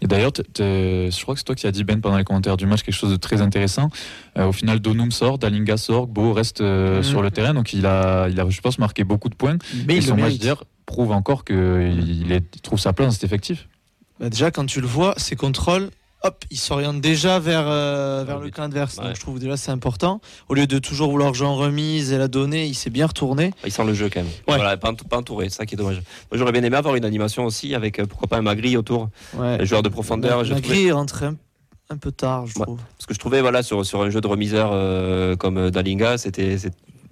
Et 0.00 0.06
d'ailleurs, 0.06 0.32
je 0.58 1.22
crois 1.22 1.34
que 1.34 1.40
c'est 1.40 1.44
toi 1.44 1.54
qui 1.54 1.66
as 1.66 1.72
dit 1.72 1.82
Ben 1.84 2.00
pendant 2.00 2.16
les 2.18 2.24
commentaires 2.24 2.56
du 2.56 2.66
match 2.66 2.82
quelque 2.82 2.94
chose 2.94 3.10
de 3.10 3.16
très 3.16 3.40
intéressant. 3.40 3.90
Euh, 4.38 4.46
au 4.46 4.52
final, 4.52 4.78
Donum 4.78 5.10
sort, 5.10 5.38
Dalinga 5.38 5.76
sort, 5.76 6.06
Beau 6.06 6.32
reste 6.32 6.60
euh, 6.60 6.98
Mhm. 6.98 7.02
sur 7.02 7.22
le 7.22 7.30
terrain, 7.30 7.52
donc 7.54 7.72
il 7.72 7.84
a, 7.86 8.28
il 8.28 8.38
a, 8.40 8.48
je 8.48 8.60
pense, 8.60 8.78
marqué 8.78 9.02
beaucoup 9.04 9.28
de 9.28 9.34
points. 9.34 9.58
Mais 9.86 9.94
et 9.94 9.96
il 9.98 10.02
son 10.04 10.16
match 10.16 10.34
d'hier 10.38 10.62
prouve 10.86 11.10
encore 11.12 11.44
qu'il 11.44 12.26
il 12.30 12.40
trouve 12.62 12.78
sa 12.78 12.92
place 12.92 13.08
dans 13.08 13.12
cet 13.12 13.24
effectif. 13.24 13.68
Bah, 14.20 14.28
déjà, 14.30 14.50
quand 14.50 14.66
tu 14.66 14.80
le 14.80 14.86
vois, 14.86 15.14
ses 15.16 15.36
contrôles, 15.36 15.90
hop, 16.22 16.44
il 16.50 16.58
s'oriente 16.58 17.00
déjà 17.00 17.38
vers, 17.38 17.64
euh, 17.66 18.24
vers 18.26 18.40
le 18.40 18.50
camp 18.50 18.64
adverse. 18.64 18.98
Ouais. 18.98 19.04
Donc 19.04 19.16
je 19.16 19.20
trouve 19.20 19.38
déjà 19.38 19.56
c'est 19.56 19.70
important. 19.70 20.20
Au 20.48 20.54
lieu 20.54 20.66
de 20.66 20.78
toujours 20.78 21.10
vouloir 21.10 21.34
jouer 21.34 21.46
en 21.46 21.56
remise 21.56 22.12
et 22.12 22.18
la 22.18 22.28
donner, 22.28 22.66
il 22.66 22.74
s'est 22.74 22.90
bien 22.90 23.06
retourné. 23.06 23.52
Il 23.64 23.72
sent 23.72 23.84
le 23.84 23.94
jeu 23.94 24.10
quand 24.12 24.20
même. 24.20 24.30
Ouais. 24.48 24.56
Voilà, 24.56 24.76
pas, 24.76 24.92
pas 24.92 25.18
entouré, 25.18 25.48
c'est 25.48 25.56
ça 25.56 25.66
qui 25.66 25.74
est 25.74 25.78
dommage. 25.78 26.02
Moi 26.30 26.38
j'aurais 26.38 26.52
bien 26.52 26.62
aimé 26.62 26.76
avoir 26.76 26.96
une 26.96 27.04
animation 27.04 27.44
aussi 27.44 27.74
avec 27.74 27.98
euh, 27.98 28.06
pourquoi 28.06 28.28
pas 28.28 28.36
un 28.36 28.42
Magri 28.42 28.76
autour, 28.76 29.08
un 29.38 29.64
joueur 29.64 29.82
de 29.82 29.88
profondeur. 29.88 30.44
Magri 30.44 30.86
est 30.86 30.92
rentré 30.92 31.26
un, 31.26 31.36
un 31.90 31.96
peu 31.96 32.12
tard, 32.12 32.46
je 32.46 32.54
trouve. 32.54 32.80
Parce 32.96 33.06
que 33.06 33.14
je 33.14 33.18
trouvais 33.18 33.40
voilà 33.40 33.62
sur, 33.62 33.86
sur 33.86 34.02
un 34.02 34.10
jeu 34.10 34.20
de 34.20 34.26
remiseur 34.26 34.70
euh, 34.72 35.36
comme 35.36 35.70
Dalinga, 35.70 36.18
c'était 36.18 36.56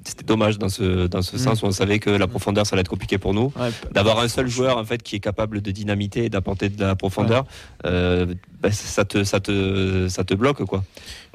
c'était 0.07 0.25
dommage 0.25 0.59
dans 0.59 0.69
ce 0.69 1.07
dans 1.07 1.23
ce 1.23 1.37
Mm. 1.37 1.39
sens 1.39 1.63
où 1.63 1.67
on 1.67 1.71
savait 1.73 1.99
que 1.99 2.11
la 2.11 2.27
profondeur 2.27 2.67
ça 2.67 2.75
allait 2.75 2.81
être 2.83 2.89
compliqué 2.89 3.19
pour 3.19 3.35
nous. 3.35 3.53
Ouais. 3.59 3.71
D'avoir 3.93 4.21
un 4.21 4.29
seul 4.29 4.47
joueur 4.49 4.79
en 4.79 4.85
fait 4.85 5.03
qui 5.03 5.17
est 5.17 5.21
capable 5.21 5.61
de 5.61 5.71
dynamiter 5.71 6.25
et 6.27 6.29
d'apporter 6.31 6.69
de 6.69 6.81
la 6.85 6.95
profondeur, 6.97 7.45
euh, 7.85 8.27
bah, 8.61 8.71
ça 8.71 9.05
te 9.05 9.25
ça 9.25 9.41
te 9.41 10.07
ça 10.09 10.25
te 10.25 10.35
bloque 10.35 10.65
quoi. 10.65 10.85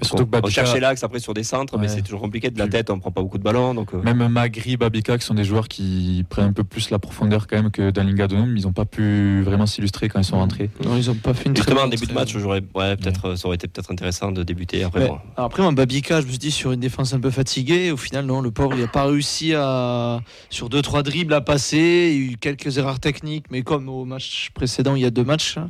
Surtout 0.02 0.24
Donc, 0.24 0.32
que 0.32 0.36
on, 0.36 0.40
on 0.40 0.42
Babica- 0.42 0.54
cherchait 0.54 0.80
l'axe 0.80 1.04
après 1.04 1.20
sur 1.20 1.34
des 1.34 1.44
centres, 1.44 1.78
mais 1.78 1.88
c'est 1.88 2.02
toujours 2.02 2.22
compliqué 2.22 2.50
de 2.50 2.58
la 2.58 2.68
tête, 2.68 2.90
on 2.90 3.00
prend 3.00 3.12
pas 3.12 3.22
beaucoup 3.22 3.38
de 3.38 3.44
ballons 3.44 3.74
donc. 3.74 3.94
euh, 3.94 4.02
Même 4.02 4.28
Magri, 4.28 4.78
Babika, 4.78 5.18
qui 5.18 5.26
sont 5.26 5.34
des 5.34 5.44
joueurs 5.44 5.68
qui 5.68 6.26
prennent 6.30 6.46
un 6.50 6.54
peu 6.54 6.64
plus 6.64 6.90
la 6.90 7.00
profondeur 7.00 7.48
quand 7.48 7.56
même 7.58 7.72
que 7.72 7.92
Dalinga, 7.92 8.28
Donum, 8.28 8.56
ils 8.58 8.64
n'ont 8.64 8.74
pas 8.74 8.86
pu 8.86 9.42
vraiment 9.44 9.66
s'illustrer 9.66 10.10
quand 10.10 10.20
ils 10.20 10.24
sont 10.26 10.38
rentrés. 10.38 10.70
Non, 10.84 10.98
ils 10.98 11.10
ont 11.10 11.16
pas 11.16 11.34
fait 11.34 11.46
une 11.50 11.54
très 11.54 11.64
Justement, 11.64 11.86
en 11.86 11.88
début 11.90 12.06
de 12.08 12.14
match, 12.14 12.36
j'aurais, 12.38 12.62
ouais, 12.76 12.96
peut-être, 12.98 13.36
ça 13.36 13.48
aurait 13.48 13.56
été 13.56 13.68
peut-être 13.68 13.92
intéressant 13.92 14.32
de 14.32 14.44
débuter. 14.44 14.84
Après, 14.84 15.08
bon, 15.08 15.18
après, 15.38 15.62
moi, 15.62 15.72
Babika, 15.72 16.20
je 16.22 16.26
me 16.26 16.32
suis 16.32 16.40
dit 16.40 16.52
sur 16.52 16.72
une 16.72 16.80
défense 16.80 17.14
un 17.14 17.20
peu 17.20 17.30
fatiguée. 17.30 17.92
Au 17.92 17.98
final, 17.98 18.26
non, 18.26 18.42
le 18.42 18.52
pauvre, 18.52 18.74
il 18.76 18.82
n'a 18.82 18.88
pas 18.88 19.06
réussi 19.06 19.54
à, 19.56 20.20
sur 20.50 20.70
deux 20.70 20.82
trois 20.82 21.04
dribbles 21.04 21.34
à 21.34 21.42
passer. 21.42 22.12
Il 22.16 22.24
y 22.26 22.30
a 22.30 22.32
eu 22.34 22.38
quelques 22.38 22.78
erreurs 22.78 23.00
techniques, 23.00 23.46
mais 23.52 23.62
comme 23.62 23.88
au 23.90 24.06
match 24.06 24.50
précédent, 24.54 24.96
il 24.96 25.02
y 25.02 25.06
a 25.06 25.12
deux 25.12 25.24
matchs 25.24 25.58
hein, 25.58 25.70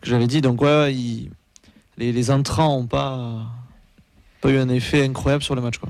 que 0.00 0.08
j'avais 0.10 0.26
dit. 0.26 0.40
Donc, 0.40 0.60
ouais, 0.62 0.94
il- 0.94 1.30
les, 1.96 2.12
les 2.12 2.30
entrants 2.30 2.78
n'ont 2.78 2.86
pas, 2.86 3.46
pas 4.40 4.50
eu 4.50 4.58
un 4.58 4.68
effet 4.68 5.04
incroyable 5.04 5.42
sur 5.42 5.54
le 5.54 5.60
match. 5.60 5.78
Quoi. 5.78 5.88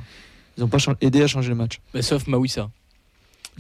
Ils 0.57 0.61
n'ont 0.63 0.69
pas 0.69 0.79
aidé 1.01 1.23
à 1.23 1.27
changer 1.27 1.49
le 1.51 1.55
match. 1.55 1.81
Mais 1.95 2.03
sauf 2.03 2.27
Mawissa. 2.27 2.69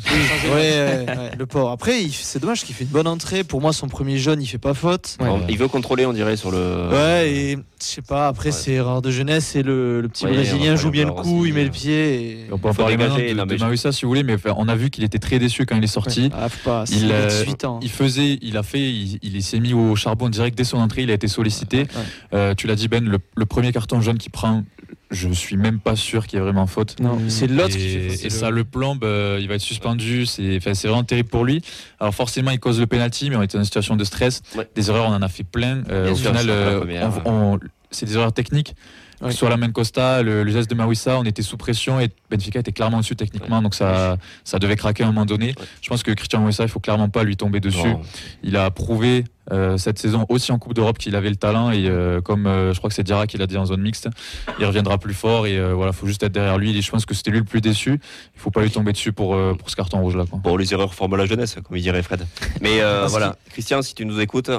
Ouais, 0.06 0.12
ouais, 0.54 1.06
ouais, 1.08 1.30
le 1.36 1.46
pauvre. 1.46 1.70
Après, 1.70 2.06
c'est 2.12 2.38
dommage 2.38 2.62
qu'il 2.62 2.72
fait 2.72 2.84
une 2.84 2.90
bonne 2.90 3.08
entrée. 3.08 3.42
Pour 3.42 3.60
moi, 3.60 3.72
son 3.72 3.88
premier 3.88 4.16
jeune, 4.16 4.40
il 4.40 4.46
fait 4.46 4.56
pas 4.56 4.72
faute. 4.72 5.18
Il 5.48 5.58
veut 5.58 5.66
contrôler, 5.66 6.06
on 6.06 6.12
dirait, 6.12 6.36
sur 6.36 6.52
le. 6.52 6.88
Ouais, 6.92 7.32
et 7.32 7.56
je 7.56 7.84
sais 7.84 8.02
pas, 8.02 8.28
après 8.28 8.50
Ouais. 8.50 8.52
c'est 8.52 8.72
erreur 8.74 9.02
de 9.02 9.10
jeunesse 9.10 9.56
et 9.56 9.64
le, 9.64 10.00
le 10.00 10.08
petit 10.08 10.24
Brésilien 10.26 10.76
joue 10.76 10.90
bien 10.90 11.06
le 11.06 11.10
coup, 11.12 11.40
aussi, 11.40 11.48
il 11.48 11.54
met 11.54 11.64
le 11.64 11.70
pied. 11.70 12.44
Et... 12.44 12.46
On 12.52 12.58
peut 12.58 12.68
en 12.68 12.72
Faut 12.74 12.82
parler 12.82 12.96
dégager, 12.96 13.30
de, 13.30 13.34
non, 13.38 13.44
mais 13.46 13.54
de 13.54 13.58
je- 13.58 13.64
Marissa, 13.64 13.90
si 13.90 14.02
vous 14.04 14.08
voulez, 14.08 14.22
mais 14.22 14.34
enfin, 14.34 14.54
on 14.56 14.68
a 14.68 14.76
vu 14.76 14.90
qu'il 14.90 15.02
était 15.02 15.18
très 15.18 15.40
déçu 15.40 15.66
quand 15.66 15.76
il 15.76 15.82
est 15.82 15.88
sorti. 15.88 16.30
Ah, 16.32 16.48
faut 16.48 16.62
pas, 16.70 16.84
Il, 16.90 17.06
il, 17.06 17.10
euh, 17.12 17.26
18 17.28 17.64
ans. 17.64 17.80
Il 17.82 17.90
faisait, 17.90 18.38
il 18.40 18.56
a 18.56 18.62
fait, 18.62 18.78
il, 18.80 19.18
il 19.20 19.42
s'est 19.42 19.58
mis 19.58 19.74
au 19.74 19.96
charbon 19.96 20.28
direct 20.28 20.56
dès 20.56 20.62
son 20.64 20.78
entrée. 20.78 21.02
Il 21.02 21.10
a 21.10 21.14
été 21.14 21.26
sollicité. 21.26 21.78
Ouais. 21.78 21.86
Euh, 22.34 22.54
tu 22.54 22.68
l'as 22.68 22.76
dit 22.76 22.86
Ben, 22.86 23.04
le, 23.04 23.18
le 23.36 23.46
premier 23.46 23.72
carton 23.72 24.00
jaune 24.00 24.18
qu'il 24.18 24.30
prend, 24.30 24.62
je 25.10 25.28
suis 25.30 25.56
même 25.56 25.80
pas 25.80 25.96
sûr 25.96 26.26
qu'il 26.26 26.38
y 26.38 26.42
ait 26.42 26.44
vraiment 26.44 26.66
faute. 26.66 27.00
Non, 27.00 27.18
c'est 27.28 27.46
l'autre 27.46 27.74
et, 27.74 27.78
qui 27.78 27.88
fait 27.88 28.08
faute. 28.10 28.24
et 28.26 28.30
ça 28.30 28.50
le 28.50 28.64
plombe, 28.64 29.04
euh, 29.04 29.38
il 29.40 29.48
va 29.48 29.54
être 29.54 29.60
suspendu, 29.62 30.26
c'est 30.26 30.56
enfin, 30.58 30.74
c'est 30.74 30.88
vraiment 30.88 31.04
terrible 31.04 31.28
pour 31.30 31.44
lui. 31.44 31.62
Alors 32.00 32.14
forcément 32.14 32.50
il 32.50 32.60
cause 32.60 32.78
le 32.78 32.86
penalty, 32.86 33.30
mais 33.30 33.36
on 33.36 33.42
était 33.42 33.56
dans 33.56 33.62
une 33.62 33.64
situation 33.64 33.96
de 33.96 34.04
stress. 34.04 34.42
Ouais. 34.56 34.68
Des 34.74 34.90
erreurs 34.90 35.06
on 35.08 35.14
en 35.14 35.22
a 35.22 35.28
fait 35.28 35.44
plein. 35.44 35.82
Euh, 35.90 36.12
au 36.12 36.14
sûr, 36.16 36.30
final, 36.30 36.46
euh, 36.50 36.78
première. 36.80 37.22
on- 37.24 37.54
on- 37.54 37.60
c'est 37.90 38.04
des 38.06 38.16
erreurs 38.16 38.32
techniques. 38.34 38.74
Ouais. 39.20 39.28
Que 39.28 39.32
ce 39.32 39.38
soit 39.40 39.48
la 39.48 39.56
main 39.56 39.66
de 39.66 39.72
Costa, 39.72 40.22
le, 40.22 40.44
le 40.44 40.52
geste 40.52 40.70
de 40.70 40.76
Mawissa, 40.76 41.18
on 41.18 41.24
était 41.24 41.42
sous 41.42 41.56
pression 41.56 41.98
et 41.98 42.08
Benfica 42.30 42.60
était 42.60 42.70
clairement 42.70 42.98
au-dessus 42.98 43.16
techniquement, 43.16 43.60
donc 43.62 43.74
ça, 43.74 44.16
ça 44.44 44.60
devait 44.60 44.76
craquer 44.76 45.02
à 45.02 45.06
un 45.06 45.10
moment 45.10 45.26
donné. 45.26 45.56
Je 45.82 45.88
pense 45.88 46.04
que 46.04 46.12
Christian 46.12 46.40
Mawissa, 46.40 46.62
il 46.62 46.68
faut 46.68 46.78
clairement 46.78 47.08
pas 47.08 47.24
lui 47.24 47.36
tomber 47.36 47.58
dessus. 47.58 47.78
Non. 47.88 48.00
Il 48.44 48.56
a 48.56 48.70
prouvé 48.70 49.24
cette 49.76 49.98
saison 49.98 50.26
aussi 50.28 50.52
en 50.52 50.58
Coupe 50.58 50.74
d'Europe 50.74 50.98
qu'il 50.98 51.16
avait 51.16 51.30
le 51.30 51.36
talent 51.36 51.70
et 51.70 51.88
euh, 51.88 52.20
comme 52.20 52.46
euh, 52.46 52.72
je 52.72 52.78
crois 52.78 52.88
que 52.88 52.94
c'est 52.94 53.02
Diarra 53.02 53.26
qui 53.26 53.38
l'a 53.38 53.46
dit 53.46 53.56
en 53.56 53.66
zone 53.66 53.80
mixte, 53.80 54.08
il 54.58 54.64
reviendra 54.64 54.98
plus 54.98 55.14
fort 55.14 55.46
et 55.46 55.58
euh, 55.58 55.74
voilà, 55.74 55.92
faut 55.92 56.06
juste 56.06 56.22
être 56.22 56.32
derrière 56.32 56.58
lui. 56.58 56.76
Et 56.76 56.82
je 56.82 56.90
pense 56.90 57.06
que 57.06 57.14
c'était 57.14 57.30
lui 57.30 57.38
le 57.38 57.44
plus 57.44 57.60
déçu. 57.60 58.00
Il 58.34 58.40
faut 58.40 58.50
pas 58.50 58.62
lui 58.62 58.70
tomber 58.70 58.92
dessus 58.92 59.12
pour, 59.12 59.34
euh, 59.34 59.54
pour 59.54 59.70
ce 59.70 59.76
carton 59.76 60.00
rouge 60.00 60.16
là. 60.16 60.24
Quoi. 60.28 60.38
Bon, 60.42 60.56
les 60.56 60.72
erreurs 60.72 60.94
forment 60.94 61.16
la 61.16 61.26
jeunesse, 61.26 61.56
comme 61.62 61.76
il 61.76 61.82
dirait 61.82 62.02
Fred. 62.02 62.26
Mais 62.60 62.80
euh, 62.80 63.06
voilà, 63.10 63.36
Christian, 63.50 63.82
si 63.82 63.94
tu 63.94 64.04
nous 64.04 64.20
écoutes, 64.20 64.50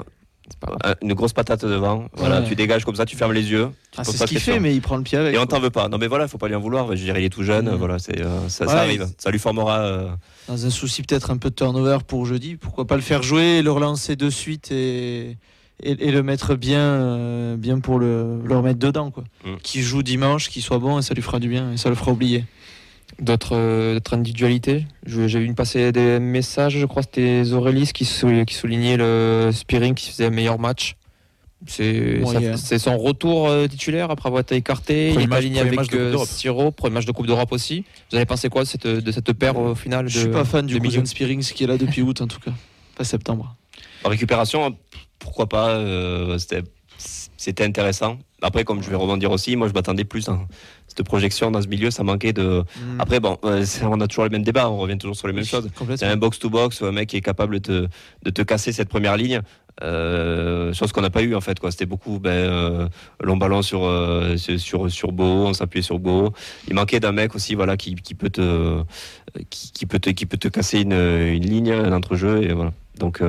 pas 0.58 0.76
euh, 0.86 0.96
une 1.02 1.14
grosse 1.14 1.34
patate 1.34 1.66
devant. 1.66 2.06
Voilà, 2.14 2.42
Ouais. 2.42 2.48
tu 2.48 2.56
dégages 2.56 2.86
comme 2.86 2.96
ça, 2.96 3.06
tu 3.06 3.16
fermes 3.16 3.34
les 3.34 3.50
yeux. 3.52 3.70
Ah, 3.98 4.04
c'est 4.04 4.18
ce 4.18 4.24
qu'il 4.26 4.40
fait, 4.40 4.60
mais 4.60 4.74
il 4.76 4.82
prend 4.82 4.98
le 4.98 5.04
pied 5.04 5.18
avec. 5.18 5.36
Et 5.36 5.38
on 5.38 5.46
t'en 5.46 5.60
veut 5.60 5.70
pas. 5.70 5.90
Non, 5.90 5.98
mais 5.98 6.08
voilà, 6.08 6.26
il 6.26 6.30
faut 6.30 6.38
pas 6.38 6.48
lui 6.48 6.56
en 6.56 6.60
vouloir. 6.60 6.96
Je 6.96 7.04
dirais, 7.04 7.22
il 7.22 7.26
est 7.26 7.30
tout 7.30 7.44
jeune. 7.44 7.70
Voilà, 7.76 8.00
c'est, 8.00 8.20
euh, 8.22 8.48
ça, 8.50 8.66
ça 8.68 8.80
arrive. 8.82 9.08
Ça 9.18 9.32
lui 9.32 9.40
formera. 9.40 9.80
euh, 9.80 10.08
Dans 10.48 10.66
un 10.66 10.70
souci 10.70 11.02
peut-être 11.04 11.32
un 11.32 11.38
peu 11.38 11.50
de 11.50 11.56
turnover 11.56 11.98
pour 12.08 12.26
jeudi, 12.26 12.56
pourquoi 12.56 12.86
pas 12.88 12.96
le 12.96 13.02
faire 13.02 13.24
jouer, 13.24 13.62
le 13.62 13.72
relancer 13.72 14.16
de 14.16 14.30
suite 14.30 14.72
et, 14.72 15.38
et, 15.82 15.92
et 16.08 16.12
le 16.12 16.24
mettre 16.24 16.56
bien, 16.56 16.80
euh, 16.80 17.56
bien 17.58 17.80
pour 17.80 18.00
le, 18.00 18.40
le 18.44 18.58
remettre 18.58 18.80
dedans. 18.80 19.12
Quoi. 19.12 19.24
Mm. 19.46 19.56
Qui 19.64 19.82
joue 19.82 20.04
dimanche, 20.04 20.50
qui 20.50 20.62
soit 20.62 20.80
bon 20.80 21.00
et 21.00 21.02
ça 21.02 21.14
lui 21.14 21.22
fera 21.22 21.40
du 21.40 21.50
bien 21.50 21.72
et 21.74 21.78
ça 21.78 21.90
le 21.90 21.96
fera 21.96 22.12
oublier. 22.12 22.46
D'autres 23.20 23.56
euh, 23.56 23.94
d'autres 23.96 24.14
individualités 24.14 24.86
J'ai 25.06 25.40
vu 25.40 25.54
passer 25.54 25.92
des 25.92 26.20
messages, 26.20 26.78
je 26.78 26.86
crois 26.86 27.02
que 27.04 27.10
c'était 27.14 27.52
Aurélis 27.54 27.92
qui, 27.94 28.06
sou- 28.06 28.46
qui 28.46 28.54
soulignait 28.54 28.98
le 28.98 29.50
Spearing 29.52 29.94
qui 29.96 30.10
faisait 30.12 30.26
un 30.26 30.30
meilleur 30.30 30.60
match. 30.60 30.96
C'est 31.68 32.80
son 32.80 32.98
retour 32.98 33.50
euh, 33.50 33.68
titulaire 33.68 34.10
après 34.12 34.28
avoir 34.30 34.42
été 34.42 34.56
écarté. 34.56 35.10
Premier 35.10 35.24
il 35.24 35.24
est 35.24 35.28
match- 35.28 35.38
aligné 35.40 35.60
avec 35.60 35.72
de 35.82 35.86
Coupe 35.86 35.94
euh, 35.96 36.12
d'Europe. 36.12 36.28
Siro, 36.30 36.72
premier 36.72 36.94
match 36.94 37.06
de 37.06 37.12
Coupe 37.12 37.28
d'Europe 37.28 37.52
aussi. 37.52 37.84
Vous 38.12 38.16
avez 38.16 38.26
pensé 38.26 38.48
quoi 38.50 38.64
de 38.64 38.68
cette, 38.68 38.88
de 38.88 39.12
cette 39.12 39.34
paire 39.34 39.58
au 39.58 39.76
final 39.76 40.06
de, 40.06 40.10
Je 40.10 40.20
suis 40.20 40.30
pas 40.30 40.46
fan 40.46 40.66
du 40.66 40.76
de 40.76 40.80
cousin 40.80 41.04
Spearings 41.04 41.44
qui 41.44 41.64
est 41.66 41.68
là 41.68 41.78
depuis 41.78 42.02
août 42.02 42.22
en 42.22 42.28
tout 42.28 42.40
cas, 42.40 42.52
pas 42.96 43.04
septembre. 43.04 43.56
En 44.06 44.10
récupération, 44.10 44.78
pourquoi 45.20 45.50
pas 45.50 45.72
euh, 45.72 46.38
C'était 46.38 46.64
c'était 47.40 47.64
intéressant. 47.64 48.18
Après, 48.42 48.66
comme 48.66 48.84
je 48.84 48.90
vais 48.90 48.98
rebondir 48.98 49.32
aussi, 49.32 49.56
moi 49.56 49.70
je 49.70 49.74
m'attendais 49.74 50.04
plus 50.04 50.28
à 50.28 50.38
cette 50.88 51.04
projection 51.04 51.52
dans 51.52 51.62
ce 51.62 51.68
milieu, 51.68 51.90
ça 51.90 52.04
manquait 52.04 52.34
de. 52.34 52.64
Mm. 52.76 53.00
Après, 53.00 53.22
bon, 53.22 53.38
euh, 53.46 53.66
on 53.84 54.02
a 54.02 54.08
toujours 54.08 54.26
les 54.26 54.30
mêmes 54.30 54.44
débats, 54.44 54.70
on 54.70 54.78
revient 54.78 54.98
toujours 54.98 55.16
sur 55.16 55.28
les 55.28 55.34
mêmes 55.34 55.46
choses. 55.46 55.70
C'est 55.96 56.06
un 56.06 56.18
box-to-box, 56.18 56.82
un 56.82 56.92
mec 56.92 57.08
qui 57.08 57.16
est 57.16 57.22
capable 57.22 57.60
de 57.62 57.86
te, 57.86 57.88
de 58.24 58.30
te 58.30 58.42
casser 58.42 58.74
cette 58.74 58.90
première 58.90 59.16
ligne. 59.16 59.42
Euh, 59.82 60.74
chose 60.74 60.92
qu'on 60.92 61.00
n'a 61.00 61.10
pas 61.10 61.22
eu 61.22 61.34
en 61.36 61.40
fait 61.40 61.58
quoi 61.58 61.72
c'était 61.72 61.86
beaucoup 61.86 62.20
ben, 62.20 62.32
euh, 62.32 62.90
long 63.24 63.38
ballon 63.38 63.62
sur 63.62 63.86
euh, 63.86 64.36
sur 64.36 64.92
sur, 64.92 65.12
Beau 65.14 65.24
on 65.24 65.54
s'appuyait 65.54 65.82
sur 65.82 66.00
Beau 66.00 66.34
il 66.68 66.74
manquait 66.74 67.00
d'un 67.00 67.14
mec 67.14 67.34
aussi 67.34 67.56
voilà 67.56 67.78
qui, 67.78 67.96
qui 67.96 68.14
peut 68.14 68.30
te 68.30 68.84
qui, 69.50 69.72
qui 69.72 69.86
peut 69.86 70.00
te 70.00 70.10
qui 70.10 70.26
peut 70.26 70.36
te 70.36 70.50
casser 70.50 70.82
une, 70.82 70.92
une 70.92 71.46
ligne 71.46 71.72
un 71.72 71.94
entrejeu 71.94 72.44
et 72.44 72.52
voilà 72.52 72.74
donc 72.98 73.22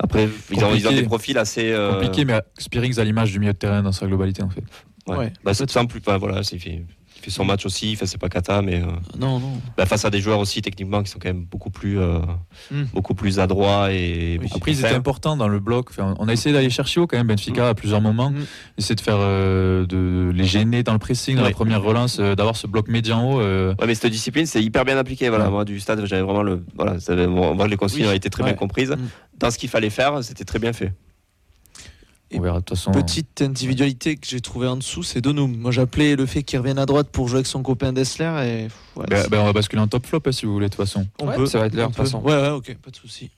après 0.00 0.28
ils 0.50 0.56
ont, 0.64 0.74
ils 0.74 0.86
ont 0.86 0.90
Compliqué. 0.90 0.94
des 0.94 1.02
profils 1.06 1.38
assez 1.38 1.70
euh, 1.72 1.92
Compliqué, 1.92 2.24
mais 2.24 2.40
Spearings 2.58 2.98
à 2.98 3.04
l'image 3.04 3.32
du 3.32 3.38
milieu 3.38 3.52
de 3.52 3.58
terrain 3.58 3.82
dans 3.82 3.92
sa 3.92 4.06
globalité 4.06 4.42
en 4.42 4.50
fait. 4.50 4.64
ouais. 5.08 5.16
Ouais. 5.16 5.32
Bah, 5.44 5.54
c'est 5.54 5.70
simple 5.70 5.98
enfin, 6.00 6.16
voilà 6.18 6.42
c'est- 6.42 6.58
fait, 6.58 6.84
fait 7.24 7.30
son 7.30 7.44
match 7.44 7.64
aussi 7.66 7.96
fait 7.96 8.06
c'est 8.06 8.18
pas 8.18 8.28
cata 8.28 8.62
mais 8.62 8.82
euh, 8.82 8.86
Non, 9.18 9.38
non. 9.40 9.52
bah, 9.76 9.86
face 9.86 10.04
à 10.04 10.10
des 10.10 10.20
joueurs 10.20 10.38
aussi 10.38 10.62
techniquement 10.62 11.02
qui 11.02 11.10
sont 11.10 11.18
quand 11.18 11.28
même 11.28 11.44
beaucoup 11.44 11.70
plus 11.70 11.98
euh, 11.98 12.18
Mm. 12.70 12.84
beaucoup 12.94 13.14
plus 13.14 13.40
adroits 13.40 13.92
et 13.92 14.38
beaucoup 14.40 14.56
Après, 14.58 14.70
ils 14.72 14.76
plus 14.76 14.84
étaient 14.86 14.94
importants 14.94 15.36
dans 15.36 15.48
le 15.48 15.58
bloc. 15.60 15.88
Enfin, 15.90 16.14
on 16.18 16.28
a 16.28 16.32
essayé 16.32 16.52
d'aller 16.54 16.70
chercher 16.70 17.00
haut 17.00 17.06
quand 17.06 17.16
même 17.16 17.26
Benfica 17.26 17.68
à 17.68 17.74
plusieurs 17.74 18.00
moments. 18.00 18.30
Mm. 18.30 18.44
Essayer 18.78 18.94
de 18.94 19.00
faire 19.00 19.16
euh, 19.18 19.84
de 19.86 20.30
les 20.34 20.44
gêner 20.44 20.82
dans 20.82 20.92
le 20.92 20.98
pressing, 20.98 21.36
dans 21.36 21.42
la 21.42 21.50
première 21.50 21.82
relance, 21.82 22.18
euh, 22.20 22.34
d'avoir 22.34 22.56
ce 22.56 22.66
bloc 22.66 22.88
médian 22.88 23.32
haut. 23.32 23.40
euh, 23.40 23.74
Ouais, 23.80 23.86
mais 23.86 23.94
cette 23.94 24.10
discipline, 24.12 24.46
c'est 24.46 24.62
hyper 24.62 24.84
bien 24.84 24.96
appliqué. 24.96 25.28
Voilà, 25.28 25.46
Ouais. 25.46 25.50
moi, 25.50 25.64
du 25.64 25.78
stade, 25.80 26.04
j'avais 26.06 26.22
vraiment 26.22 26.42
le. 26.42 26.64
Voilà, 26.76 26.96
on 27.08 27.54
voit 27.54 27.64
que 27.66 27.70
les 27.70 27.76
consignes 27.76 28.04
Oui. 28.04 28.08
ont 28.10 28.12
été 28.14 28.30
très 28.30 28.42
Ouais. 28.42 28.50
bien 28.50 28.56
comprises. 28.56 28.90
Mm. 28.92 28.98
Dans 29.38 29.50
ce 29.50 29.58
qu'il 29.58 29.68
fallait 29.68 29.90
faire, 29.90 30.22
c'était 30.22 30.44
très 30.44 30.58
bien 30.58 30.72
fait. 30.72 30.92
On 32.38 32.42
verra 32.42 32.60
de 32.60 32.64
toute 32.64 32.76
façon. 32.76 32.90
Petite 32.92 33.42
individualité 33.42 34.16
que 34.16 34.26
j'ai 34.26 34.40
trouvée 34.40 34.66
en 34.68 34.76
dessous, 34.76 35.02
c'est 35.02 35.20
Donum. 35.20 35.56
Moi 35.56 35.70
j'appelais 35.70 36.16
le 36.16 36.26
fait 36.26 36.42
qu'il 36.42 36.58
revienne 36.58 36.78
à 36.78 36.86
droite 36.86 37.08
pour 37.10 37.28
jouer 37.28 37.38
avec 37.38 37.46
son 37.46 37.62
copain 37.62 37.92
Dessler 37.92 38.24
et 38.24 38.98
ouais, 38.98 39.06
Ben, 39.08 39.22
c'est- 39.22 39.28
ben, 39.30 39.40
on 39.40 39.44
va 39.44 39.52
basculer 39.52 39.82
en 39.82 39.88
top 39.88 40.06
flop 40.06 40.20
hein, 40.26 40.32
si 40.32 40.46
vous 40.46 40.52
voulez 40.52 40.66
de 40.68 40.74
toute 40.74 40.84
façon. 40.84 41.06
on 41.20 41.28
Ouais, 41.28 41.36
peut. 41.36 41.46
ça 41.46 41.58
va 41.58 41.66
être 41.66 41.74
l'heure, 41.74 41.86
on 41.88 41.90
de 41.90 41.94
toute 41.96 42.04
façon. 42.04 42.20
Ouais, 42.22 42.34
ouais, 42.34 42.48
ok, 42.50 42.76
pas 42.82 42.90
de 42.90 42.96
souci. 42.96 43.30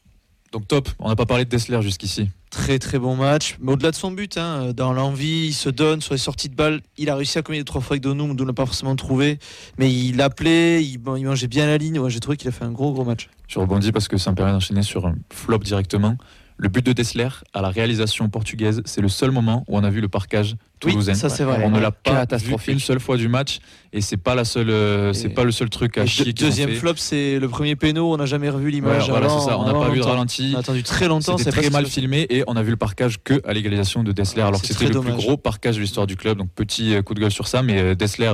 Donc 0.52 0.68
top, 0.68 0.88
on 1.00 1.08
n'a 1.08 1.16
pas 1.16 1.26
parlé 1.26 1.44
de 1.44 1.50
Dessler 1.50 1.82
jusqu'ici. 1.82 2.30
Très 2.50 2.78
très 2.78 2.98
bon 2.98 3.16
match. 3.16 3.56
Mais 3.60 3.72
au-delà 3.72 3.90
de 3.90 3.96
son 3.96 4.12
but, 4.12 4.38
hein, 4.38 4.72
dans 4.74 4.92
l'envie, 4.92 5.48
il 5.48 5.52
se 5.52 5.68
donne 5.68 6.00
sur 6.00 6.14
les 6.14 6.18
sorties 6.18 6.48
de 6.48 6.54
balles. 6.54 6.80
Il 6.96 7.10
a 7.10 7.16
réussi 7.16 7.36
à 7.36 7.42
communiquer 7.42 7.64
trois 7.66 7.80
fois 7.82 7.94
avec 7.94 8.02
Donum, 8.04 8.30
Donum 8.30 8.46
n'a 8.46 8.52
pas 8.54 8.64
forcément 8.64 8.94
trouvé. 8.96 9.38
Mais 9.76 9.92
il 9.92 10.20
appelait, 10.22 10.82
il, 10.82 10.96
bon, 10.98 11.16
il 11.16 11.24
mangeait 11.26 11.48
bien 11.48 11.66
la 11.66 11.76
ligne. 11.76 11.98
Ouais, 11.98 12.08
J'ai 12.08 12.20
trouvé 12.20 12.36
qu'il 12.38 12.48
a 12.48 12.52
fait 12.52 12.64
un 12.64 12.70
gros 12.70 12.92
gros 12.92 13.04
match. 13.04 13.28
Je 13.48 13.58
rebondis 13.58 13.92
parce 13.92 14.08
que 14.08 14.16
ça 14.16 14.30
me 14.30 14.36
permet 14.36 14.52
d'enchaîner 14.52 14.82
sur 14.82 15.04
un 15.06 15.16
flop 15.30 15.58
directement. 15.58 16.16
Le 16.58 16.68
but 16.70 16.84
de 16.84 16.92
Dessler 16.94 17.28
à 17.52 17.60
la 17.60 17.68
réalisation 17.68 18.28
portugaise, 18.30 18.80
c'est 18.86 19.02
le 19.02 19.08
seul 19.08 19.30
moment 19.30 19.62
où 19.68 19.76
on 19.76 19.84
a 19.84 19.90
vu 19.90 20.00
le 20.00 20.08
parquage 20.08 20.56
toulousain. 20.80 21.12
ça 21.12 21.28
c'est 21.28 21.44
vrai. 21.44 21.60
on 21.64 21.70
ne 21.70 21.78
l'a 21.78 21.90
pas 21.90 22.24
vu 22.38 22.54
une 22.68 22.78
seule 22.78 22.98
fois 22.98 23.18
du 23.18 23.28
match 23.28 23.58
et 23.92 24.00
c'est 24.00 24.16
pas 24.16 24.34
la 24.34 24.46
seule, 24.46 24.70
euh, 24.70 25.12
c'est 25.12 25.28
pas 25.28 25.44
le 25.44 25.52
seul 25.52 25.68
truc 25.68 25.98
à 25.98 26.06
chier. 26.06 26.32
deuxième 26.32 26.70
fait. 26.70 26.76
flop, 26.76 26.94
c'est 26.96 27.38
le 27.38 27.48
premier 27.48 27.76
péno. 27.76 28.12
On 28.12 28.16
n'a 28.16 28.24
jamais 28.24 28.48
revu 28.48 28.66
Ouais, 28.66 28.70
l'image. 28.72 29.08
voilà, 29.10 29.26
avant, 29.26 29.40
c'est 29.40 29.50
ça. 29.50 29.58
On 29.58 29.66
n'a 29.66 29.74
pas 29.74 29.90
vu 29.90 29.98
de 29.98 30.04
ralenti. 30.04 30.52
On 30.54 30.56
a 30.56 30.60
attendu 30.60 30.82
très 30.82 31.08
longtemps. 31.08 31.36
C'était 31.36 31.50
c'est 31.50 31.60
très 31.60 31.70
mal 31.70 31.84
que- 31.84 31.90
filmé 31.90 32.26
et 32.30 32.42
on 32.46 32.56
a 32.56 32.62
vu 32.62 32.70
le 32.70 32.76
parquage 32.78 33.18
que 33.22 33.42
à 33.46 33.52
l'égalisation 33.52 34.02
de 34.02 34.12
Dessler 34.12 34.42
alors 34.42 34.60
que 34.60 34.66
c'est 34.66 34.72
c'était 34.72 34.92
le 34.92 35.00
plus 35.00 35.12
gros 35.12 35.36
parquage 35.36 35.76
de 35.76 35.82
l'histoire 35.82 36.06
du 36.06 36.16
club. 36.16 36.38
Donc 36.38 36.48
petit 36.54 36.94
euh, 36.94 37.02
coup 37.02 37.12
de 37.12 37.20
gueule 37.20 37.30
sur 37.30 37.48
ça, 37.48 37.62
mais 37.62 37.78
euh, 37.80 37.94
Dessler, 37.94 38.32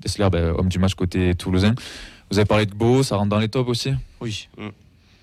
Dessler 0.00 0.28
bah, 0.32 0.52
homme 0.58 0.68
du 0.68 0.80
match 0.80 0.94
côté 0.94 1.34
toulousain. 1.36 1.74
Vous 2.32 2.38
avez 2.38 2.46
parlé 2.46 2.66
de 2.66 2.74
Beau, 2.74 3.02
ça 3.02 3.16
rentre 3.16 3.28
dans 3.28 3.38
les 3.38 3.48
tops 3.48 3.68
aussi? 3.68 3.92
Oui. 4.20 4.48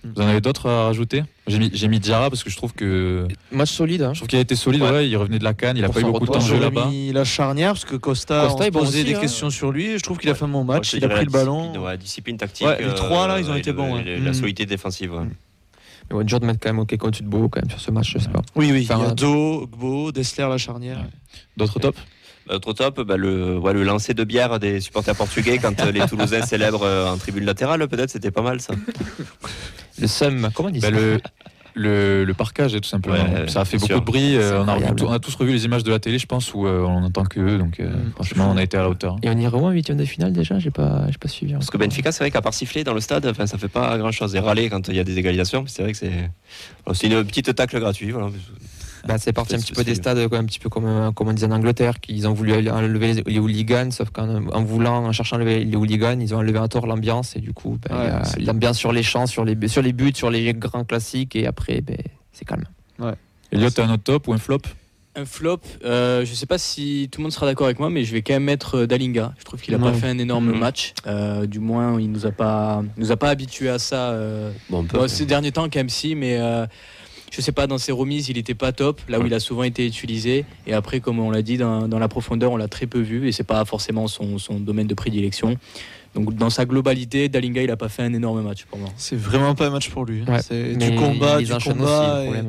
Vous 0.04 0.22
en 0.22 0.28
avez 0.28 0.40
d'autres 0.40 0.70
à 0.70 0.86
rajouter? 0.86 1.24
J'ai 1.48 1.60
mis, 1.60 1.72
mis 1.90 2.00
Diarra 2.00 2.30
parce 2.30 2.44
que 2.44 2.50
je 2.50 2.56
trouve 2.56 2.74
que 2.74 3.28
Match 3.52 3.72
solide. 3.72 4.02
hein. 4.04 4.14
je 4.14 4.20
trouve 4.20 4.30
qu'il 4.30 4.40
a 4.40 4.42
été 4.42 4.56
solide. 4.56 4.82
Ouais. 4.82 4.90
Ouais. 4.92 5.10
il 5.10 5.18
revenait 5.18 5.40
de 5.40 5.44
la 5.44 5.54
canne, 5.54 5.76
il 5.76 5.84
a 5.84 5.88
Pour 5.88 5.96
pas 5.96 6.02
eu 6.02 6.04
beaucoup 6.06 6.26
de 6.26 6.32
temps 6.32 6.40
de 6.40 6.44
jeu 6.46 6.60
là-bas. 6.60 6.86
mis 6.86 7.12
la 7.12 7.26
charnière 7.26 7.74
parce 7.74 7.84
que 7.86 7.98
Costa, 7.98 8.48
Costa 8.48 8.70
bon 8.72 8.80
posait 8.80 9.04
des 9.04 9.16
hein. 9.16 9.20
questions 9.20 9.50
sur 9.50 9.72
lui. 9.72 9.98
Je 9.98 10.04
trouve 10.04 10.18
qu'il 10.18 10.30
a 10.30 10.36
fait 10.36 10.46
un 10.46 10.50
bon 10.50 10.64
match. 10.64 10.94
Il 10.94 11.04
a 11.04 11.10
pris 11.10 11.26
le 11.26 11.32
ballon. 11.32 11.60
discipline, 11.64 11.84
ouais, 11.86 11.98
discipline 11.98 12.38
tactique. 12.38 12.68
Ouais, 12.68 12.82
les 12.82 12.94
trois, 12.96 13.28
là, 13.28 13.40
ils 13.40 13.50
ont 13.52 13.56
été 13.56 13.72
le- 13.72 13.76
bons, 13.78 13.96
La 13.96 14.32
Mm. 14.32 14.34
solidité 14.34 14.66
défensive. 14.66 15.14
ouais. 15.14 15.26
Mais 16.10 16.16
ouais, 16.18 16.24
dur 16.24 16.40
de 16.40 16.46
mettre 16.46 16.60
quand 16.62 16.70
même 16.70 16.80
OK 16.80 16.96
au-dessus 17.02 17.22
de 17.24 17.28
Beau 17.28 17.50
quand 17.50 17.62
même 17.62 17.70
sur 17.70 17.80
ce 17.80 17.92
match, 17.92 18.12
je 18.14 18.18
sais 18.20 18.30
pas. 18.30 18.42
Oui, 18.56 18.72
oui. 18.72 18.88
Il 18.90 18.98
y 18.98 19.02
a 19.04 19.12
Do, 19.12 19.68
Gbo, 19.68 20.12
Dessler, 20.12 20.48
la 20.50 20.58
charnière. 20.58 20.98
D'autres 21.58 21.78
tops? 21.80 22.00
Autre 22.50 22.74
top, 22.74 23.02
bah, 23.02 23.16
le, 23.18 23.58
ouais, 23.58 23.74
le 23.74 23.84
lancer 23.84 24.14
de 24.14 24.24
bière 24.24 24.60
des 24.60 24.82
supporters 24.82 25.16
portugais 25.16 25.58
quand 25.60 25.80
euh, 25.82 25.92
les 25.92 26.02
Toulousains 26.08 26.42
célèbrent 26.46 26.84
euh, 26.84 27.12
en 27.12 27.18
tribune 27.18 27.46
latérale, 27.46 27.88
peut-être, 27.88 28.10
c'était 28.10 28.32
pas 28.32 28.42
mal 28.42 28.60
ça. 28.62 28.74
Le 30.00 30.08
SUM, 30.08 30.50
comment 30.54 30.70
on 30.70 30.72
dit 30.72 30.80
Bah, 30.80 30.88
ça 30.88 30.92
le, 30.94 31.20
le, 31.76 32.24
le 32.26 32.34
parquage, 32.34 32.74
tout 32.74 32.88
simplement. 32.90 33.16
Ouais, 33.18 33.48
ça 33.48 33.62
a 33.62 33.66
fait 33.66 33.78
beaucoup 33.78 33.88
sûr. 33.88 34.00
de 34.00 34.06
bruit. 34.06 34.36
euh, 34.36 34.58
on, 34.64 34.68
a 34.68 34.72
incroyable. 34.74 35.00
revu- 35.02 35.08
on 35.08 35.12
a 35.14 35.20
tous 35.20 35.36
revu 35.36 35.52
les 35.54 35.66
images 35.66 35.84
de 35.84 35.92
la 35.92 36.00
télé, 36.00 36.18
je 36.18 36.26
pense, 36.26 36.54
où 36.54 36.66
euh, 36.66 36.82
on 36.82 37.04
entend 37.04 37.24
que 37.24 37.40
eux. 37.40 37.58
Donc, 37.60 37.80
euh, 37.80 37.90
Mm. 37.90 38.12
franchement, 38.16 38.50
on 38.54 38.58
a 38.58 38.64
été 38.64 38.76
à 38.78 38.82
la 38.82 38.90
hauteur. 38.90 39.18
Et 39.22 39.30
on 39.30 39.38
irait 39.38 39.56
où 39.56 39.66
en 39.66 39.70
huitième 39.70 39.98
de 39.98 40.06
finale 40.06 40.34
déjà 40.34 40.58
J'ai 40.60 40.72
pas, 40.72 41.04
j'ai 41.10 41.18
pas 41.20 41.28
suivi. 41.28 41.54
Parce 41.54 41.70
que. 41.70 41.78
Benfica, 41.78 42.12
c'est 42.12 42.24
vrai 42.24 42.32
qu'à 42.32 42.42
part 42.42 42.54
siffler 42.54 42.84
dans 42.84 42.94
le 42.96 43.02
stade, 43.02 43.26
enfin, 43.28 43.46
ça 43.46 43.58
fait 43.58 43.68
pas 43.70 43.98
grand 43.98 44.12
chose. 44.12 44.36
Et 44.36 44.40
râler 44.40 44.70
quand 44.70 44.88
il 44.88 44.96
y 44.96 45.00
a 45.00 45.04
des 45.04 45.18
égalisations, 45.20 45.66
c'est 45.68 45.84
vrai 45.84 45.92
que 45.92 45.98
c'est 46.00 46.12
bon, 46.86 46.94
c'est 46.94 47.08
une 47.08 47.24
petite 47.24 47.54
tacle 47.54 47.80
gratuite. 47.80 48.10
Voilà. 48.12 48.30
Bah, 49.08 49.18
c'est 49.18 49.34
parti 49.34 49.56
un 49.56 49.60
petit 49.60 49.74
peu 49.74 49.84
des 49.84 49.96
stades, 49.96 50.18
un 50.20 50.46
petit 50.46 50.60
peu 50.60 50.70
comme, 50.70 50.86
euh, 50.86 51.12
comme 51.12 51.28
on 51.30 51.34
disait 51.34 51.48
en 51.48 51.52
Angleterre, 51.52 52.00
qu'ils 52.00 52.28
ont 52.28 52.34
voulu 52.34 52.54
enlever 52.70 53.14
les, 53.14 53.24
les 53.26 53.40
hooligans, 53.40 53.92
sauf 53.92 54.10
qu'en 54.10 54.46
en 54.48 54.64
voulant, 54.64 55.06
en 55.06 55.12
cherchant 55.12 55.38
à 55.38 55.40
enlever 55.40 55.64
les 55.64 55.76
hooligans, 55.78 56.20
ils 56.20 56.34
ont 56.36 56.40
enlevé 56.40 56.60
à 56.60 56.68
tort 56.68 56.86
l'ambiance, 56.88 57.36
et 57.36 57.40
du 57.40 57.54
coup, 57.54 57.78
ben, 57.90 57.96
Ouais, 57.98 58.44
l'ambiance 58.46 58.78
sur 58.78 58.92
les 58.92 59.04
champs, 59.04 59.26
sur 59.28 59.46
les, 59.46 59.68
sur 59.68 59.82
les 59.82 59.94
buts, 59.94 60.12
sur 60.16 60.30
les 60.30 60.54
grands 60.54 60.84
classiques, 60.84 61.36
et 61.36 61.48
après, 61.48 61.82
ben, 61.82 61.98
c'est 62.34 62.46
calme. 62.46 62.66
Elliot, 63.52 63.70
t'as 63.72 63.86
un 63.86 63.94
autre 63.94 64.04
top 64.04 64.28
ou 64.28 64.34
un 64.34 64.38
flop? 64.38 64.60
Un 65.16 65.26
flop, 65.26 65.62
euh, 65.84 66.24
je 66.24 66.34
sais 66.36 66.46
pas 66.46 66.60
si 66.60 67.10
tout 67.12 67.20
le 67.20 67.24
monde 67.24 67.32
sera 67.32 67.48
d'accord 67.48 67.66
avec 67.66 67.80
moi, 67.80 67.90
mais 67.90 68.04
je 68.04 68.14
vais 68.14 68.22
quand 68.22 68.34
même 68.34 68.44
mettre 68.44 68.78
euh, 68.78 68.88
Dalinga. 68.88 69.34
Je 69.40 69.44
trouve 69.44 69.60
qu'il 69.60 69.74
a 69.74 69.78
Ouais. 69.78 69.84
pas 69.92 69.94
fait 69.94 70.08
un 70.08 70.20
énorme 70.20 70.52
Mhm. 70.52 70.60
match. 70.60 70.94
Euh, 71.08 71.48
du 71.48 71.60
moins, 71.60 72.00
il 72.00 72.12
nous 72.12 72.28
a 72.28 72.32
pas, 72.32 72.84
nous 72.96 73.12
a 73.12 73.18
pas 73.18 73.30
habitué 73.30 73.70
à 73.70 73.80
ça. 73.80 74.12
euh, 74.12 74.52
Bon, 74.70 74.84
bon, 74.84 75.08
ces 75.08 75.26
derniers 75.26 75.52
temps, 75.52 75.64
quand 75.64 75.80
même 75.80 75.90
si, 75.90 76.14
mais 76.14 76.38
euh, 76.40 76.68
je 77.32 77.42
sais 77.42 77.52
pas, 77.52 77.68
dans 77.68 77.78
ses 77.78 77.92
remises, 77.92 78.30
il 78.30 78.38
était 78.38 78.54
pas 78.56 78.72
top. 78.72 79.02
Là 79.10 79.20
où 79.20 79.26
il 79.26 79.34
a 79.34 79.40
souvent 79.40 79.64
été 79.64 79.86
utilisé. 79.86 80.46
Et 80.68 80.74
après, 80.74 81.00
comme 81.00 81.20
on 81.20 81.32
l'a 81.32 81.42
dit, 81.42 81.58
dans, 81.58 81.88
dans 81.88 82.00
la 82.00 82.08
profondeur, 82.08 82.52
on 82.52 82.58
l'a 82.58 82.68
très 82.68 82.88
peu 82.88 83.00
vu, 83.00 83.28
et 83.28 83.32
c'est 83.32 83.44
pas 83.44 83.64
forcément 83.66 84.08
son, 84.08 84.38
son 84.38 84.60
domaine 84.60 84.88
de 84.88 84.94
prédilection. 84.96 85.56
Donc, 86.16 86.34
dans 86.36 86.50
sa 86.50 86.66
globalité, 86.66 87.30
Dalinga, 87.30 87.62
il 87.62 87.70
a 87.70 87.78
pas 87.78 87.88
fait 87.90 88.02
un 88.02 88.14
énorme 88.14 88.42
match 88.42 88.64
pour 88.66 88.80
moi. 88.80 88.90
C'est 88.98 89.16
vraiment 89.16 89.54
pas 89.54 89.68
un 89.68 89.70
match 89.70 89.90
pour 89.92 90.06
lui. 90.06 90.24
hein. 90.28 90.34
Ouais, 90.34 90.42
C'est 90.42 90.74
du 90.76 90.96
combat, 90.96 91.38
du 91.40 91.46
combat. 91.64 92.24
aussi, 92.24 92.36
et-. 92.36 92.42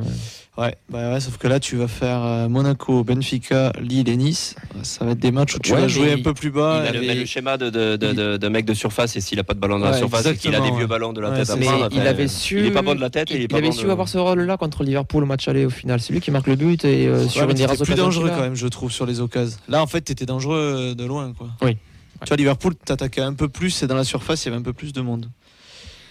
Ouais, 0.58 0.74
bah 0.90 1.12
ouais, 1.12 1.20
sauf 1.20 1.38
que 1.38 1.46
là, 1.48 1.58
tu 1.60 1.76
vas 1.76 1.88
faire 1.88 2.22
euh, 2.22 2.48
Monaco, 2.48 3.02
Benfica, 3.04 3.72
Lille 3.80 4.08
et 4.10 4.16
Nice. 4.16 4.56
Ça 4.82 5.04
va 5.06 5.12
être 5.12 5.18
des 5.18 5.30
matchs 5.30 5.54
où 5.54 5.58
tu 5.60 5.72
Ouais, 5.72 5.80
vas 5.82 5.88
jouer 5.88 6.12
un 6.12 6.16
il- 6.16 6.22
peu 6.22 6.34
plus 6.34 6.48
Il 6.48 6.52
bas. 6.52 6.82
met 6.82 6.98
et- 6.98 7.14
le, 7.14 7.20
le 7.20 7.24
schéma 7.24 7.56
de, 7.56 7.70
de, 7.70 7.96
de, 7.96 8.12
de- 8.12 8.36
de 8.36 8.48
mec 8.48 8.66
de 8.66 8.74
surface 8.74 9.16
et 9.16 9.20
s'il 9.20 9.38
a 9.38 9.44
pas 9.44 9.54
de 9.54 9.60
ballon 9.60 9.78
dans 9.78 9.86
la 9.86 9.96
surface 9.96 10.26
et 10.26 10.36
qu'il 10.36 10.54
a 10.54 10.60
des 10.60 10.72
vieux 10.72 10.86
ballons 10.88 11.12
de 11.14 11.20
la 11.20 11.30
Ouais, 11.30 11.36
tête 11.44 11.56
Mais 11.58 11.64
prendre, 11.64 11.88
il 11.92 12.00
avait 12.00 12.28
su. 12.28 12.58
il 12.58 12.66
est 12.66 12.70
pas 12.72 12.82
bon 12.82 12.94
de 12.94 13.00
la 13.00 13.08
tête 13.10 13.30
il 13.30 13.42
il 13.42 13.54
avait 13.54 13.68
bon 13.68 13.72
su 13.72 13.84
de- 13.86 13.90
avoir 13.90 14.08
ce 14.08 14.18
rôle-là 14.18 14.56
contre 14.58 14.82
Liverpool 14.82 15.22
au 15.22 15.26
match 15.26 15.46
aller 15.48 15.64
au 15.64 15.70
final. 15.70 16.00
C'est 16.00 16.12
lui 16.12 16.20
qui 16.20 16.30
marque 16.32 16.48
le 16.48 16.56
but 16.56 16.84
et 16.84 17.06
euh, 17.06 17.22
Ouais, 17.22 17.28
sur 17.28 17.48
une 17.48 17.54
des 17.54 17.64
rares 17.64 17.76
plus 17.76 17.82
occasions 17.84 18.04
dangereux 18.04 18.28
a. 18.30 18.34
quand 18.34 18.40
même, 18.42 18.56
je 18.56 18.66
trouve, 18.66 18.90
sur 18.92 19.06
les 19.06 19.20
occasions. 19.20 19.56
Là, 19.68 19.80
en 19.82 19.86
fait, 19.86 20.00
t'étais 20.02 20.26
dangereux 20.26 20.94
de 20.96 21.04
loin, 21.04 21.32
quoi. 21.32 21.48
Oui. 21.62 21.76
Tu 22.22 22.28
vois, 22.28 22.36
Liverpool, 22.36 22.74
t'attaquais 22.74 23.22
un 23.22 23.32
peu 23.34 23.48
plus 23.48 23.82
et 23.82 23.86
dans 23.86 23.94
la 23.94 24.04
surface, 24.04 24.44
il 24.44 24.48
y 24.48 24.50
avait 24.50 24.58
un 24.58 24.62
peu 24.64 24.74
plus 24.74 24.92
de 24.92 25.00
monde. 25.00 25.30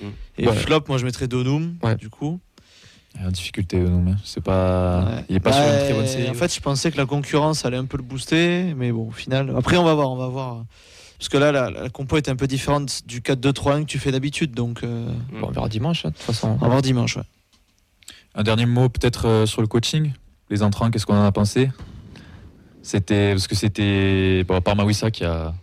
Mm. 0.01 0.05
Et 0.39 0.47
Ouais. 0.47 0.55
flop, 0.55 0.79
moi, 0.87 0.97
je 0.97 1.05
mettrais 1.05 1.27
Donum, 1.27 1.75
Ouais. 1.83 1.95
du 1.97 2.09
coup. 2.09 2.39
Il 3.19 3.23
y 3.23 3.25
a 3.25 3.27
une 3.27 3.33
difficulté, 3.33 3.77
non, 3.77 3.99
mais 4.01 4.13
c'est 4.23 4.41
pas. 4.41 5.03
Ouais. 5.03 5.25
Il 5.29 5.35
est 5.35 5.39
pas 5.41 5.51
sur 5.51 5.61
une 5.61 5.69
Bah, 5.69 5.79
très 5.83 5.93
bonne 5.93 6.07
série. 6.07 6.29
En 6.29 6.33
fait, 6.33 6.53
je 6.55 6.61
pensais 6.61 6.89
que 6.89 6.97
la 6.97 7.05
concurrence 7.05 7.65
allait 7.65 7.75
un 7.77 7.85
peu 7.85 7.97
le 7.97 8.03
booster, 8.03 8.73
mais 8.77 8.91
bon, 8.93 9.09
au 9.09 9.11
final. 9.11 9.53
Après, 9.57 9.75
on 9.77 9.83
va 9.83 9.93
voir, 9.93 10.09
on 10.09 10.15
va 10.15 10.27
voir. 10.27 10.63
Parce 11.17 11.27
que 11.27 11.37
là, 11.37 11.51
la, 11.51 11.69
la 11.69 11.89
compo 11.89 12.15
est 12.15 12.29
un 12.29 12.37
peu 12.37 12.47
différente 12.47 13.01
du 13.05 13.19
4-2-3-1 13.19 13.81
que 13.81 13.85
tu 13.87 13.99
fais 13.99 14.11
d'habitude, 14.13 14.51
donc 14.53 14.83
euh, 14.83 15.09
Bon, 15.33 15.47
on 15.49 15.51
verra 15.51 15.67
dimanche, 15.67 16.05
hein, 16.05 16.09
de 16.11 16.13
toute 16.15 16.23
façon. 16.23 16.47
on 16.51 16.55
va 16.55 16.67
voir 16.69 16.81
dimanche. 16.81 17.17
ouais. 17.17 17.23
Un 18.35 18.43
dernier 18.43 18.65
mot 18.65 18.87
peut-être 18.87 19.27
euh, 19.27 19.45
sur 19.45 19.59
le 19.61 19.67
coaching. 19.67 20.13
Les 20.49 20.63
entrants, 20.63 20.89
qu'est-ce 20.89 21.05
qu'on 21.05 21.17
en 21.19 21.25
a 21.25 21.31
pensé? 21.33 21.71
C'était 22.81 23.31
parce 23.31 23.47
que 23.47 23.55
c'était 23.55 24.45
bon, 24.47 24.55
à 24.55 24.61
part 24.61 24.77
Mawissa 24.77 25.11
qui 25.11 25.25
a 25.25 25.53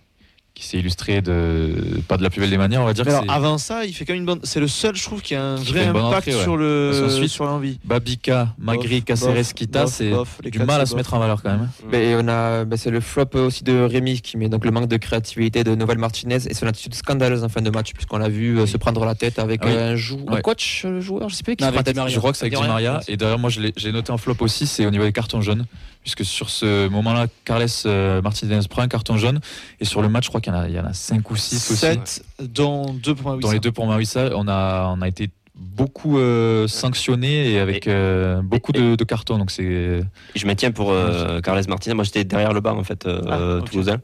qui 0.57 0.65
s'est 0.65 0.79
illustré 0.79 1.21
de 1.21 2.01
pas 2.09 2.17
de 2.17 2.23
la 2.23 2.31
plus 2.31 2.41
belle 2.41 2.49
des 2.49 2.57
manières, 2.57 2.81
on 2.81 2.87
va 2.87 2.95
dire. 2.95 3.05
Mais 3.05 3.11
que 3.11 3.17
alors, 3.19 3.31
avant 3.31 3.59
ça, 3.59 3.85
il 3.85 3.93
fait 3.93 4.07
quand 4.07 4.15
même 4.15 4.23
une 4.23 4.27
bonne. 4.27 4.41
C'est 4.43 4.59
le 4.59 4.69
seul, 4.69 4.97
je 4.97 5.05
trouve, 5.05 5.21
qui 5.21 5.35
a 5.35 5.45
un 5.53 5.57
Qui 5.59 5.71
vrai 5.73 5.85
impact 5.85 6.05
entrée, 6.07 6.35
ouais. 6.35 6.43
sur 6.43 6.57
le 6.57 6.93
Parce 6.99 7.13
qu'ensuite, 7.13 7.29
sur 7.31 7.45
l'envie. 7.45 7.79
Babika, 7.85 8.55
Magri, 8.59 9.03
Caceres, 9.03 9.53
Kita, 9.55 9.87
c'est 9.87 10.11
du 10.51 10.59
mal 10.61 10.81
à 10.81 10.87
se 10.87 10.93
bof. 10.93 10.97
mettre 10.97 11.13
en 11.13 11.19
valeur 11.19 11.43
quand 11.43 11.51
même. 11.51 11.69
hein. 11.69 11.87
Ben, 11.93 12.19
on 12.25 12.29
a, 12.29 12.65
ben, 12.65 12.77
c'est 12.79 12.91
le 12.91 13.01
flop 13.01 13.27
aussi 13.35 13.65
de 13.65 13.79
Rémi 13.83 14.23
qui 14.23 14.39
met 14.39 14.49
donc 14.49 14.65
le 14.65 14.71
manque 14.71 14.89
de 14.89 14.97
créativité 14.97 15.63
de 15.63 15.75
Novel 15.75 15.99
Martinez 15.99 16.39
et 16.49 16.55
son 16.55 16.67
attitude 16.67 16.95
scandaleuse 16.95 17.45
en 17.45 17.51
fin 17.51 17.61
de 17.61 17.69
match 17.71 17.93
puisqu'on 17.93 18.17
l'a 18.19 18.31
vu 18.31 18.59
euh, 18.59 18.65
se 18.67 18.79
prendre 18.79 19.05
la 19.05 19.15
tête 19.15 19.39
avec 19.39 19.61
Ah 19.63 19.67
oui. 19.67 19.73
euh, 19.77 19.93
un, 19.93 19.97
jou- 19.97 20.25
un 20.29 20.41
coach, 20.41 20.85
euh, 20.87 21.03
joueur, 21.03 21.29
je 21.29 21.35
sais 21.35 21.43
pas 21.43 21.55
qui 21.55 21.63
Non, 21.65 21.69
se 21.69 21.73
prend 21.73 21.77
la 21.77 21.81
avec 21.81 21.85
Di 21.85 21.91
tête. 21.91 21.97
Maria. 21.97 22.15
Je 22.15 22.19
crois 22.19 22.33
que 22.33 22.39
c'est 22.39 22.47
avec 22.47 22.59
Di 22.59 22.67
Maria. 22.67 23.01
Et 23.09 23.19
d'ailleurs, 23.19 23.39
moi, 23.39 23.51
je 23.51 23.61
l'ai- 23.61 23.75
j'ai 23.77 23.93
noté 23.93 24.11
en 24.11 24.17
flop 24.17 24.37
aussi, 24.41 24.67
c'est 24.67 24.87
au 24.87 24.91
niveau 24.91 25.05
des 25.05 25.13
cartons 25.13 25.43
jaunes. 25.43 25.67
Puisque 26.07 26.25
sur 26.25 26.51
ce 26.51 26.87
moment-là, 26.87 27.27
Carles 27.45 27.67
euh, 27.85 28.23
Martinez 28.23 28.61
prend 28.71 28.83
un 28.83 28.87
carton 28.87 29.17
jaune. 29.17 29.41
Et 29.81 29.85
sur 29.85 30.03
le 30.03 30.09
match, 30.09 30.27
je 30.27 30.29
crois 30.29 30.41
qu'il 30.41 30.53
y 30.53 30.57
en 30.57 30.61
a, 30.61 30.69
il 30.69 30.75
y 30.77 30.79
en 30.79 30.85
a 30.85 30.93
5 30.93 31.29
ou 31.33 31.35
6 31.35 31.57
aussi. 31.73 31.81
7 31.81 32.25
dont 32.43 32.93
2 32.93 33.15
pour 33.17 33.37
Dans 33.39 33.51
les 33.51 33.59
deux 33.59 33.73
pour 33.73 33.89
Marissa, 33.89 34.29
on 34.37 34.47
a, 34.47 34.95
on 34.97 35.03
a 35.03 35.09
été 35.09 35.31
beaucoup 35.57 36.17
euh, 36.19 36.69
sanctionné 36.69 37.51
et 37.51 37.59
avec 37.59 37.89
Et- 37.89 37.91
euh, 37.91 38.41
beaucoup 38.41 38.71
et- 38.73 38.79
de, 38.79 38.95
de 38.95 39.03
cartons. 39.03 39.37
Donc 39.37 39.51
c'est. 39.51 40.01
Je 40.37 40.47
maintiens 40.47 40.71
pour 40.71 40.93
euh, 40.93 41.41
Carles 41.41 41.65
Martinez. 41.67 41.95
Moi, 41.97 42.05
j'étais 42.05 42.23
derrière 42.23 42.53
le 42.53 42.61
banc, 42.61 42.79
en 42.79 42.85
fait, 42.85 43.05
euh, 43.05 43.23
Ah, 43.29 43.57
ok. 43.59 43.69
toulousain. 43.73 43.97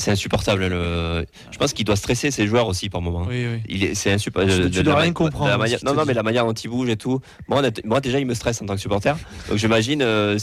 C'est 0.00 0.12
insupportable. 0.12 0.66
Le... 0.68 1.26
Je 1.50 1.58
pense 1.58 1.72
qu'il 1.72 1.84
doit 1.84 1.96
stresser 1.96 2.30
ses 2.30 2.46
joueurs 2.46 2.68
aussi 2.68 2.88
par 2.88 3.00
moment. 3.02 3.26
Oui, 3.28 3.46
oui. 3.52 3.60
Il 3.68 3.82
est, 3.84 3.94
c'est 3.96 4.12
insupportable. 4.12 4.66
Tu- 4.66 4.70
tu 4.70 4.82
dois 4.84 4.94
rien 4.96 5.12
comprendre, 5.12 5.50
la 5.50 5.58
manière- 5.58 5.80
non, 5.84 5.92
non, 5.92 6.04
mais 6.06 6.14
la 6.14 6.22
manière 6.22 6.46
dont 6.46 6.52
il 6.52 6.70
bouge 6.70 6.88
et 6.88 6.96
tout. 6.96 7.20
Moi, 7.48 8.00
déjà, 8.00 8.20
il 8.20 8.26
me 8.26 8.34
stresse 8.34 8.62
en 8.62 8.66
tant 8.66 8.74
que 8.76 8.80
supporter. 8.80 9.16
Donc, 9.48 9.58
j'imagine, 9.58 10.00
euh, 10.02 10.38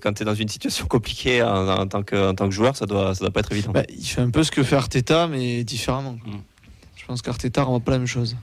quand 0.00 0.12
tu 0.12 0.22
es 0.22 0.24
dans 0.24 0.34
une 0.34 0.48
situation 0.48 0.86
compliquée 0.88 1.42
en, 1.42 1.68
en 1.68 1.86
tant, 1.88 2.02
que, 2.04 2.30
en 2.30 2.34
tant 2.34 2.46
que 2.48 2.54
joueur, 2.54 2.76
ça 2.76 2.86
doit, 2.86 3.14
ça 3.16 3.20
doit 3.24 3.32
pas 3.32 3.40
être 3.40 3.50
évident. 3.52 3.72
Bah, 3.72 3.82
il 3.88 4.04
fait 4.06 4.20
un 4.20 4.30
peu 4.30 4.44
ce 4.44 4.52
que 4.52 4.62
fait 4.62 4.76
Arteta, 4.76 5.26
mais 5.26 5.64
différemment. 5.64 6.12
Mm. 6.24 6.36
Je 6.96 7.04
pense 7.06 7.20
qu'Arteta 7.22 7.64
rend 7.64 7.80
pas 7.80 7.90
la 7.92 7.98
même 7.98 8.06
chose. 8.06 8.36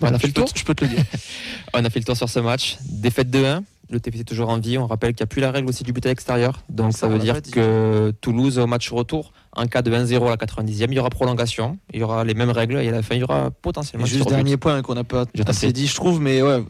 Bon, 0.00 0.08
on 0.08 0.14
a 0.14 0.18
fait 0.18 0.22
je, 0.22 0.26
le 0.26 0.32
peux, 0.32 0.40
tour. 0.40 0.52
te- 0.52 0.58
je 0.58 0.64
peux 0.64 0.74
te 0.74 0.84
le 0.84 0.90
dire. 0.90 1.04
On 1.74 1.84
a 1.84 1.90
fait 1.90 2.00
le 2.00 2.04
tour 2.04 2.16
sur 2.16 2.28
ce 2.28 2.40
match. 2.40 2.76
Défaite 2.90 3.30
2-1. 3.30 3.62
Le 3.92 4.00
TFC 4.00 4.20
est 4.20 4.24
toujours 4.24 4.48
en 4.48 4.58
vie. 4.58 4.78
On 4.78 4.86
rappelle 4.86 5.12
qu'il 5.14 5.22
n'y 5.22 5.28
a 5.28 5.28
plus 5.28 5.40
la 5.42 5.50
règle 5.52 5.68
aussi 5.68 5.84
du 5.84 5.92
but 5.92 6.04
à 6.06 6.08
l'extérieur. 6.08 6.62
Donc 6.70 6.92
Ça, 6.92 7.00
ça, 7.00 7.08
veut 7.08 7.18
dire 7.18 7.42
que 7.42 8.12
Toulouse, 8.22 8.58
au 8.58 8.66
match 8.66 8.90
retour, 8.90 9.32
en 9.54 9.66
cas 9.66 9.82
de 9.82 9.90
1-0 9.92 10.26
à 10.26 10.30
la 10.30 10.36
90e, 10.36 10.86
il 10.88 10.94
y 10.94 10.98
aura 10.98 11.10
prolongation. 11.10 11.78
Il 11.92 12.00
y 12.00 12.02
aura 12.02 12.24
les 12.24 12.32
mêmes 12.34 12.50
règles 12.50 12.78
et 12.78 12.88
à 12.88 12.90
la 12.90 13.02
fin, 13.02 13.14
il 13.14 13.20
y 13.20 13.24
aura 13.24 13.50
potentiellement 13.50 14.06
Et 14.06 14.08
juste 14.08 14.24
but. 14.24 14.30
dernier 14.30 14.56
point 14.56 14.80
qu'on 14.82 14.94
n'a 14.94 15.04
pas 15.04 15.26
assez 15.46 15.72
dit, 15.72 15.86
je 15.86 15.94
trouve, 15.94 16.20
mais 16.20 16.40
ouais, 16.42 16.64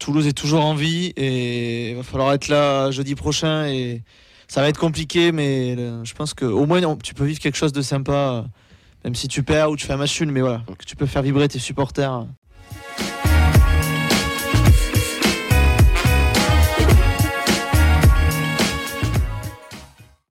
Toulouse 0.00 0.26
est 0.26 0.32
toujours 0.32 0.64
en 0.64 0.74
vie 0.74 1.12
et 1.16 1.90
il 1.92 1.96
va 1.96 2.02
falloir 2.02 2.32
être 2.32 2.48
là 2.48 2.90
jeudi 2.90 3.14
prochain 3.14 3.66
et 3.68 4.02
ça 4.48 4.60
va 4.60 4.68
être 4.68 4.78
compliqué, 4.80 5.30
mais 5.30 5.76
le- 5.76 6.00
je 6.04 6.12
pense 6.14 6.34
qu'au 6.34 6.66
moins 6.66 6.80
tu 7.02 7.14
peux 7.14 7.24
vivre 7.24 7.38
quelque 7.38 7.56
chose 7.56 7.72
de 7.72 7.80
sympa, 7.82 8.44
même 9.04 9.14
si 9.14 9.28
tu 9.28 9.44
perds 9.44 9.70
ou 9.70 9.76
tu 9.76 9.86
fais 9.86 9.92
un 9.92 9.96
match 9.98 10.20
nul, 10.20 10.32
mais 10.32 10.40
voilà, 10.40 10.62
que 10.78 10.84
tu 10.84 10.96
peux 10.96 11.06
faire 11.06 11.22
vibrer 11.22 11.46
tes 11.48 11.60
supporters 11.60 12.26